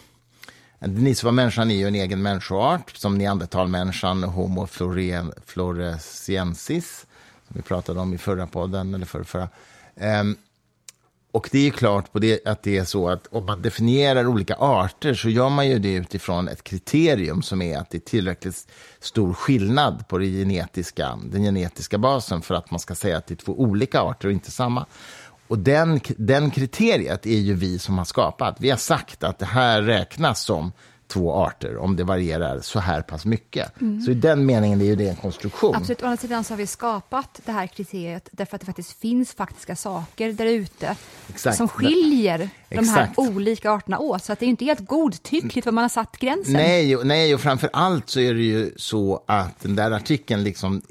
Denisova-människan 0.79 1.71
är 1.71 1.75
ju 1.75 1.89
en 1.89 1.95
egen 1.95 2.23
människoart, 2.23 2.97
som 2.97 3.19
neandertalmänniskan, 3.19 4.23
Homo 4.25 4.67
floresiensis, 5.47 7.07
som 7.47 7.57
vi 7.57 7.63
pratade 7.63 8.01
om 8.01 8.15
i 8.15 8.19
förra 8.19 8.47
podden, 8.47 8.95
eller 8.95 9.07
förra, 9.07 9.25
förra. 9.25 9.49
Ehm, 9.97 10.37
och 11.33 11.49
det 11.53 11.67
är 11.67 11.71
klart 11.71 12.13
på 12.13 12.19
det, 12.19 12.47
att 12.47 12.63
det 12.63 12.79
är 12.79 12.85
så 12.85 13.09
att 13.09 13.27
om 13.27 13.47
man 13.47 13.63
definierar 13.63 14.27
olika 14.27 14.55
arter 14.55 15.15
så 15.15 15.29
gör 15.29 15.49
man 15.49 15.69
ju 15.69 15.79
det 15.79 15.95
utifrån 15.95 16.49
ett 16.49 16.65
kriterium 16.65 17.43
som 17.43 17.63
är 17.63 17.79
att 17.79 17.91
det 17.91 17.99
är 17.99 18.01
tillräckligt 18.01 18.67
stor 19.01 19.33
skillnad 19.33 20.09
på 20.09 20.19
det 20.19 20.27
genetiska, 20.27 21.19
den 21.25 21.43
genetiska 21.43 21.99
basen 21.99 22.43
för 22.43 22.55
att 22.55 22.71
man 22.71 22.81
ska 22.81 22.95
säga 22.95 23.17
att 23.17 23.27
det 23.27 23.35
är 23.35 23.45
två 23.45 23.61
olika 23.61 24.01
arter 24.01 24.29
och 24.29 24.33
inte 24.33 24.51
samma. 24.51 24.87
Och 25.49 25.59
den, 25.59 26.01
den 26.17 26.51
kriteriet 26.51 27.27
är 27.27 27.39
ju 27.39 27.55
vi 27.55 27.79
som 27.79 27.99
har 27.99 28.05
skapat. 28.05 28.57
Vi 28.59 28.71
har 28.71 28.77
sagt 28.77 29.25
att 29.25 29.39
det 29.39 29.47
här 29.47 29.83
räknas 29.83 30.43
som 30.43 30.73
två 31.13 31.35
arter 31.35 31.77
om 31.77 31.97
det 31.97 32.05
varierar 32.05 32.61
så 32.61 32.79
här 32.81 33.03
pass 33.03 33.25
mycket. 33.25 33.73
Så 34.05 34.11
i 34.11 34.15
den 34.15 34.47
meningen 34.47 34.81
är 34.81 34.85
ju 34.85 34.97
det 34.97 35.09
en 35.09 35.17
konstruktion. 35.17 35.75
Absolut. 35.77 36.03
Å 36.03 36.07
andra 36.07 36.17
sidan 36.17 36.45
så 36.45 36.53
har 36.53 36.59
vi 36.59 36.67
skapat 36.67 37.41
det 37.45 37.53
här 37.53 37.67
kriteriet 37.67 38.29
därför 38.33 38.55
att 38.57 38.61
det 38.61 38.67
faktiskt 38.67 38.93
finns 39.01 39.33
faktiska 39.35 39.77
saker 39.77 40.33
där 40.33 40.47
ute 40.47 40.97
Exakt. 41.29 41.57
som 41.57 41.69
skiljer 41.69 42.39
de 42.69 42.75
här 42.77 42.83
Exakt. 43.03 43.19
olika 43.19 43.71
arterna 43.71 43.99
åt. 43.99 44.25
Så 44.25 44.33
att 44.33 44.39
det 44.39 44.47
är 44.47 44.49
inte 44.49 44.65
helt 44.65 44.87
godtyckligt 44.87 45.67
var 45.67 45.73
man 45.73 45.85
har 45.85 45.89
satt 45.89 46.17
gränsen. 46.19 46.53
Nej, 46.53 46.97
och- 46.97 47.07
nej, 47.07 47.35
och 47.35 47.41
framför 47.41 47.71
allt 47.73 48.11
så 48.11 48.21
är 48.21 48.35
det 48.35 48.43
ju 48.43 48.73
så 48.77 49.23
att 49.27 49.61
den 49.61 49.77
där 49.77 49.91
artikeln 49.91 50.45
liksom 50.45 50.83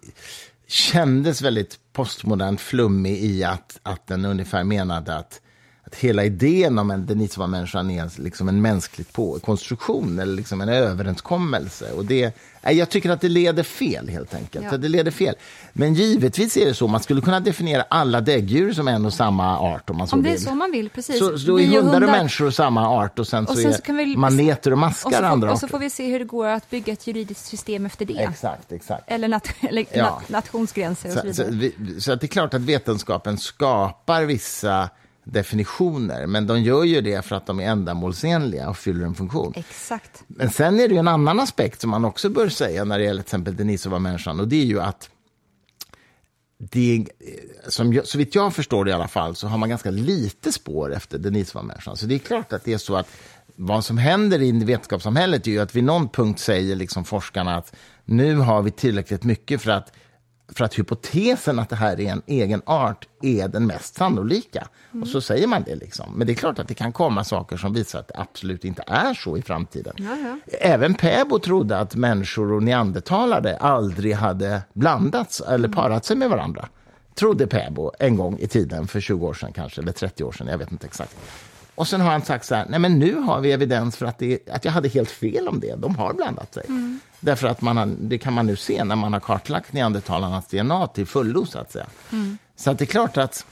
kändes 0.68 1.42
väldigt 1.42 1.80
postmodernt 1.94 2.62
flummig 2.62 3.18
i 3.24 3.44
att, 3.44 3.80
att 3.84 4.08
den 4.08 4.26
ungefär 4.26 4.64
menade 4.64 5.16
att, 5.16 5.42
att 5.92 5.98
hela 5.98 6.24
idén 6.26 6.80
om 6.80 6.92
en 6.92 7.06
Denisova-människan 7.06 7.92
är 7.92 8.22
liksom 8.22 8.50
en 8.50 8.62
mänsklig 8.62 9.14
på, 9.14 9.40
konstruktion 9.40 10.20
eller 10.20 10.36
liksom 10.36 10.62
en 10.62 10.70
överenskommelse. 10.70 11.92
Och 11.92 12.06
det, 12.06 12.36
jag 12.64 12.90
tycker 12.90 13.10
att 13.10 13.22
det 13.22 13.30
leder 13.30 13.64
fel, 13.64 14.10
helt 14.10 14.34
enkelt. 14.36 14.66
Ja. 14.72 14.78
Det 14.78 14.88
leder 14.90 15.12
fel. 15.12 15.36
Men 15.74 15.94
givetvis 15.94 16.58
är 16.58 16.66
det 16.66 16.74
så, 16.74 16.88
man 16.88 17.00
skulle 17.04 17.22
kunna 17.22 17.40
definiera 17.40 17.82
alla 17.90 18.22
däggdjur 18.22 18.74
som 18.74 18.88
en 18.88 19.06
och 19.06 19.14
samma 19.14 19.60
art 19.60 19.90
om 19.90 19.98
man 19.98 20.08
så 20.08 20.16
Om 20.16 20.24
det 20.24 20.30
är 20.30 20.34
vill. 20.34 20.44
så 20.44 20.56
man 20.56 20.72
vill, 20.72 20.90
precis. 20.90 21.20
Så, 21.20 21.38
så 21.40 21.60
är 21.60 21.78
och 21.78 21.84
hundar 21.84 22.02
och 22.04 22.10
människor 22.10 22.52
samma 22.52 22.90
art 22.90 23.20
och 23.20 23.28
sen, 23.28 23.44
Och 23.48 23.56
så 23.56 23.62
sen 23.62 23.72
är 23.72 23.76
så 23.76 23.82
kan 23.82 23.98
vi- 23.98 24.18
maneter 24.18 24.72
och 24.72 24.76
och 24.76 24.80
maskar 24.80 25.12
så, 25.12 25.18
får, 25.18 25.24
andra 25.24 25.52
och 25.52 25.60
så 25.60 25.66
arter. 25.66 25.72
får 25.72 25.80
vi 25.80 25.90
se 25.90 26.12
hur 26.12 26.20
det 26.20 26.26
går 26.26 26.48
att 26.48 26.70
bygga 26.70 26.94
ett 26.94 27.08
juridiskt 27.08 27.46
system 27.46 27.86
efter 27.86 28.06
det. 28.06 28.14
Exakt, 28.18 28.72
exakt. 28.72 29.04
Eller, 29.08 29.28
nat 29.28 29.48
eller 29.70 29.86
Ja. 29.94 30.04
nat 30.04 30.30
nationsgränser 30.30 31.10
och 31.10 31.14
så 31.14 31.20
Så, 31.28 31.34
så, 31.34 31.44
vidare. 31.52 31.72
vi, 31.78 32.02
så 32.02 32.12
att 32.12 32.22
det 32.22 32.26
är 32.26 32.28
klart 32.28 32.54
att 32.54 32.62
vetenskapen 32.62 33.38
skapar 33.38 34.24
vissa 34.24 34.90
definitioner, 35.32 36.28
men 36.28 36.48
de 36.48 36.62
gör 36.62 36.84
ju 36.84 37.02
det 37.02 37.26
för 37.26 37.36
att 37.36 37.46
de 37.46 37.60
är 37.60 37.64
ändamålsenliga 37.64 38.70
och 38.70 38.78
fyller 38.78 39.06
en 39.06 39.16
funktion. 39.16 39.54
Exakt. 39.56 40.24
Men 40.28 40.50
sen 40.50 40.80
är 40.80 40.88
det 40.88 40.94
ju 40.94 41.00
en 41.00 41.08
annan 41.08 41.40
aspekt 41.40 41.82
som 41.82 41.90
man 41.90 42.06
också 42.06 42.30
bör 42.30 42.50
säga 42.50 42.84
när 42.84 43.00
det 43.00 43.06
gäller 43.06 43.22
till 43.22 43.28
exempel 43.28 43.56
Denisova-människan, 43.56 44.40
och 44.40 44.48
det 44.48 44.62
är 44.62 44.66
ju 44.66 44.82
att 44.82 45.10
det, 46.58 47.06
som 47.68 48.02
så 48.04 48.18
vitt 48.18 48.36
jag 48.36 48.54
förstår 48.54 48.86
det 48.86 48.92
i 48.92 48.94
alla 48.94 49.08
fall, 49.08 49.36
så 49.36 49.48
har 49.48 49.58
man 49.58 49.70
ganska 49.70 49.92
lite 49.92 50.52
spår 50.52 50.94
efter 50.94 51.18
Denisova-människan. 51.18 51.98
Så 51.98 52.06
det 52.06 52.16
är 52.16 52.20
klart 52.20 52.54
att 52.54 52.64
det 52.64 52.74
är 52.74 52.78
så 52.78 52.96
att 52.96 53.08
vad 53.56 53.86
som 53.86 53.98
händer 53.98 54.42
i 54.42 54.52
vetenskapssamhället 54.52 55.48
är 55.48 55.52
ju 55.52 55.60
att 55.60 55.76
vid 55.76 55.84
någon 55.84 56.10
punkt 56.10 56.40
säger 56.40 56.76
liksom 56.76 57.06
forskarna 57.06 57.58
att 57.58 57.76
nu 58.06 58.36
har 58.36 58.62
vi 58.62 58.72
tillräckligt 58.72 59.24
mycket 59.24 59.62
för 59.62 59.72
att 59.72 59.94
för 60.56 60.66
att 60.66 60.80
hypotesen 60.80 61.60
att 61.60 61.70
det 61.70 61.76
här 61.76 62.00
är 62.00 62.12
en 62.12 62.22
egen 62.26 62.62
art 62.66 63.08
är 63.22 63.48
den 63.48 63.68
mest 63.68 63.96
sannolika. 63.96 64.68
Och 65.02 65.08
så 65.08 65.22
säger 65.22 65.48
man 65.48 65.64
det. 65.64 65.76
liksom. 65.76 66.14
Men 66.16 66.28
det 66.28 66.34
är 66.34 66.36
klart 66.36 66.60
att 66.60 66.68
det 66.68 66.74
kan 66.74 66.92
komma 66.92 67.24
saker 67.24 67.58
som 67.58 67.74
visar 67.74 68.00
att 68.00 68.08
det 68.08 68.14
absolut 68.18 68.66
inte 68.66 68.84
är 68.88 69.14
så 69.14 69.38
i 69.38 69.42
framtiden. 69.42 69.94
Ja, 69.98 70.18
ja. 70.24 70.56
Även 70.60 70.94
Päbo 70.94 71.40
trodde 71.40 71.78
att 71.78 71.96
människor 71.96 72.52
och 72.52 72.64
neandertalare 72.64 73.58
aldrig 73.58 74.16
hade 74.16 74.62
blandats 74.74 75.42
eller 75.42 75.70
parat 75.70 76.06
sig 76.06 76.18
med 76.18 76.30
varandra. 76.30 76.70
Trodde 77.16 77.48
Päbo 77.48 77.92
en 78.00 78.18
gång 78.18 78.38
i 78.40 78.48
tiden, 78.48 78.88
för 78.88 79.00
20 79.00 79.28
år 79.28 79.34
sedan 79.34 79.54
kanske, 79.54 79.82
eller 79.82 79.92
30 79.92 80.24
år 80.24 80.32
sedan, 80.32 80.48
jag 80.48 80.58
vet 80.58 80.72
inte 80.72 80.88
exakt. 80.88 81.16
Och 81.82 81.88
sen 81.88 82.02
har 82.02 82.12
han 82.12 82.22
sagt 82.22 82.46
så 82.46 82.56
här, 82.56 82.66
nej 82.70 82.80
men 82.80 83.00
nu 83.00 83.16
har 83.16 83.42
vi 83.42 83.52
evidens 83.52 83.98
för 83.98 84.06
att, 84.06 84.20
det, 84.20 84.50
att 84.50 84.66
jag 84.66 84.72
hade 84.72 84.90
helt 84.90 85.12
fel 85.12 85.48
om 85.48 85.60
det. 85.60 85.76
De 85.76 85.96
har 85.96 86.14
blandat 86.14 86.54
sig. 86.54 86.64
Därför 87.20 87.48
att 87.48 87.62
man 87.62 87.78
har, 87.78 87.90
det 88.00 88.18
kan 88.18 88.34
man 88.34 88.46
nu 88.46 88.56
se 88.56 88.84
när 88.84 88.96
man 88.96 89.14
har 89.14 89.20
kartlagt 89.20 89.74
neandertalarnas 89.74 90.48
DNA 90.48 90.88
till 90.88 91.06
fullo, 91.06 91.46
så 91.46 91.60
att 91.60 91.72
säga. 91.72 91.86
Så 92.56 92.72
att 92.72 92.78
det 92.78 92.84
är 92.84 92.88
klart 92.88 93.18
att 93.18 93.46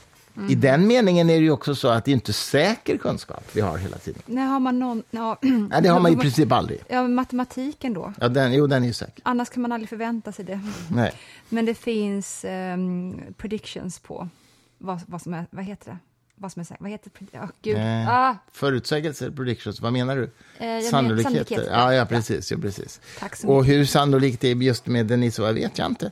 i 0.50 0.56
den 0.56 0.88
meningen 0.88 1.30
är 1.30 1.34
det 1.34 1.44
ju 1.44 1.52
också 1.52 1.76
så 1.76 1.88
att 1.88 2.06
det 2.06 2.12
är 2.12 2.14
inte 2.14 2.34
säker 2.34 2.98
kunskap 2.98 3.44
vi 3.54 3.62
har 3.62 3.78
hela 3.78 3.98
tiden. 3.98 4.22
När 4.26 4.46
har 4.46 4.60
man 4.60 4.80
någon... 4.80 5.04
Ja, 5.12 5.38
Nej, 5.42 5.82
det 5.82 5.90
har 5.90 6.00
man 6.00 6.14
i 6.14 6.16
princip 6.16 6.52
aldrig. 6.52 6.80
Ja, 6.90 7.08
matematiken 7.08 7.94
då. 7.94 8.14
Ja, 8.20 8.30
den, 8.30 8.54
jo, 8.54 8.68
den 8.68 8.84
är 8.84 8.88
ju 8.88 8.94
säker. 8.94 9.22
Annars 9.24 9.50
kan 9.50 9.62
man 9.62 9.72
aldrig 9.72 9.90
förvänta 9.90 10.32
sig 10.32 10.46
det. 10.46 10.60
Nej. 10.92 11.14
Men 11.50 11.66
det 11.66 11.76
finns 11.76 12.46
ehm, 12.48 13.22
predictions 13.38 14.00
på 14.00 14.30
vad, 14.78 15.02
vad 15.06 15.22
som 15.22 15.34
är, 15.34 15.46
vad 15.50 15.66
heter 15.66 15.92
det? 15.92 15.98
Vad 16.42 16.52
som 16.52 16.60
är 16.60 16.64
säkert. 16.64 16.82
Vad 16.82 16.92
heter 16.92 17.12
det? 17.32 17.40
Oh, 17.40 17.50
gud. 17.62 17.78
Eh, 17.78 18.10
Ah, 18.10 18.36
Förutsägelser, 18.52 19.32
predictions, 19.32 19.82
vad 19.82 19.94
menar 19.94 20.16
du? 20.16 20.24
Eh, 20.66 20.82
Sannolikheter? 20.82 21.68
Ja, 21.72 21.94
ja, 21.94 22.06
precis. 22.06 22.52
Ja, 22.52 22.58
precis. 22.58 23.02
Tack 23.20 23.36
så 23.36 23.48
Och 23.48 23.66
hur 23.66 23.86
sannolikt 23.86 24.42
det 24.42 24.48
är 24.52 24.56
just 24.56 24.88
med 24.88 25.06
Denisova 25.06 25.52
vet 25.52 25.78
jag 25.78 25.88
inte. 25.88 26.12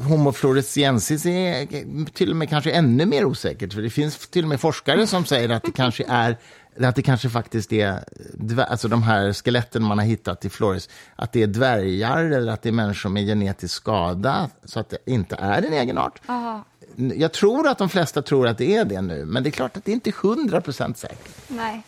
Homo 0.00 0.32
floresiensis 0.32 1.26
är 1.26 1.66
till 2.12 2.30
och 2.30 2.36
med 2.36 2.48
kanske 2.48 2.70
ännu 2.70 3.06
mer 3.06 3.24
osäkert. 3.24 3.72
För 3.72 3.82
det 3.82 3.90
finns 3.90 4.28
till 4.28 4.42
och 4.44 4.48
med 4.48 4.60
forskare 4.60 5.06
som 5.06 5.24
säger 5.24 5.48
att 5.48 5.62
det 5.62 5.72
kanske 5.72 6.04
är 6.08 6.36
att 6.84 6.96
det 6.96 7.02
kanske 7.02 7.30
faktiskt 7.30 7.72
är 7.72 8.04
alltså 8.68 8.88
de 8.88 9.02
här 9.02 9.32
skeletten 9.32 9.82
man 9.82 9.98
har 9.98 10.04
hittat 10.04 10.44
i 10.44 10.50
Flores, 10.50 10.88
att 11.16 11.32
det 11.32 11.42
är 11.42 11.46
dvärgar 11.46 12.24
eller 12.24 12.52
att 12.52 12.62
det 12.62 12.68
är 12.68 12.72
människor 12.72 13.10
med 13.10 13.26
genetisk 13.26 13.74
skada, 13.74 14.50
så 14.64 14.80
att 14.80 14.90
det 14.90 14.98
inte 15.06 15.36
är 15.36 15.62
en 15.62 15.72
egen 15.72 15.98
art. 15.98 16.20
Aha. 16.26 16.64
Jag 16.96 17.32
tror 17.32 17.68
att 17.68 17.78
de 17.78 17.88
flesta 17.88 18.22
tror 18.22 18.48
att 18.48 18.58
det 18.58 18.76
är 18.76 18.84
det 18.84 19.02
nu, 19.02 19.24
men 19.24 19.42
det 19.42 19.48
är 19.48 19.50
klart 19.50 19.76
att 19.76 19.84
det 19.84 19.92
inte 19.92 20.10
är 20.10 20.14
hundra 20.22 20.60
procent 20.60 20.98
säkert. 20.98 21.34
Nej. 21.48 21.82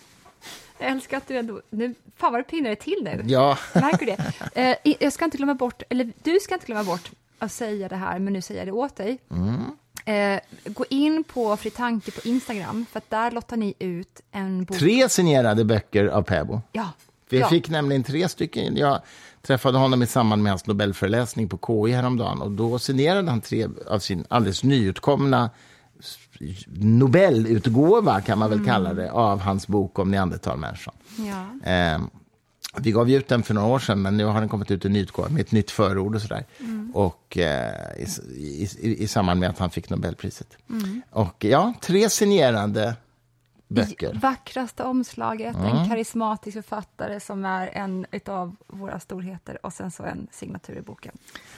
Jag 0.78 0.90
älskar 0.90 1.16
att 1.16 1.28
du 1.28 1.36
ändå... 1.38 1.60
Nu, 1.70 1.94
fan 2.16 2.32
vad 2.32 2.40
du 2.40 2.44
pinnar 2.44 2.74
till 2.74 2.98
nu. 3.02 3.22
Ja. 3.26 3.58
Märker 3.74 4.06
du 4.06 4.16
det? 4.52 4.76
Eh, 4.84 4.94
jag 5.00 5.12
ska 5.12 5.24
inte 5.24 5.36
glömma 5.36 5.54
bort, 5.54 5.82
eller 5.88 6.12
du 6.22 6.38
ska 6.40 6.54
inte 6.54 6.66
glömma 6.66 6.84
bort 6.84 7.10
att 7.38 7.52
säga 7.52 7.88
det 7.88 7.96
här, 7.96 8.18
men 8.18 8.32
nu 8.32 8.42
säger 8.42 8.60
jag 8.60 8.68
det 8.68 8.72
åt 8.72 8.96
dig. 8.96 9.18
Mm. 9.30 9.76
Eh, 10.04 10.40
gå 10.64 10.84
in 10.90 11.24
på 11.24 11.56
Fritanke 11.56 12.10
på 12.10 12.28
Instagram, 12.28 12.86
för 12.90 12.98
att 12.98 13.10
där 13.10 13.30
lottar 13.30 13.56
ni 13.56 13.74
ut 13.78 14.20
en 14.30 14.64
bok. 14.64 14.78
Tre 14.78 15.08
signerade 15.08 15.64
böcker 15.64 16.06
av 16.06 16.22
Päbo. 16.22 16.60
Ja. 16.72 16.88
Vi 17.30 17.38
ja. 17.38 17.48
fick 17.48 17.68
nämligen 17.68 18.02
tre 18.02 18.28
stycken. 18.28 18.76
Jag 18.76 19.00
träffade 19.42 19.78
honom 19.78 20.02
i 20.02 20.06
samband 20.06 20.42
med 20.42 20.52
hans 20.52 20.66
Nobelföreläsning 20.66 21.48
på 21.48 21.58
KI 21.66 21.92
häromdagen. 21.92 22.42
Och 22.42 22.50
då 22.50 22.78
signerade 22.78 23.30
han 23.30 23.40
tre 23.40 23.68
av 23.86 23.98
sin 23.98 24.24
alldeles 24.28 24.64
nyutkomna 24.64 25.50
Nobelutgåva, 26.68 28.20
kan 28.20 28.38
man 28.38 28.50
väl 28.50 28.58
mm. 28.58 28.70
kalla 28.70 28.94
det, 28.94 29.10
av 29.10 29.40
hans 29.40 29.68
bok 29.68 29.98
om 29.98 30.10
neandertalmänniskan. 30.10 30.94
Ja. 31.16 31.70
Eh, 31.70 31.98
vi 32.76 32.92
gav 32.92 33.10
ut 33.10 33.28
den 33.28 33.42
för 33.42 33.54
några 33.54 33.68
år 33.68 33.78
sedan, 33.78 34.02
men 34.02 34.16
nu 34.16 34.24
har 34.24 34.40
den 34.40 34.48
kommit 34.48 34.70
ut 34.70 34.84
en 34.84 34.92
ny 34.92 35.00
utgåva 35.00 35.28
med 35.28 35.40
ett 35.40 35.52
nytt 35.52 35.70
förord 35.70 36.14
och 36.14 36.22
sådär. 36.22 36.44
Mm. 36.60 36.90
Och 36.94 37.38
eh, 37.38 37.72
i, 37.98 38.06
i, 38.36 38.68
i, 38.80 39.02
i, 39.02 39.08
samband 39.08 39.40
med 39.40 39.50
att 39.50 39.58
han 39.58 39.70
fick 39.70 39.90
Nobelpriset. 39.90 40.56
Mm. 40.70 41.02
Och 41.10 41.44
ja, 41.44 41.74
tre 41.80 42.10
signerande 42.10 42.94
böcker. 43.68 44.14
I 44.14 44.18
vackraste 44.18 44.82
omslaget, 44.82 45.56
mm. 45.56 45.76
en 45.76 45.88
karismatisk 45.88 46.54
författare 46.54 47.20
som 47.20 47.44
är 47.44 47.66
en 47.66 48.06
av 48.26 48.56
våra 48.66 49.00
storheter 49.00 49.66
och 49.66 49.72
sen 49.72 49.90
så 49.90 50.02
en 50.02 50.26
signatur 50.32 50.78
i 50.78 50.80
boken. 50.80 51.12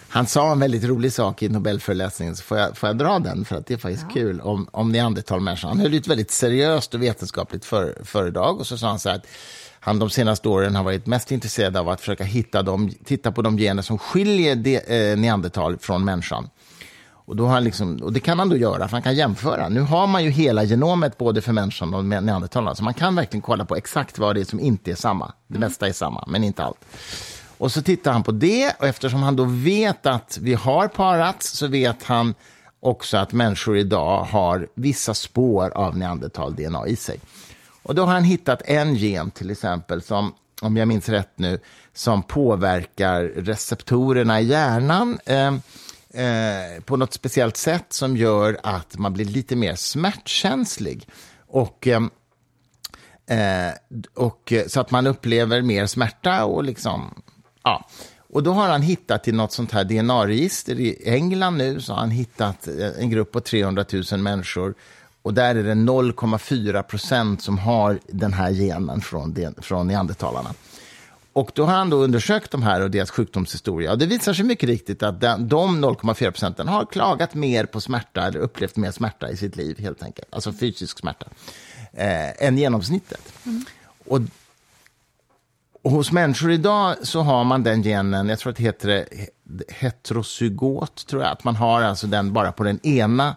Han 0.08 0.26
sa 0.26 0.52
en 0.52 0.58
väldigt 0.58 0.84
rolig 0.84 1.12
sak 1.12 1.42
i 1.42 1.48
Nobelföreläsningen, 1.48 2.36
så 2.36 2.42
får 2.42 2.58
jag, 2.58 2.76
får 2.76 2.88
jag 2.88 2.98
dra 2.98 3.18
den 3.18 3.44
för 3.44 3.56
att 3.56 3.66
det 3.66 3.74
är 3.74 3.78
faktiskt 3.78 4.04
ja. 4.08 4.14
kul, 4.14 4.40
om, 4.40 4.68
om 4.72 4.92
neandertalmänniskan. 4.92 5.68
Han 5.68 5.80
höll 5.80 5.94
ett 5.94 6.08
väldigt 6.08 6.30
seriöst 6.30 6.94
och 6.94 7.02
vetenskapligt 7.02 7.64
för, 7.64 8.04
föredrag 8.04 8.61
och 8.61 8.66
så 8.66 8.78
sa 8.78 8.88
han 8.88 8.98
så 8.98 9.08
här 9.08 9.16
att 9.16 9.26
han 9.81 9.99
de 9.99 10.11
senaste 10.11 10.49
åren 10.49 10.76
har 10.76 10.85
varit 10.85 11.07
mest 11.07 11.33
intresserad 11.33 11.76
av 11.76 11.89
att 11.89 12.01
försöka 12.01 12.24
hitta 12.24 12.62
dem, 12.62 12.91
titta 13.05 13.33
på 13.33 13.43
de 13.43 13.59
gener 13.59 13.83
som 13.83 13.99
skiljer 13.99 14.57
de, 14.57 14.76
eh, 14.76 15.18
neandertal 15.18 15.78
från 15.78 16.05
människan. 16.05 16.51
Och, 17.12 17.37
då 17.37 17.47
har 17.47 17.61
liksom, 17.61 17.97
och 17.97 18.12
det 18.12 18.20
kan 18.20 18.39
han 18.39 18.49
då 18.49 18.57
göra, 18.57 18.89
för 18.89 18.93
han 18.93 19.03
kan 19.03 19.14
jämföra. 19.14 19.68
Nu 19.68 19.81
har 19.81 20.07
man 20.07 20.24
ju 20.24 20.31
hela 20.31 20.64
genomet 20.64 21.18
både 21.18 21.41
för 21.41 21.53
människan 21.53 21.95
och 21.95 22.05
neandertalarna, 22.05 22.74
så 22.74 22.85
man 22.85 22.95
kan 22.95 23.16
verkligen 23.16 23.43
kolla 23.43 23.64
på 23.64 23.76
exakt 23.76 24.18
vad 24.18 24.37
det 24.37 24.41
är 24.41 24.45
som 24.45 24.61
inte 24.61 24.91
är 24.91 24.95
samma. 24.95 25.33
Det 25.49 25.57
mm. 25.57 25.68
mesta 25.68 25.89
är 25.89 25.93
samma, 25.93 26.24
men 26.26 26.45
inte 26.45 26.64
allt. 26.64 26.85
Och 27.59 27.72
så 27.72 27.83
tittar 27.83 28.12
han 28.12 28.22
på 28.22 28.33
det, 28.33 28.74
och 28.78 28.87
eftersom 28.87 29.22
han 29.22 29.37
då 29.37 29.45
vet 29.45 30.07
att 30.07 30.39
vi 30.41 30.55
har 30.55 30.89
parats, 30.89 31.51
så 31.51 31.66
vet 31.66 32.03
han 32.03 32.35
också 32.81 33.16
att 33.16 33.33
människor 33.33 33.76
idag 33.76 34.24
har 34.24 34.68
vissa 34.74 35.14
spår 35.14 35.70
av 35.70 35.97
neandertal-DNA 35.97 36.87
i 36.87 36.97
sig. 36.97 37.20
Och 37.83 37.95
då 37.95 38.05
har 38.05 38.12
han 38.12 38.24
hittat 38.24 38.62
en 38.64 38.95
gen 38.95 39.31
till 39.31 39.51
exempel 39.51 40.03
som, 40.03 40.35
om 40.61 40.76
jag 40.76 40.89
minns 40.89 41.09
rätt 41.09 41.33
nu, 41.37 41.59
som 41.93 42.22
påverkar 42.22 43.22
receptorerna 43.22 44.41
i 44.41 44.45
hjärnan 44.45 45.18
eh, 45.26 45.55
eh, 46.24 46.81
på 46.85 46.97
något 46.97 47.12
speciellt 47.12 47.57
sätt 47.57 47.93
som 47.93 48.16
gör 48.16 48.59
att 48.62 48.99
man 48.99 49.12
blir 49.12 49.24
lite 49.24 49.57
mer 49.57 49.74
smärtkänslig. 49.74 51.09
Och, 51.47 51.87
eh, 51.87 52.03
eh 53.26 53.74
och, 54.14 54.53
eh, 54.53 54.66
så 54.66 54.81
att 54.81 54.91
man 54.91 55.07
upplever 55.07 55.62
mer 55.62 55.87
smärta 55.87 56.45
och 56.45 56.64
liksom, 56.64 57.22
ja. 57.62 57.89
Och 58.33 58.43
då 58.43 58.53
har 58.53 58.68
han 58.68 58.83
hittat 58.83 59.28
i 59.28 59.33
något 59.33 59.53
sånt 59.53 59.72
här 59.72 59.85
DNA-register 59.85 60.81
i 60.81 61.09
England 61.09 61.57
nu, 61.57 61.81
så 61.81 61.93
har 61.93 62.01
han 62.01 62.11
hittat 62.11 62.68
eh, 62.68 62.91
en 62.99 63.11
grupp 63.11 63.33
på 63.33 63.41
300 63.41 63.85
000 64.12 64.20
människor 64.20 64.74
och 65.22 65.34
där 65.34 65.54
är 65.54 65.62
det 65.62 65.74
0,4 65.74 66.82
procent 66.82 67.42
som 67.42 67.58
har 67.58 67.98
den 68.06 68.32
här 68.32 68.50
genen 68.50 69.00
från, 69.00 69.54
från 69.58 69.86
neandertalarna. 69.86 70.54
Och 71.32 71.50
då 71.54 71.64
har 71.64 71.74
han 71.74 71.90
då 71.90 71.96
undersökt 71.96 72.50
de 72.50 72.62
här 72.62 72.80
och 72.80 72.90
deras 72.90 73.10
sjukdomshistoria. 73.10 73.92
Och 73.92 73.98
det 73.98 74.06
visar 74.06 74.32
sig 74.32 74.44
mycket 74.44 74.68
riktigt 74.68 75.02
att 75.02 75.20
den, 75.20 75.48
de 75.48 75.84
0,4 75.84 76.30
procenten 76.30 76.68
har 76.68 76.86
klagat 76.86 77.34
mer 77.34 77.66
på 77.66 77.80
smärta 77.80 78.26
eller 78.26 78.40
upplevt 78.40 78.76
mer 78.76 78.90
smärta 78.90 79.30
i 79.30 79.36
sitt 79.36 79.56
liv, 79.56 79.78
helt 79.78 80.02
enkelt. 80.02 80.34
Alltså 80.34 80.52
fysisk 80.52 80.98
smärta, 80.98 81.26
eh, 81.92 82.46
än 82.46 82.58
genomsnittet. 82.58 83.32
Mm. 83.46 83.64
Och, 84.06 84.20
och, 85.82 85.90
hos 85.90 86.12
människor 86.12 86.50
idag 86.50 86.96
så 87.02 87.20
har 87.20 87.44
man 87.44 87.62
den 87.62 87.82
genen, 87.82 88.28
jag 88.28 88.38
tror 88.38 88.50
att 88.50 88.56
det 88.56 88.62
heter 88.62 89.06
heterozygot, 89.68 91.06
tror 91.06 91.22
jag, 91.22 91.32
att 91.32 91.44
man 91.44 91.56
har 91.56 91.82
alltså 91.82 92.06
den 92.06 92.32
bara 92.32 92.52
på 92.52 92.62
den 92.64 92.86
ena 92.86 93.36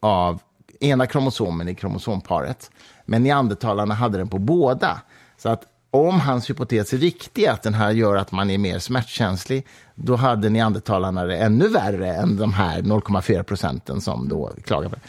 av 0.00 0.40
ena 0.80 1.06
kromosomen 1.06 1.68
i 1.68 1.74
kromosomparet. 1.74 2.70
Men 3.04 3.22
neandertalarna 3.22 3.94
hade 3.94 4.18
den 4.18 4.28
på 4.28 4.38
båda. 4.38 5.00
Så 5.38 5.48
att 5.48 5.62
om 5.90 6.20
hans 6.20 6.50
hypotes 6.50 6.92
är 6.92 6.98
riktig, 6.98 7.46
att 7.46 7.62
den 7.62 7.74
här 7.74 7.90
gör 7.90 8.16
att 8.16 8.32
man 8.32 8.50
är 8.50 8.58
mer 8.58 8.78
smärtkänslig, 8.78 9.66
då 9.94 10.16
hade 10.16 10.48
neandertalarna 10.48 11.24
det 11.24 11.36
ännu 11.36 11.68
värre 11.68 12.14
än 12.14 12.36
de 12.36 12.52
här 12.52 12.82
0,4 12.82 13.42
procenten 13.42 14.00
som 14.00 14.28
då 14.28 14.50
klagar 14.64 14.88
på 14.88 14.94
det. 14.94 15.02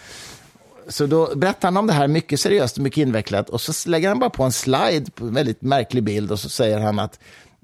Så 0.91 1.05
då 1.05 1.35
berättar 1.35 1.67
han 1.67 1.77
om 1.77 1.87
det 1.87 1.93
här 1.93 2.07
mycket 2.07 2.39
seriöst 2.39 2.77
och 2.77 2.83
mycket 2.83 3.01
invecklat 3.01 3.49
och 3.49 3.61
så 3.61 3.89
lägger 3.89 4.09
han 4.09 4.19
bara 4.19 4.29
på 4.29 4.43
en 4.43 4.51
slide, 4.51 5.11
på 5.11 5.25
en 5.25 5.33
väldigt 5.33 5.61
märklig 5.61 6.03
bild 6.03 6.31
och 6.31 6.39
så 6.39 6.49
säger 6.49 6.79
han 6.79 6.99
att 6.99 7.19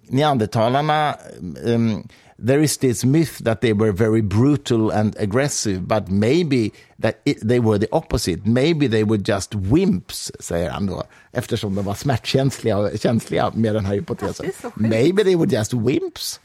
neandertalarna 0.07 1.15
um, 1.39 1.55
mm, 1.65 2.07
there 2.37 2.63
is 2.63 2.77
this 2.77 3.05
myth 3.05 3.43
that 3.43 3.61
they 3.61 3.73
were 3.73 3.91
very 3.91 4.21
brutal 4.21 4.91
and 4.91 5.15
aggressive, 5.19 5.87
but 5.87 6.09
maybe 6.09 6.71
that 6.99 7.21
it, 7.25 7.37
they 7.47 7.59
were 7.59 7.77
the 7.77 7.87
opposite. 7.91 8.45
Maybe 8.45 8.87
they 8.87 9.03
were 9.03 9.17
just 9.17 9.55
wimps, 9.55 10.31
säger 10.39 10.69
han 10.69 10.85
då, 10.85 11.03
eftersom 11.31 11.75
de 11.75 11.85
var 11.85 11.93
smärtkänsliga 11.93 12.77
och 12.77 12.99
känsliga 12.99 13.51
med 13.55 13.75
den 13.75 13.85
här 13.85 13.93
hypotesen. 13.95 14.51
Maybe 14.75 15.23
they 15.23 15.35
were 15.35 15.49
just 15.49 15.73
wimps, 15.73 16.39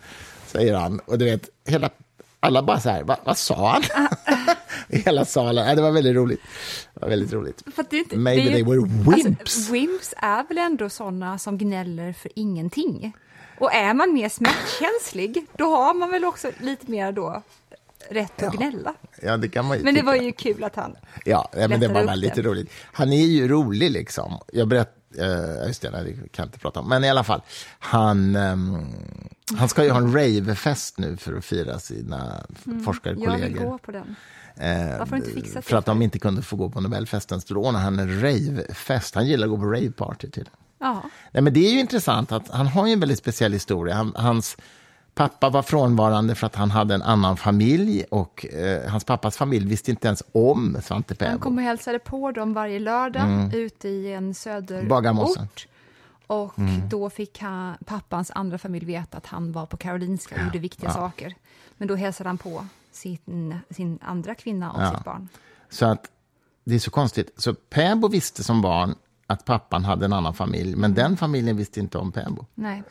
säger 0.46 0.74
han. 0.74 1.00
Och 1.06 1.18
du 1.18 1.24
vet, 1.24 1.48
hela, 1.66 1.90
alla 2.40 2.62
bara 2.62 2.80
så 2.80 2.88
här, 2.88 3.02
Va, 3.02 3.16
vad 3.24 3.38
sa 3.38 3.72
han? 3.72 4.06
I 4.88 4.98
hela 4.98 5.24
salen. 5.24 5.68
Ja, 5.68 5.74
det 5.74 5.82
var 5.82 5.90
väldigt 5.90 6.16
roligt. 6.16 6.40
Det 6.94 7.00
var 7.00 7.08
väldigt 7.08 7.32
roligt. 7.32 7.62
Inte, 7.92 8.16
Maybe 8.16 8.42
ju, 8.42 8.50
they 8.50 8.62
were 8.62 8.80
wimps. 8.80 9.40
Alltså, 9.40 9.72
wimps 9.72 10.14
är 10.16 10.48
väl 10.48 10.58
ändå 10.58 10.88
sådana 10.88 11.38
som 11.38 11.58
gnäller 11.58 12.12
för 12.12 12.30
ingenting? 12.34 13.12
Och 13.60 13.72
är 13.72 13.94
man 13.94 14.12
mer 14.12 14.28
smärtkänslig, 14.28 15.46
då 15.56 15.64
har 15.64 15.94
man 15.94 16.10
väl 16.10 16.24
också 16.24 16.50
lite 16.60 16.90
mer 16.90 17.12
då 17.12 17.42
rätt 18.08 18.42
att 18.42 18.54
gnälla. 18.54 18.94
Ja, 19.22 19.36
det 19.36 19.48
kan 19.48 19.64
man 19.64 19.78
Men 19.78 19.94
det 19.94 20.02
var 20.02 20.14
ju 20.14 20.32
kul 20.32 20.64
att 20.64 20.76
han 20.76 20.96
Ja, 21.24 21.48
ja 21.52 21.68
men 21.68 21.80
det 21.80 21.88
var 21.88 22.04
väldigt 22.04 22.34
det. 22.34 22.42
roligt. 22.42 22.70
Han 22.92 23.12
är 23.12 23.26
ju 23.26 23.48
rolig 23.48 23.90
liksom. 23.90 24.38
Jag 24.52 24.68
berätt, 24.68 24.94
uh, 25.18 25.66
just 25.66 25.82
det, 25.82 25.90
nej, 25.90 26.04
det 26.04 26.12
kan 26.12 26.42
jag 26.42 26.46
inte 26.46 26.58
prata 26.58 26.80
om. 26.80 26.88
Men 26.88 27.04
i 27.04 27.10
alla 27.10 27.24
fall, 27.24 27.42
han, 27.78 28.36
um, 28.36 28.86
han 29.56 29.68
ska 29.68 29.84
ju 29.84 29.90
ha 29.90 29.98
en 29.98 30.12
ravefest 30.12 30.98
nu 30.98 31.16
för 31.16 31.36
att 31.36 31.44
fira 31.44 31.78
sina 31.78 32.46
mm, 32.66 32.84
forskarkollegor. 32.84 33.38
Jag 33.38 33.48
vill 33.48 33.58
gå 33.58 33.78
på 33.78 33.90
den. 33.90 34.16
Eh, 34.56 34.98
Varför 34.98 35.16
inte 35.16 35.30
fixat 35.30 35.64
för 35.64 35.76
att 35.76 35.86
de 35.86 36.02
inte 36.02 36.18
kunde 36.18 36.42
få 36.42 36.56
gå 36.56 36.70
på 36.70 36.80
Nobelfesten, 36.80 37.40
så 37.40 37.54
då 37.54 37.60
ordnade 37.60 37.84
han 37.84 37.98
en 37.98 38.20
ravefest. 38.22 39.14
Han 39.14 39.26
gillar 39.26 39.46
att 39.46 39.50
gå 39.50 39.56
på 39.56 39.64
raveparty 39.64 40.30
till. 40.30 40.48
Ja. 40.80 41.02
Nej, 41.32 41.42
men 41.42 41.52
det 41.52 41.60
är 41.60 41.72
ju 41.72 41.80
intressant 41.80 42.32
att 42.32 42.48
han 42.48 42.66
har 42.66 42.86
en 42.86 43.00
väldigt 43.00 43.18
speciell 43.18 43.52
historia. 43.52 43.94
Han, 43.94 44.12
hans 44.16 44.56
pappa 45.14 45.50
var 45.50 45.62
frånvarande 45.62 46.34
för 46.34 46.46
att 46.46 46.54
han 46.54 46.70
hade 46.70 46.94
en 46.94 47.02
annan 47.02 47.36
familj 47.36 48.04
och 48.10 48.46
eh, 48.46 48.90
hans 48.90 49.04
pappas 49.04 49.36
familj 49.36 49.68
visste 49.68 49.90
inte 49.90 50.06
ens 50.06 50.22
om 50.32 50.76
Svante 50.82 51.14
Pääbo. 51.14 51.30
Han 51.30 51.40
kom 51.40 51.58
och 51.58 51.64
hälsade 51.64 51.98
på 51.98 52.32
dem 52.32 52.54
varje 52.54 52.78
lördag 52.78 53.22
mm. 53.22 53.50
ute 53.54 53.88
i 53.88 54.12
en 54.12 54.34
söderort. 54.34 55.66
Och 56.26 56.58
mm. 56.58 56.88
då 56.88 57.10
fick 57.10 57.38
han, 57.38 57.74
pappans 57.86 58.30
andra 58.34 58.58
familj 58.58 58.86
veta 58.86 59.16
att 59.16 59.26
han 59.26 59.52
var 59.52 59.66
på 59.66 59.76
Karolinska 59.76 60.34
och 60.34 60.40
ja. 60.40 60.44
gjorde 60.44 60.58
viktiga 60.58 60.88
ja. 60.88 60.94
saker. 60.94 61.34
Men 61.76 61.88
då 61.88 61.94
hälsade 61.94 62.28
han 62.28 62.38
på 62.38 62.66
sin, 62.92 63.56
sin 63.70 63.98
andra 64.02 64.34
kvinna 64.34 64.72
och 64.72 64.82
ja. 64.82 64.94
sitt 64.94 65.04
barn. 65.04 65.28
Så 65.68 65.86
att 65.86 66.10
det 66.64 66.74
är 66.74 66.78
så 66.78 66.90
konstigt. 66.90 67.32
Så 67.36 67.54
Pääbo 67.54 68.08
visste 68.08 68.44
som 68.44 68.62
barn 68.62 68.94
att 69.30 69.44
pappan 69.44 69.84
hade 69.84 70.04
en 70.04 70.12
annan 70.12 70.34
familj, 70.34 70.76
men 70.76 70.94
den 70.94 71.16
familjen 71.16 71.56
visste 71.56 71.80
inte 71.80 71.98
om 71.98 72.12
Päbo. 72.12 72.46
Nej, 72.54 72.82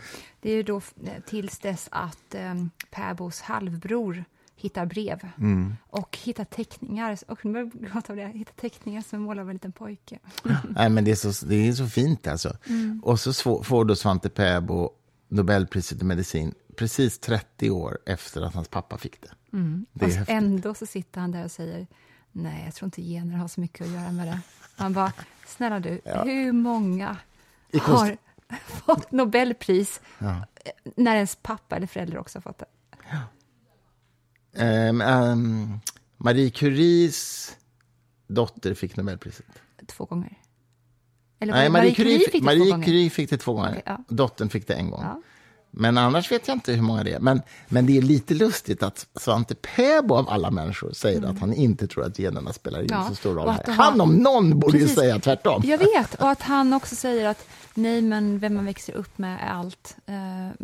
det 0.42 0.52
är 0.52 0.56
ju 0.56 0.64
då 0.64 0.78
eh, 0.78 1.24
tills 1.26 1.60
dess 1.60 1.88
att 1.92 2.36
eh, 2.36 2.54
Päbos 2.92 3.42
halvbror 3.42 4.26
hittar 4.56 4.86
brev 4.86 5.20
mm. 5.38 5.76
och 5.90 6.18
hittar 6.24 6.44
teckningar. 6.44 7.18
Och 7.28 7.46
av 8.10 8.16
det, 8.16 8.28
hittar 8.28 8.54
teckningar 8.54 9.02
som 9.02 9.22
målar 9.22 9.42
av 9.42 9.50
en 9.50 9.56
liten 9.56 9.72
pojke. 9.72 10.20
Nej, 10.70 10.90
men 10.90 11.04
det 11.04 11.12
är 11.12 11.32
så, 11.32 11.46
det 11.46 11.56
är 11.56 11.74
så 11.74 11.88
fint 11.88 12.28
alltså. 12.28 12.58
Mm. 12.68 13.02
Och 13.04 13.20
så 13.20 13.34
får 13.64 13.86
då 13.86 13.96
Svante 13.96 14.30
Pääbo 14.30 14.90
Nobelpriset 15.28 16.02
i 16.02 16.06
medicin 16.06 16.54
precis 16.76 17.20
30 17.20 17.70
år 17.70 18.00
efter 18.06 18.42
att 18.42 18.54
hans 18.54 18.68
pappa 18.68 18.98
fick 18.98 19.22
det. 19.22 19.58
Mm. 19.58 19.86
Det 19.94 20.06
häftigt. 20.06 20.30
ändå 20.30 20.74
så 20.74 20.86
sitter 20.86 21.22
han 21.22 21.32
där 21.32 21.44
och 21.44 21.52
säger 21.52 21.88
nej, 22.32 22.62
jag 22.66 22.76
tror 22.76 22.88
inte 22.88 23.02
gener 23.02 23.38
har 23.38 23.48
så 23.48 23.62
mycket 23.62 23.88
att 23.88 23.94
göra 23.94 24.12
med 24.12 24.28
det. 24.28 24.40
Han 24.76 24.94
bara, 24.94 25.14
snälla 25.50 25.80
du, 25.80 26.02
hur 26.06 26.52
många 26.52 27.18
konst- 27.72 27.88
har 27.88 28.18
fått 28.86 29.12
Nobelpris 29.12 30.02
Ja. 30.20 30.46
när 30.96 31.16
ens 31.16 31.36
pappa 31.36 31.76
eller 31.76 31.88
förälder 31.88 32.18
också 32.18 32.38
har 32.38 32.42
fått 32.42 32.58
det? 32.60 32.66
Ehm, 34.54 35.02
ehm, 35.02 35.80
Marie 36.18 36.50
Curies 36.50 37.56
dotter 38.28 38.74
fick 38.74 38.96
Nobelpriset. 38.96 39.46
Två 39.88 40.06
gånger. 40.06 40.38
Eller 41.40 41.54
Nej, 41.54 41.70
var 41.70 41.80
det 41.80 41.80
Marie, 41.80 41.96
Curie, 41.96 42.20
fick, 42.20 42.32
det 42.34 42.40
två 42.40 42.46
Marie 42.46 42.72
gånger? 42.72 42.86
Curie 42.86 43.10
fick 43.10 43.30
det 43.30 43.38
två 43.38 43.54
gånger. 43.54 43.82
Ja. 43.86 43.98
Dottern 44.08 44.50
fick 44.50 44.68
det 44.68 44.74
en 44.74 44.90
gång. 44.92 45.24
Men 45.72 45.98
annars 45.98 46.32
vet 46.32 46.48
jag 46.48 46.56
inte 46.56 46.72
hur 46.72 46.82
många 46.82 47.04
det 47.04 47.14
är. 47.14 47.20
Men, 47.20 47.42
men 47.68 47.86
det 47.86 47.98
är 47.98 48.02
lite 48.02 48.34
lustigt 48.34 48.84
att 48.84 49.08
Svante 49.16 49.56
Pääbo 49.56 50.16
av 50.16 50.30
alla 50.30 50.52
människor 50.52 50.92
säger 50.94 51.24
att 51.24 51.40
han 51.40 51.54
inte 51.54 51.88
tror 51.88 52.06
att 52.06 52.20
generna 52.20 52.54
spelar 52.54 52.80
in 52.82 52.90
Mm. 52.90 53.02
Ja, 53.02 53.10
så 53.10 53.16
stor 53.16 53.36
roll 53.36 53.50
här. 53.50 53.74
Han 53.74 54.02
om 54.02 54.16
någon 54.16 54.60
borde 54.60 54.72
Precis. 54.72 54.92
ju 54.92 54.96
säga 54.96 55.20
tvärtom. 55.20 55.62
Jag 55.66 55.78
vet, 55.78 56.16
och 56.22 56.30
att 56.30 56.42
han 56.42 56.74
också 56.74 56.96
säger 56.96 57.28
att 57.30 57.48
nej, 57.74 58.02
men 58.02 58.40
vem 58.40 58.56
man 58.56 58.66
växer 58.66 58.94
upp 58.94 59.18
med 59.18 59.40
är 59.42 59.50
allt. 59.50 59.96
Uh, 60.10 60.16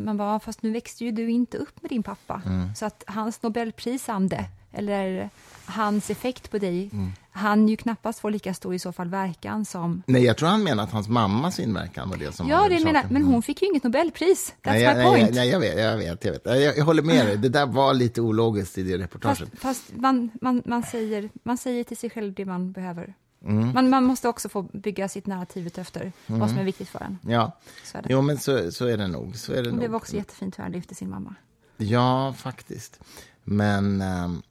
man 0.03 0.17
bara, 0.17 0.39
fast 0.39 0.63
nu 0.63 0.71
växte 0.71 1.05
ju 1.05 1.11
du 1.11 1.29
inte 1.31 1.57
upp 1.57 1.81
med 1.81 1.89
din 1.91 2.03
pappa. 2.03 2.41
Mm. 2.45 2.75
Så 2.75 2.85
att 2.85 3.03
hans 3.07 3.43
Nobelprisande, 3.43 4.45
eller 4.71 5.29
hans 5.65 6.09
effekt 6.09 6.51
på 6.51 6.57
dig, 6.57 6.89
Mm. 6.93 7.11
Han 7.35 7.67
ju 7.67 7.77
knappast 7.77 8.19
får 8.19 8.31
lika 8.31 8.53
stor 8.53 8.73
i 8.75 8.79
så 8.79 8.91
fall 8.91 9.09
verkan 9.09 9.65
som... 9.65 10.03
Nej, 10.07 10.23
jag 10.23 10.37
tror 10.37 10.49
han 10.49 10.63
menar 10.63 10.83
att 10.83 10.91
hans 10.91 11.07
mammas 11.07 11.59
inverkan 11.59 12.09
var 12.09 12.17
det 12.17 12.31
som 12.35 12.47
Ja, 12.49 12.57
var 12.61 12.69
det 12.69 12.83
menar, 12.83 13.05
men 13.09 13.23
hon 13.23 13.41
fick 13.41 13.61
ju 13.61 13.67
inget 13.67 13.83
Nobelpris. 13.83 14.53
That's 14.61 14.71
nej, 14.71 14.81
jag- 14.81 14.97
my 14.97 15.03
nej, 15.03 15.11
point. 15.19 15.35
Nej, 15.35 15.49
jag 15.49 15.59
vet, 15.59 15.79
jag 15.79 15.97
vet. 15.97 16.25
Jag, 16.25 16.31
vet. 16.31 16.41
Jag, 16.45 16.77
jag 16.77 16.85
håller 16.85 17.03
med 17.03 17.25
dig. 17.25 17.37
Det 17.37 17.49
där 17.49 17.65
var 17.65 17.93
lite 17.93 18.21
ologiskt 18.21 18.77
i 18.77 18.83
det 18.83 18.89
Fast, 18.91 19.01
reportaget. 19.03 19.59
fast 19.59 19.83
man, 19.95 20.31
man, 20.41 20.61
man, 20.65 20.83
säger, 20.83 21.29
man 21.43 21.57
säger 21.57 21.83
till 21.83 21.97
sig 21.97 22.09
själv 22.09 22.33
det 22.33 22.45
man 22.45 22.71
behöver. 22.71 23.13
Mm. 23.45 23.73
Man, 23.73 23.89
man 23.89 24.03
måste 24.03 24.27
också 24.29 24.49
få 24.49 24.61
bygga 24.61 25.07
sitt 25.09 25.25
narrativ 25.27 25.71
efter 25.75 26.11
vad 26.27 26.49
som 26.49 26.59
är 26.59 26.63
viktigt 26.63 26.89
för 26.89 26.99
en. 26.99 27.17
Ja, 27.27 27.59
Så 27.83 27.97
jo, 28.09 28.21
men 28.21 28.37
så, 28.37 28.71
så 28.71 28.85
är 28.85 28.97
det 28.97 29.07
nog. 29.07 29.35
Så 29.37 29.53
är 29.53 29.63
det 29.63 29.71
det 29.71 29.87
var 29.87 29.97
också 29.97 30.15
jättefint 30.15 30.57
hur 30.59 30.63
han 30.63 30.71
lyfte 30.71 30.95
sin 30.95 31.09
mamma. 31.09 31.35
Ja, 31.77 32.33
faktiskt. 32.37 32.99
Men, 33.43 34.01
ehm, 34.01 34.41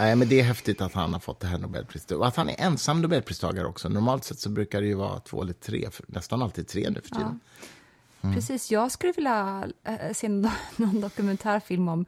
nej, 0.00 0.16
men 0.16 0.28
det 0.28 0.40
är 0.40 0.44
häftigt 0.44 0.80
att 0.80 0.92
han 0.92 1.12
har 1.12 1.20
fått 1.20 1.40
det 1.40 1.46
här 1.46 1.58
Nobelpriset. 1.58 2.10
Och 2.10 2.26
att 2.26 2.36
han 2.36 2.48
är 2.48 2.60
ensam 2.60 3.02
Nobelpristagare 3.02 3.66
också. 3.66 3.88
Normalt 3.88 4.24
sett 4.24 4.38
så 4.38 4.48
brukar 4.48 4.80
det 4.80 4.86
ju 4.86 4.94
vara 4.94 5.20
två 5.20 5.42
eller 5.42 5.52
tre, 5.52 5.88
nästan 6.06 6.42
alltid 6.42 6.68
tre 6.68 6.90
nu 6.90 7.00
för 7.00 7.10
tiden. 7.10 7.40
Mm. 8.22 8.34
Precis, 8.34 8.70
jag 8.70 8.92
skulle 8.92 9.12
vilja 9.12 9.68
äh, 9.84 10.12
se 10.12 10.28
någon, 10.76 11.00
dokumentärfilm 11.00 11.88
om 11.88 12.06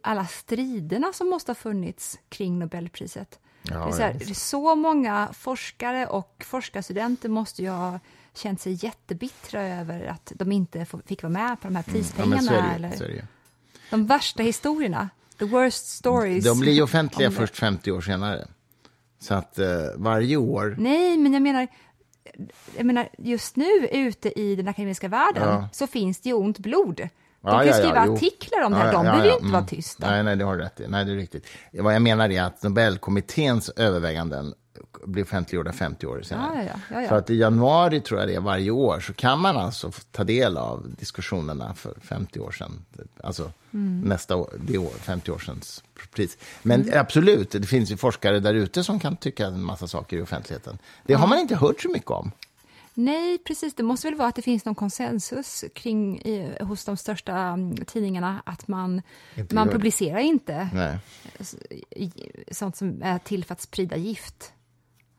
alla 0.00 0.26
striderna 0.26 1.12
som 1.12 1.30
måste 1.30 1.50
ha 1.50 1.54
funnits 1.54 2.18
kring 2.28 2.58
Nobelpriset. 2.58 3.38
Ja, 3.62 3.74
det 3.74 3.90
är 3.90 3.92
så, 3.92 4.02
här, 4.02 4.16
ja. 4.20 4.34
så 4.34 4.74
många 4.74 5.28
forskare 5.32 6.06
och 6.06 6.44
forskarstudenter 6.46 7.28
måste 7.28 7.62
ju 7.62 7.68
ha 7.68 8.00
känt 8.34 8.60
sig 8.60 8.78
jättebittra 8.84 9.62
över 9.62 10.06
att 10.06 10.32
de 10.34 10.52
inte 10.52 10.86
fick 11.06 11.22
vara 11.22 11.32
med 11.32 11.60
på 11.60 11.68
de 11.68 11.76
här 11.76 11.84
Mm. 11.88 11.94
Ja, 11.94 12.00
prispengarna. 12.00 12.50
det, 12.50 12.68
ju, 12.68 12.74
eller. 12.74 13.26
De 13.90 14.06
värsta 14.06 14.42
historierna, 14.42 15.10
the 15.42 15.48
worst 15.48 15.86
stories. 15.88 16.44
De 16.44 16.60
blir 16.60 16.72
ju 16.72 16.82
offentliga 16.82 17.30
först 17.30 17.56
50 17.56 17.92
år 17.92 18.00
senare. 18.00 18.46
Så 19.20 19.34
att 19.34 19.58
eh, 19.58 19.66
varje 19.96 20.36
år... 20.36 20.76
Nej, 20.78 21.18
men 21.18 21.32
jag 21.32 21.42
menar, 21.42 21.66
jag 22.76 22.86
menar, 22.86 23.08
just 23.18 23.56
nu 23.56 23.88
ute 23.92 24.40
i 24.40 24.56
den 24.56 24.68
akademiska 24.68 25.08
världen 25.08 25.42
Ja. 25.48 25.68
så 25.72 25.86
finns 25.86 26.20
det 26.20 26.28
ju 26.28 26.34
ont 26.34 26.58
blod. 26.58 26.96
De 26.96 27.08
Ja, 27.44 27.50
kan 27.50 27.64
ju 27.64 27.70
ja, 27.70 27.76
ja, 27.76 27.82
skriva 27.82 28.06
jo. 28.06 28.14
artiklar 28.14 28.62
om 28.62 28.72
det 28.72 28.78
här, 28.78 28.86
Ja, 28.86 28.92
de 28.92 29.06
ja, 29.06 29.12
behöver 29.12 29.24
ju 29.24 29.30
ja, 29.30 29.34
inte 29.34 29.42
mm. 29.44 29.52
vara 29.52 29.64
tysta. 29.66 30.10
Nej, 30.10 30.22
nej, 30.22 30.36
det 30.36 30.44
har 30.44 30.56
du 30.56 30.62
rätt 30.62 30.80
i. 30.80 30.88
Nej, 30.88 31.04
det 31.04 31.12
är 31.12 31.16
riktigt. 31.16 31.46
Vad 31.72 31.94
jag 31.94 32.02
menar 32.02 32.30
är 32.30 32.42
att 32.42 32.62
Nobelkommitténs 32.62 33.68
överväganden 33.68 34.54
blir 35.04 35.22
offentliggjorda 35.22 35.72
50 35.72 36.06
år 36.06 36.22
senare. 36.22 36.64
Ja, 36.74 36.80
ja, 36.96 37.02
ja. 37.02 37.08
Så 37.08 37.14
att 37.14 37.30
i 37.30 37.34
januari, 37.36 38.00
tror 38.00 38.20
jag 38.20 38.28
det 38.28 38.34
är, 38.34 38.40
varje 38.40 38.70
år, 38.70 39.00
så 39.00 39.12
kan 39.12 39.38
man 39.40 39.56
alltså 39.56 39.92
ta 40.10 40.24
del 40.24 40.56
av 40.56 40.94
diskussionerna 40.98 41.74
för 41.74 41.94
50 42.02 42.40
år 42.40 42.50
sedan. 42.50 42.84
Alltså 43.24 43.52
Mm. 43.74 44.00
nästa 44.00 44.36
år, 44.36 44.52
det 44.60 44.78
år, 44.78 44.90
50 45.00 45.30
år 45.30 45.38
sedan 45.38 45.60
pris. 46.14 46.38
Men 46.62 46.82
Mm. 46.82 47.00
absolut, 47.00 47.50
det 47.50 47.62
finns 47.66 47.90
ju 47.90 47.96
forskare 47.96 48.40
där 48.40 48.54
ute 48.54 48.84
som 48.84 49.00
kan 49.00 49.16
tycka 49.16 49.46
en 49.46 49.62
massa 49.62 49.88
saker 49.88 50.16
i 50.16 50.22
offentligheten. 50.22 50.78
Det 51.06 51.14
har 51.14 51.26
man 51.26 51.38
inte 51.38 51.56
hört 51.56 51.80
så 51.80 51.88
mycket 51.88 52.10
om. 52.10 52.30
Nej, 52.94 53.38
precis. 53.38 53.74
Det 53.74 53.82
måste 53.82 54.06
väl 54.06 54.18
vara 54.18 54.28
att 54.28 54.34
det 54.36 54.42
finns 54.42 54.64
någon 54.64 54.74
konsensus 54.74 55.64
kring 55.74 56.20
i, 56.20 56.56
hos 56.60 56.84
de 56.84 56.96
största 56.96 57.36
mm, 57.36 57.76
tidningarna 57.76 58.42
att 58.46 58.68
man, 58.68 59.02
Inte 59.34 59.54
man 59.54 59.66
det. 59.66 59.72
publicerar 59.72 60.18
inte 60.18 60.68
Nej, 60.74 60.98
sånt 62.50 62.76
som 62.76 63.02
är 63.02 63.18
till 63.18 63.44
för 63.44 63.52
att 63.52 63.60
sprida 63.60 63.96
gift. 63.96 64.52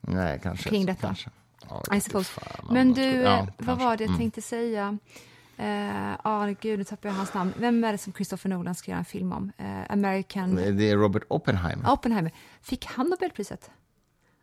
Nej 0.08 0.40
kanske. 0.44 0.70
Kring 0.70 0.86
detta. 0.86 1.08
Kanske. 1.08 1.30
Ja, 1.70 1.96
I 1.96 2.02
suppose. 2.02 2.30
fan, 2.32 2.68
Men 2.74 2.94
tror- 2.94 3.06
du, 3.06 3.12
ja, 3.12 3.38
eh, 3.40 3.46
vad 3.58 3.66
kanske. 3.68 3.86
var 3.86 3.98
det 3.98 4.04
jag 4.04 4.10
Mm. 4.10 4.20
tänkte 4.20 4.42
säga? 4.42 4.98
Ja, 5.56 6.18
ah, 6.24 6.46
gud, 6.62 6.80
nu 6.80 6.84
tappade 6.86 7.08
jag 7.08 7.16
hans 7.16 7.34
namn. 7.34 7.54
Vem 7.58 7.84
är 7.84 7.92
det 7.92 7.98
som 7.98 8.14
Christopher 8.14 8.50
Nolan 8.50 8.76
ska 8.76 8.92
göra 8.92 9.00
en 9.00 9.06
film 9.06 9.34
om? 9.34 9.52
Eh, 9.58 9.82
American... 9.90 10.56
Det 10.56 10.90
är 10.90 10.98
Robert 10.98 11.24
Oppenheimer. 11.28 11.92
Oppenheimer. 11.92 12.32
Fick 12.62 12.86
han 12.86 13.10
Nobelpriset? 13.10 13.70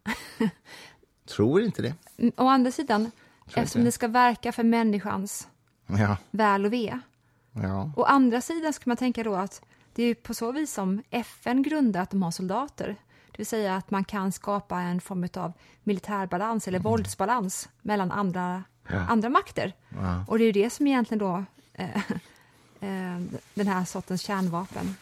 Tror 1.29 1.63
inte 1.63 1.83
det. 1.83 1.95
Mm, 2.19 2.33
Å 2.37 2.49
andra 2.49 2.71
sidan, 2.71 3.01
inte 3.01 3.61
eftersom 3.61 3.85
det. 3.85 3.93
ska 3.93 4.09
verka 4.09 4.53
för 4.53 4.63
människans 4.65 5.49
Ja, 5.87 6.17
väl 6.31 6.65
och 6.67 6.73
ve. 6.73 6.99
ja. 7.53 7.93
Å 7.97 8.03
andra 8.05 8.41
sidan 8.41 8.73
ska 8.73 8.91
man 8.91 8.97
tänka 8.97 9.23
då 9.23 9.35
att 9.35 9.63
det 9.95 10.03
är 10.03 10.15
på 10.15 10.35
så 10.35 10.53
vis 10.53 10.73
som 10.73 11.03
FN 11.11 11.63
grundar 11.63 12.01
att 12.03 12.11
de 12.11 12.23
har 12.23 12.31
soldater. 12.31 12.97
Det 13.41 13.43
vill 13.43 13.47
säga 13.47 13.77
att 13.77 13.91
man 13.91 14.05
kan 14.05 14.33
skapa 14.33 14.81
en 14.81 15.01
form 15.01 15.29
av 15.35 15.53
militärbalans 15.83 16.69
eller 16.69 16.79
våldsbalans 16.79 17.69
mellan 17.83 18.11
andra, 18.13 18.43
Mm. 18.45 18.63
Ja. 19.03 19.07
andra 19.09 19.29
makter. 19.29 19.73
Ja. 19.89 20.25
Och 20.29 20.39
det 20.39 20.45
är 20.45 20.47
ju 20.47 20.53
det 20.53 20.71
som 20.71 20.87
egentligen 20.87 21.19
då 21.19 21.45
eh, 21.73 21.97
eh, 22.81 23.21
den 23.55 23.67
här 23.67 23.85
sortens 23.85 24.21
kärnvapen 24.23 24.97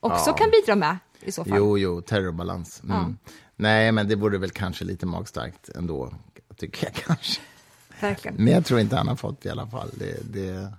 också 0.00 0.30
Ja. 0.30 0.36
kan 0.36 0.50
bidra 0.50 0.76
med 0.76 0.98
i 1.20 1.32
så 1.32 1.44
fall. 1.44 1.58
Jo, 1.58 1.78
jo, 1.78 2.00
terrorbalans. 2.00 2.82
Mm. 2.84 3.16
Nej, 3.56 3.92
men 3.92 4.08
det 4.08 4.16
vore 4.16 4.38
väl 4.38 4.50
kanske 4.50 4.84
lite 4.84 5.06
magstarkt 5.06 5.68
ändå, 5.68 6.12
tycker 6.56 6.86
jag 6.86 6.94
kanske. 7.06 7.40
Verkligen. 8.00 8.34
Men 8.44 8.52
jag 8.54 8.64
tror 8.64 8.80
inte 8.80 8.96
han 8.96 9.08
har 9.08 9.16
fått 9.16 9.46
i 9.46 9.50
alla 9.50 9.66
fall. 9.66 9.90
Det, 9.94 10.32
det, 10.32 10.72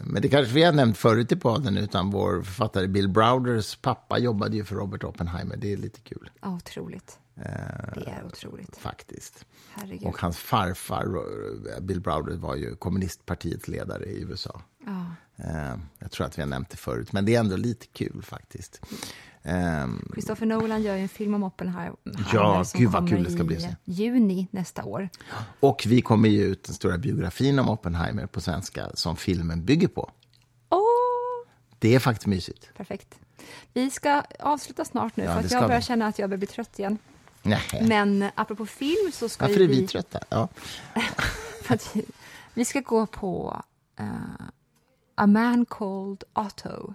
men 0.00 0.22
det 0.22 0.28
kanske 0.28 0.54
vi 0.54 0.62
har 0.62 0.72
nämnt 0.72 0.98
förut 0.98 1.32
i 1.32 1.36
podden, 1.36 1.76
utan 1.78 2.10
vår 2.10 2.42
författare 2.42 2.86
Bill 2.88 3.08
Browders 3.08 3.76
pappa 3.76 4.18
jobbade 4.18 4.56
ju 4.56 4.64
för 4.64 4.76
Robert 4.76 5.04
Oppenheimer. 5.04 5.56
Det 5.56 5.72
är 5.72 5.76
lite 5.76 6.00
kul, 6.00 6.30
Ja, 6.42 6.54
otroligt. 6.56 7.18
eh, 7.36 7.42
Det 7.94 8.10
är 8.10 8.22
otroligt. 8.26 8.76
faktiskt. 8.76 9.44
Herregud. 9.74 10.08
Och 10.08 10.20
hans 10.20 10.36
farfar, 10.38 11.04
eh, 11.06 11.80
Bill 11.80 12.00
Browder, 12.00 12.36
var 12.36 12.56
ju 12.56 12.76
kommunistpartiets 12.76 13.68
ledare 13.68 14.04
i 14.04 14.22
USA. 14.22 14.62
Ja. 14.86 15.04
Eh, 15.44 15.76
jag 15.98 16.10
tror 16.10 16.26
att 16.26 16.38
vi 16.38 16.42
har 16.42 16.48
nämnt 16.48 16.70
det 16.70 16.76
förut, 16.76 17.12
men 17.12 17.24
det 17.24 17.34
är 17.34 17.40
ändå 17.40 17.56
lite 17.56 17.86
kul 17.86 18.22
faktiskt. 18.22 18.80
Ehm, 19.48 20.08
Christopher 20.12 20.46
Nolan 20.46 20.82
gör 20.82 20.96
ju 20.96 21.02
en 21.02 21.08
film 21.08 21.34
om 21.34 21.42
Oppenheimer 21.42 21.96
Ja, 22.32 22.64
som 22.64 22.80
gud 22.80 22.90
vad 22.90 23.00
kommer 23.02 23.16
kul 23.16 23.24
det 23.24 23.30
ska 23.30 23.44
bli 23.44 23.56
i 23.56 23.68
juni 23.84 24.48
nästa 24.50 24.84
år. 24.84 25.08
Och 25.60 25.84
vi 25.86 26.02
kommer 26.02 26.28
ge 26.28 26.42
ut 26.42 26.64
den 26.64 26.74
stora 26.74 26.98
biografin 26.98 27.58
om 27.58 27.68
Oppenheimer 27.68 28.26
på 28.26 28.40
svenska 28.40 28.86
som 28.94 29.16
filmen 29.16 29.64
bygger 29.64 29.88
på. 29.88 30.10
Åh, 30.68 30.78
Det 31.78 31.94
är 31.94 31.98
faktiskt 31.98 32.26
mysigt. 32.26 32.70
perfekt. 32.76 33.14
Vi 33.72 33.90
ska 33.90 34.22
avsluta 34.40 34.84
snart 34.84 35.16
nu, 35.16 35.24
Ja, 35.24 35.32
för 35.34 35.40
att 35.44 35.50
jag 35.50 35.62
börjar 35.62 35.80
vi. 35.80 35.84
känna 35.86 36.06
att 36.06 36.18
jag 36.18 36.30
börjar 36.30 36.38
bli 36.38 36.46
trött 36.46 36.78
igen. 36.78 36.98
Nej. 37.42 37.60
Men 37.82 38.24
apropå 38.34 38.66
film 38.66 39.12
så 39.12 39.28
ska 39.28 39.44
Varför 39.46 39.58
ju 39.60 39.64
är 39.64 39.68
vi 39.68 39.80
vi... 39.80 39.86
trötta? 39.86 40.20
Ja. 40.28 40.48
för 41.62 41.74
att 41.74 41.96
vi, 41.96 42.04
vi 42.54 42.64
ska 42.64 42.80
gå 42.80 43.06
på 43.06 43.62
eh, 43.98 44.06
A 45.14 45.26
Man 45.26 45.64
Called 45.66 46.24
Otto, 46.34 46.94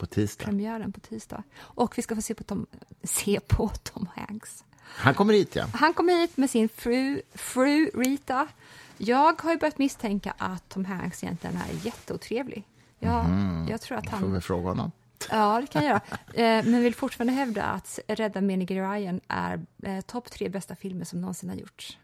På 0.00 0.06
tisdag. 0.06 0.44
premiären 0.44 0.92
på 0.92 1.00
tisdag. 1.00 1.42
Och 1.58 1.98
vi 1.98 2.02
ska 2.02 2.14
få 2.14 2.22
se 2.22 2.34
på 2.34 2.44
Tom, 2.44 2.66
se 3.02 3.40
på 3.40 3.68
Tom 3.68 4.08
Hanks. 4.16 4.64
Han 4.82 5.14
kommer 5.14 5.34
hit, 5.34 5.56
ja. 5.56 5.66
Han 5.74 5.94
kom 5.94 6.08
hit 6.08 6.36
med 6.36 6.50
sin 6.50 6.68
fru, 6.68 7.22
fru 7.34 7.90
Rita. 7.94 8.48
Jag 8.98 9.42
har 9.42 9.50
ju 9.50 9.58
börjat 9.58 9.78
misstänka 9.78 10.34
att 10.38 10.68
Tom 10.68 10.84
Hanks 10.84 11.24
egentligen 11.24 11.56
är 11.56 11.86
jätteotrevlig. 11.86 12.64
Jag, 12.98 13.26
jag 13.70 13.80
tror 13.80 13.98
att 13.98 14.10
Får 14.10 14.16
han... 14.16 14.32
vi 14.32 14.40
fråga 14.40 14.68
honom. 14.68 14.90
Ja, 15.30 15.60
det 15.60 15.66
kan 15.66 15.84
jag 15.84 16.00
göra. 16.34 16.58
Eh, 16.58 16.64
men 16.64 16.82
vill 16.82 16.94
fortfarande 16.94 17.32
hävda 17.32 17.62
att 17.62 17.98
Rädda 18.08 18.40
Menig 18.40 18.70
Ryan 18.70 19.20
är 19.28 19.66
eh, 19.82 20.00
topp 20.00 20.30
tre 20.30 20.48
bästa 20.48 20.76
filmer 20.76 21.04
som 21.04 21.20
någonsin 21.20 21.48
har 21.48 21.56
gjorts. 21.56 21.98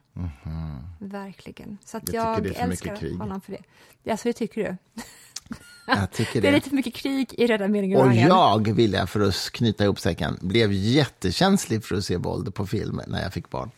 Verkligen. 0.99 1.79
Så 1.85 1.97
att 1.97 2.13
Jag 2.13 2.47
jag 2.47 2.57
älskar 2.57 3.19
honom 3.19 3.41
för 3.41 3.53
det. 3.53 3.63
Ja, 4.03 4.17
så 4.17 4.29
det 4.29 4.33
tycker 4.33 4.65
du? 4.65 5.03
Tycker 6.13 6.33
Det 6.41 6.49
är 6.49 6.53
det. 6.53 6.57
lite 6.57 6.69
för 6.69 6.77
mycket 6.77 6.95
krig 6.95 7.35
i 7.39 7.47
Rädda 7.47 7.69
Menig 7.69 7.99
Och 7.99 8.15
jag, 8.15 8.73
vill 8.75 8.93
jag, 8.93 9.09
för 9.11 9.21
att 9.21 9.51
knyta 9.53 9.85
ihop 9.85 10.01
säcken, 10.01 10.39
blev 10.41 10.73
jättekänslig 10.73 11.85
för 11.85 11.97
att 11.97 12.05
se 12.05 12.17
våld 12.17 12.55
på 12.55 12.67
film 12.67 13.01
när 13.07 13.23
jag 13.23 13.33
fick 13.33 13.51
barn. 13.51 13.71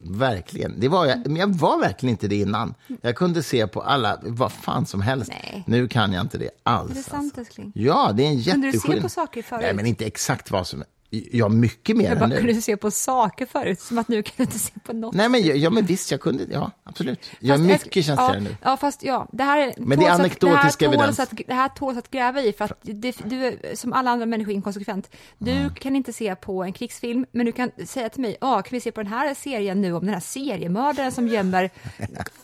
Verkligen. 0.00 0.80
Det 0.80 0.88
var 0.88 1.06
jag, 1.06 1.26
men 1.26 1.36
jag 1.36 1.54
var 1.54 1.78
verkligen 1.80 2.10
inte 2.10 2.28
det 2.28 2.36
innan. 2.36 2.74
Jag 3.00 3.16
kunde 3.16 3.42
se 3.42 3.66
på 3.66 3.82
alla, 3.82 4.18
vad 4.22 4.52
fan 4.52 4.86
som 4.86 5.00
helst. 5.00 5.30
Nej. 5.30 5.64
Nu 5.66 5.88
kan 5.88 6.12
jag 6.12 6.20
inte 6.24 6.38
det 6.38 6.50
alls. 6.62 6.90
Är 6.90 6.94
det 6.94 7.02
sant, 7.02 7.38
alltså. 7.38 7.62
Ja, 7.74 8.12
det 8.14 8.22
är 8.22 8.28
en 8.30 8.42
Kunde 8.44 8.66
du 8.66 8.72
se 8.72 8.76
jätteskillnad. 8.76 9.02
på 9.02 9.08
saker 9.08 9.42
förut? 9.42 9.62
Nej, 9.62 9.74
men 9.74 9.86
inte 9.86 10.06
exakt 10.06 10.50
vad 10.50 10.66
som... 10.66 10.84
Ja, 11.10 11.48
mycket 11.48 11.96
mer 11.96 12.04
Jag 12.04 12.12
än 12.12 12.18
bara, 12.18 12.26
nu. 12.26 12.36
kunde 12.36 12.52
du 12.52 12.60
se 12.62 12.76
på 12.76 12.90
saker 12.90 13.46
förut? 13.46 13.80
Som 13.80 13.98
att 13.98 14.08
nu 14.08 14.22
kan 14.22 14.32
du 14.36 14.42
inte 14.42 14.58
se 14.58 14.72
på 14.84 14.92
något. 14.92 15.14
Nej, 15.14 15.28
men, 15.28 15.42
jag- 15.46 15.56
ja, 15.56 15.70
men 15.70 15.86
visst, 15.86 16.10
jag 16.10 16.20
kunde. 16.20 16.44
Ja, 16.50 16.70
absolut. 16.84 17.30
Jag 17.40 17.54
är 17.54 17.58
Fast 17.58 17.84
mycket 17.84 17.96
ett- 17.96 18.04
känsligare 18.04 18.34
ja, 18.34 18.40
nu. 18.40 18.56
Ja, 18.62 18.76
fast 18.76 19.02
ja, 19.02 19.28
det 19.32 19.44
här, 19.44 19.74
Men 19.76 19.98
det 19.98 20.04
är 20.04 20.08
tåls 20.08 20.14
att- 20.14 20.20
anekdotisk 20.20 20.78
det 20.78 20.84
evidens. 20.86 21.20
Att, 21.20 21.32
det 21.46 21.54
här 21.54 21.68
tåls 21.68 21.98
att 21.98 22.10
gräva 22.10 22.40
i, 22.42 22.52
för 22.52 22.64
att 22.64 22.78
det, 22.82 23.16
du 23.24 23.44
är 23.46 23.76
som 23.76 23.92
alla 23.92 24.10
andra 24.10 24.26
människor 24.26 24.54
inkonsekvent. 24.54 25.10
Du 25.38 25.50
Mm. 25.50 25.74
kan 25.74 25.96
inte 25.96 26.12
se 26.12 26.34
på 26.36 26.64
en 26.64 26.72
krigsfilm, 26.72 27.26
men 27.32 27.46
du 27.46 27.52
kan 27.52 27.70
säga 27.86 28.08
till 28.08 28.20
mig, 28.22 28.36
ah, 28.40 28.62
kan 28.62 28.70
vi 28.76 28.80
se 28.80 28.92
på 28.92 29.02
den 29.02 29.12
här 29.12 29.34
serien 29.34 29.80
nu 29.80 29.92
om 29.92 30.04
den 30.04 30.14
här 30.14 30.20
seriemördaren 30.20 31.12
som 31.12 31.28
gömmer 31.28 31.70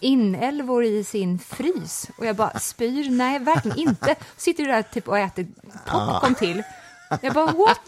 inälvor 0.00 0.84
i 0.84 1.04
sin 1.04 1.38
frys? 1.38 2.10
Och 2.18 2.26
jag 2.26 2.36
bara, 2.36 2.58
spyr? 2.58 3.10
Nej, 3.10 3.38
verkligen 3.38 3.78
inte. 3.78 4.14
Sitter 4.36 4.64
du 4.64 4.70
där 4.70 4.82
typ 4.82 5.08
och 5.08 5.18
äter 5.18 5.46
popcorn 5.86 6.34
till. 6.34 6.62
Jag 7.22 7.34
bara, 7.34 7.46
what? 7.52 7.80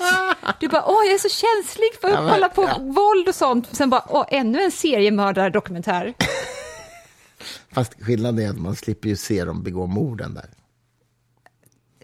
Du 0.60 0.68
bara, 0.68 0.84
åh, 0.86 1.04
jag 1.06 1.14
är 1.14 1.18
så 1.18 1.28
känslig 1.28 1.88
för 2.00 2.08
att 2.08 2.14
Ja, 2.14 2.22
men- 2.22 2.30
kolla 2.34 2.48
på 2.48 2.62
ja. 2.62 2.78
våld 2.78 3.28
och 3.28 3.34
sånt. 3.34 3.76
Sen 3.76 3.90
bara, 3.90 4.04
åh, 4.08 4.24
ännu 4.28 4.62
en 4.62 4.70
seriemördardokumentär. 4.70 6.14
Fast 7.72 7.94
skillnaden 8.02 8.44
är 8.46 8.50
att 8.50 8.58
man 8.58 8.76
slipper 8.76 9.08
ju 9.08 9.16
se 9.16 9.44
dem 9.44 9.62
begå 9.62 9.86
morden 9.86 10.34
där. 10.34 10.50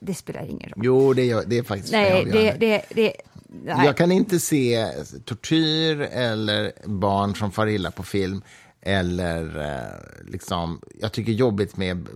Det 0.01 0.14
spelar 0.14 0.43
ingen 0.45 0.70
roll. 0.70 0.81
Jo, 0.85 1.12
det, 1.12 1.25
gör, 1.25 1.45
det 1.47 1.59
är 1.59 1.62
faktiskt 1.62 1.93
Nej, 1.93 2.25
det, 2.25 2.53
det, 2.61 2.83
det, 2.91 3.12
nej. 3.49 3.87
Jag 3.87 3.97
kan 3.97 4.12
inte 4.12 4.39
se 4.41 4.87
tortyr 5.25 6.01
eller 6.01 6.73
barn 6.85 7.35
som 7.37 7.53
far 7.53 7.66
illa 7.66 7.91
på 7.91 8.03
film. 8.03 8.43
Eller 8.81 9.61
eh, 9.70 10.31
liksom, 10.33 10.81
jag 11.01 11.12
tycker 11.12 11.33
jobbigt 11.33 11.77
med 11.77 12.09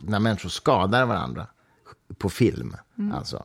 när 0.00 0.18
människor 0.18 0.48
skadar 0.48 1.04
varandra 1.06 1.46
på 2.18 2.28
film. 2.28 2.76
Alltså. 3.12 3.44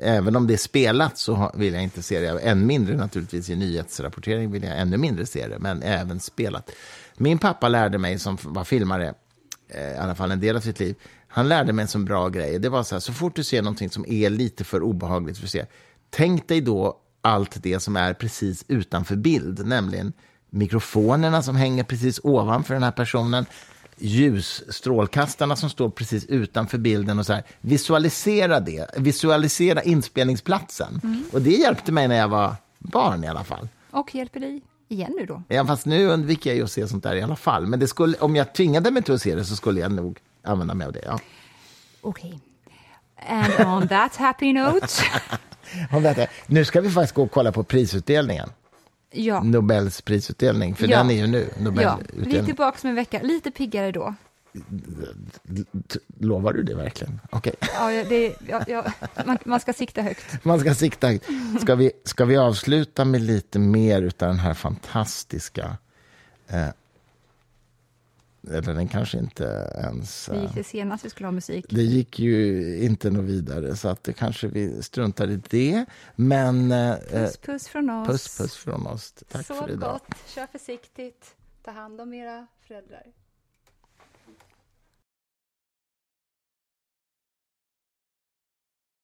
Även 0.00 0.36
om 0.36 0.46
det 0.46 0.54
är 0.54 0.58
spelat 0.58 1.18
så 1.18 1.52
vill 1.54 1.74
jag 1.74 1.82
inte 1.82 2.02
se 2.02 2.20
det. 2.20 2.38
Än 2.40 2.66
mindre 2.66 2.96
naturligtvis 2.96 3.50
i 3.50 3.56
nyhetsrapportering 3.56 4.50
vill 4.50 4.62
jag 4.62 4.78
ännu 4.78 4.96
mindre 4.96 5.26
se 5.26 5.48
det. 5.48 5.58
Men 5.58 5.82
även 5.82 6.20
spelat. 6.20 6.70
Min 7.16 7.38
pappa 7.38 7.68
lärde 7.68 7.98
mig, 7.98 8.18
som 8.18 8.38
var 8.42 8.64
filmare, 8.64 9.14
eh, 9.68 9.92
i 9.92 9.96
alla 9.96 10.14
fall 10.14 10.30
en 10.30 10.40
del 10.40 10.56
av 10.56 10.60
sitt 10.60 10.80
liv. 10.80 10.94
Han 11.28 11.48
lärde 11.48 11.72
mig 11.72 11.82
en 11.82 11.88
sån 11.88 12.04
bra 12.04 12.28
grej. 12.28 12.58
Det 12.58 12.68
var 12.68 12.82
så 12.82 12.94
här, 12.94 13.00
så 13.00 13.12
fort 13.12 13.36
du 13.36 13.44
ser 13.44 13.62
någonting 13.62 13.90
som 13.90 14.04
är 14.08 14.30
lite 14.30 14.64
för 14.64 14.82
obehagligt 14.82 15.38
för 15.38 15.44
att 15.44 15.50
se, 15.50 15.66
tänk 16.10 16.48
dig 16.48 16.60
då 16.60 16.96
allt 17.20 17.62
det 17.62 17.80
som 17.80 17.96
är 17.96 18.14
precis 18.14 18.64
utanför 18.68 19.16
bild, 19.16 19.66
nämligen 19.66 20.12
mikrofonerna 20.50 21.42
som 21.42 21.56
hänger 21.56 21.84
precis 21.84 22.20
ovanför 22.22 22.74
den 22.74 22.82
här 22.82 22.92
personen, 22.92 23.46
ljusstrålkastarna 23.98 25.56
som 25.56 25.70
står 25.70 25.90
precis 25.90 26.24
utanför 26.24 26.78
bilden 26.78 27.18
och 27.18 27.26
så 27.26 27.32
här. 27.32 27.42
Visualisera 27.60 28.60
det, 28.60 28.90
visualisera 28.96 29.82
inspelningsplatsen. 29.82 31.00
Och 31.32 31.42
det 31.42 31.50
hjälpte 31.50 31.92
mig 31.92 32.08
när 32.08 32.16
jag 32.16 32.28
var 32.28 32.54
barn 32.78 33.24
i 33.24 33.28
alla 33.28 33.44
fall. 33.44 33.68
Och 33.90 34.14
hjälper 34.14 34.40
dig 34.40 34.62
igen 34.88 35.14
nu 35.18 35.26
då? 35.26 35.42
Ja, 35.48 35.66
fast 35.66 35.86
nu 35.86 36.06
undviker 36.06 36.50
jag 36.50 36.56
ju 36.56 36.64
att 36.64 36.72
se 36.72 36.88
sånt 36.88 37.02
där 37.02 37.14
i 37.14 37.22
alla 37.22 37.36
fall. 37.36 37.66
Men 37.66 37.80
det 37.80 37.88
skulle, 37.88 38.16
om 38.18 38.36
jag 38.36 38.52
tvingade 38.52 38.90
mig 38.90 39.02
till 39.02 39.14
att 39.14 39.22
se 39.22 39.34
det 39.34 39.44
så 39.44 39.56
skulle 39.56 39.80
jag 39.80 39.92
nog 39.92 40.18
använda 40.42 40.74
mig 40.74 40.86
av 40.86 40.92
det. 40.92 41.02
Ja. 41.06 41.20
Okej. 42.00 42.40
And 43.28 43.66
on 43.66 43.88
that 43.88 44.16
happy 44.16 44.52
note. 44.52 44.86
Nu 46.46 46.64
ska 46.64 46.80
vi 46.80 46.90
faktiskt 46.90 47.14
gå 47.14 47.22
och 47.22 47.30
kolla 47.30 47.52
på 47.52 47.64
prisutdelningen. 47.64 48.50
Ja, 49.10 49.42
Nobels 49.42 50.02
prisutdelning, 50.02 50.74
för 50.74 50.88
Ja. 50.88 50.98
den 50.98 51.10
är 51.10 51.14
ju 51.14 51.26
nu. 51.26 51.50
ja. 51.76 51.98
vi 52.12 52.36
är 52.36 52.44
tillbaka 52.44 52.78
om 52.82 52.88
en 52.88 52.94
vecka. 52.96 53.20
Lite 53.22 53.50
piggare 53.50 53.92
då. 53.92 54.14
Lovar 56.18 56.52
du 56.52 56.62
det 56.62 56.74
verkligen? 56.74 57.20
Okej. 57.30 57.54
Ja, 57.74 57.92
ja, 57.92 58.04
det, 58.08 58.34
ja, 58.48 58.62
ja, 58.66 58.84
man, 59.26 59.38
man 59.44 59.60
ska 59.60 59.72
sikta 59.72 60.02
högt. 60.02 60.24
Man 60.44 60.60
ska 60.60 60.74
sikta 60.74 61.06
högt. 61.06 61.26
Ska 61.60 61.74
vi, 61.74 61.90
ska 62.04 62.24
vi 62.24 62.36
avsluta 62.36 63.04
med 63.04 63.20
lite 63.22 63.58
mer 63.58 64.02
av 64.02 64.10
den 64.18 64.38
här 64.38 64.54
fantastiska... 64.54 65.76
Eh, 66.48 66.68
eller 68.46 68.74
den 68.74 68.88
kanske 68.88 69.18
inte 69.18 69.72
ens... 69.84 70.28
Eh, 70.28 70.42
gick 70.42 70.54
det 70.54 70.64
senast 70.64 71.04
vi 71.04 71.10
skulle 71.10 71.26
ha 71.26 71.32
musik. 71.32 71.66
det 71.68 71.82
gick 71.82 72.18
ju 72.18 72.76
inte 72.84 73.10
något 73.10 73.24
vidare, 73.24 73.76
så 73.76 73.88
att 73.88 74.04
det 74.04 74.12
kanske 74.12 74.48
vi 74.48 74.82
struntar 74.82 75.30
i 75.30 75.40
det. 75.50 75.84
Men 76.16 76.72
eh, 76.72 76.94
Puss, 77.10 77.36
puss 77.36 77.68
från 77.68 77.90
oss. 77.90 78.08
puss, 78.08 78.38
puss 78.38 78.56
från 78.56 78.86
oss. 78.86 79.14
Tack 79.28 79.46
Sov 79.46 79.54
för 79.54 79.70
idag. 79.70 79.92
gott, 79.92 80.18
kör 80.26 80.46
försiktigt, 80.46 81.34
ta 81.62 81.70
hand 81.70 82.00
om 82.00 82.14
era 82.14 82.46
föräldrar. 82.60 83.02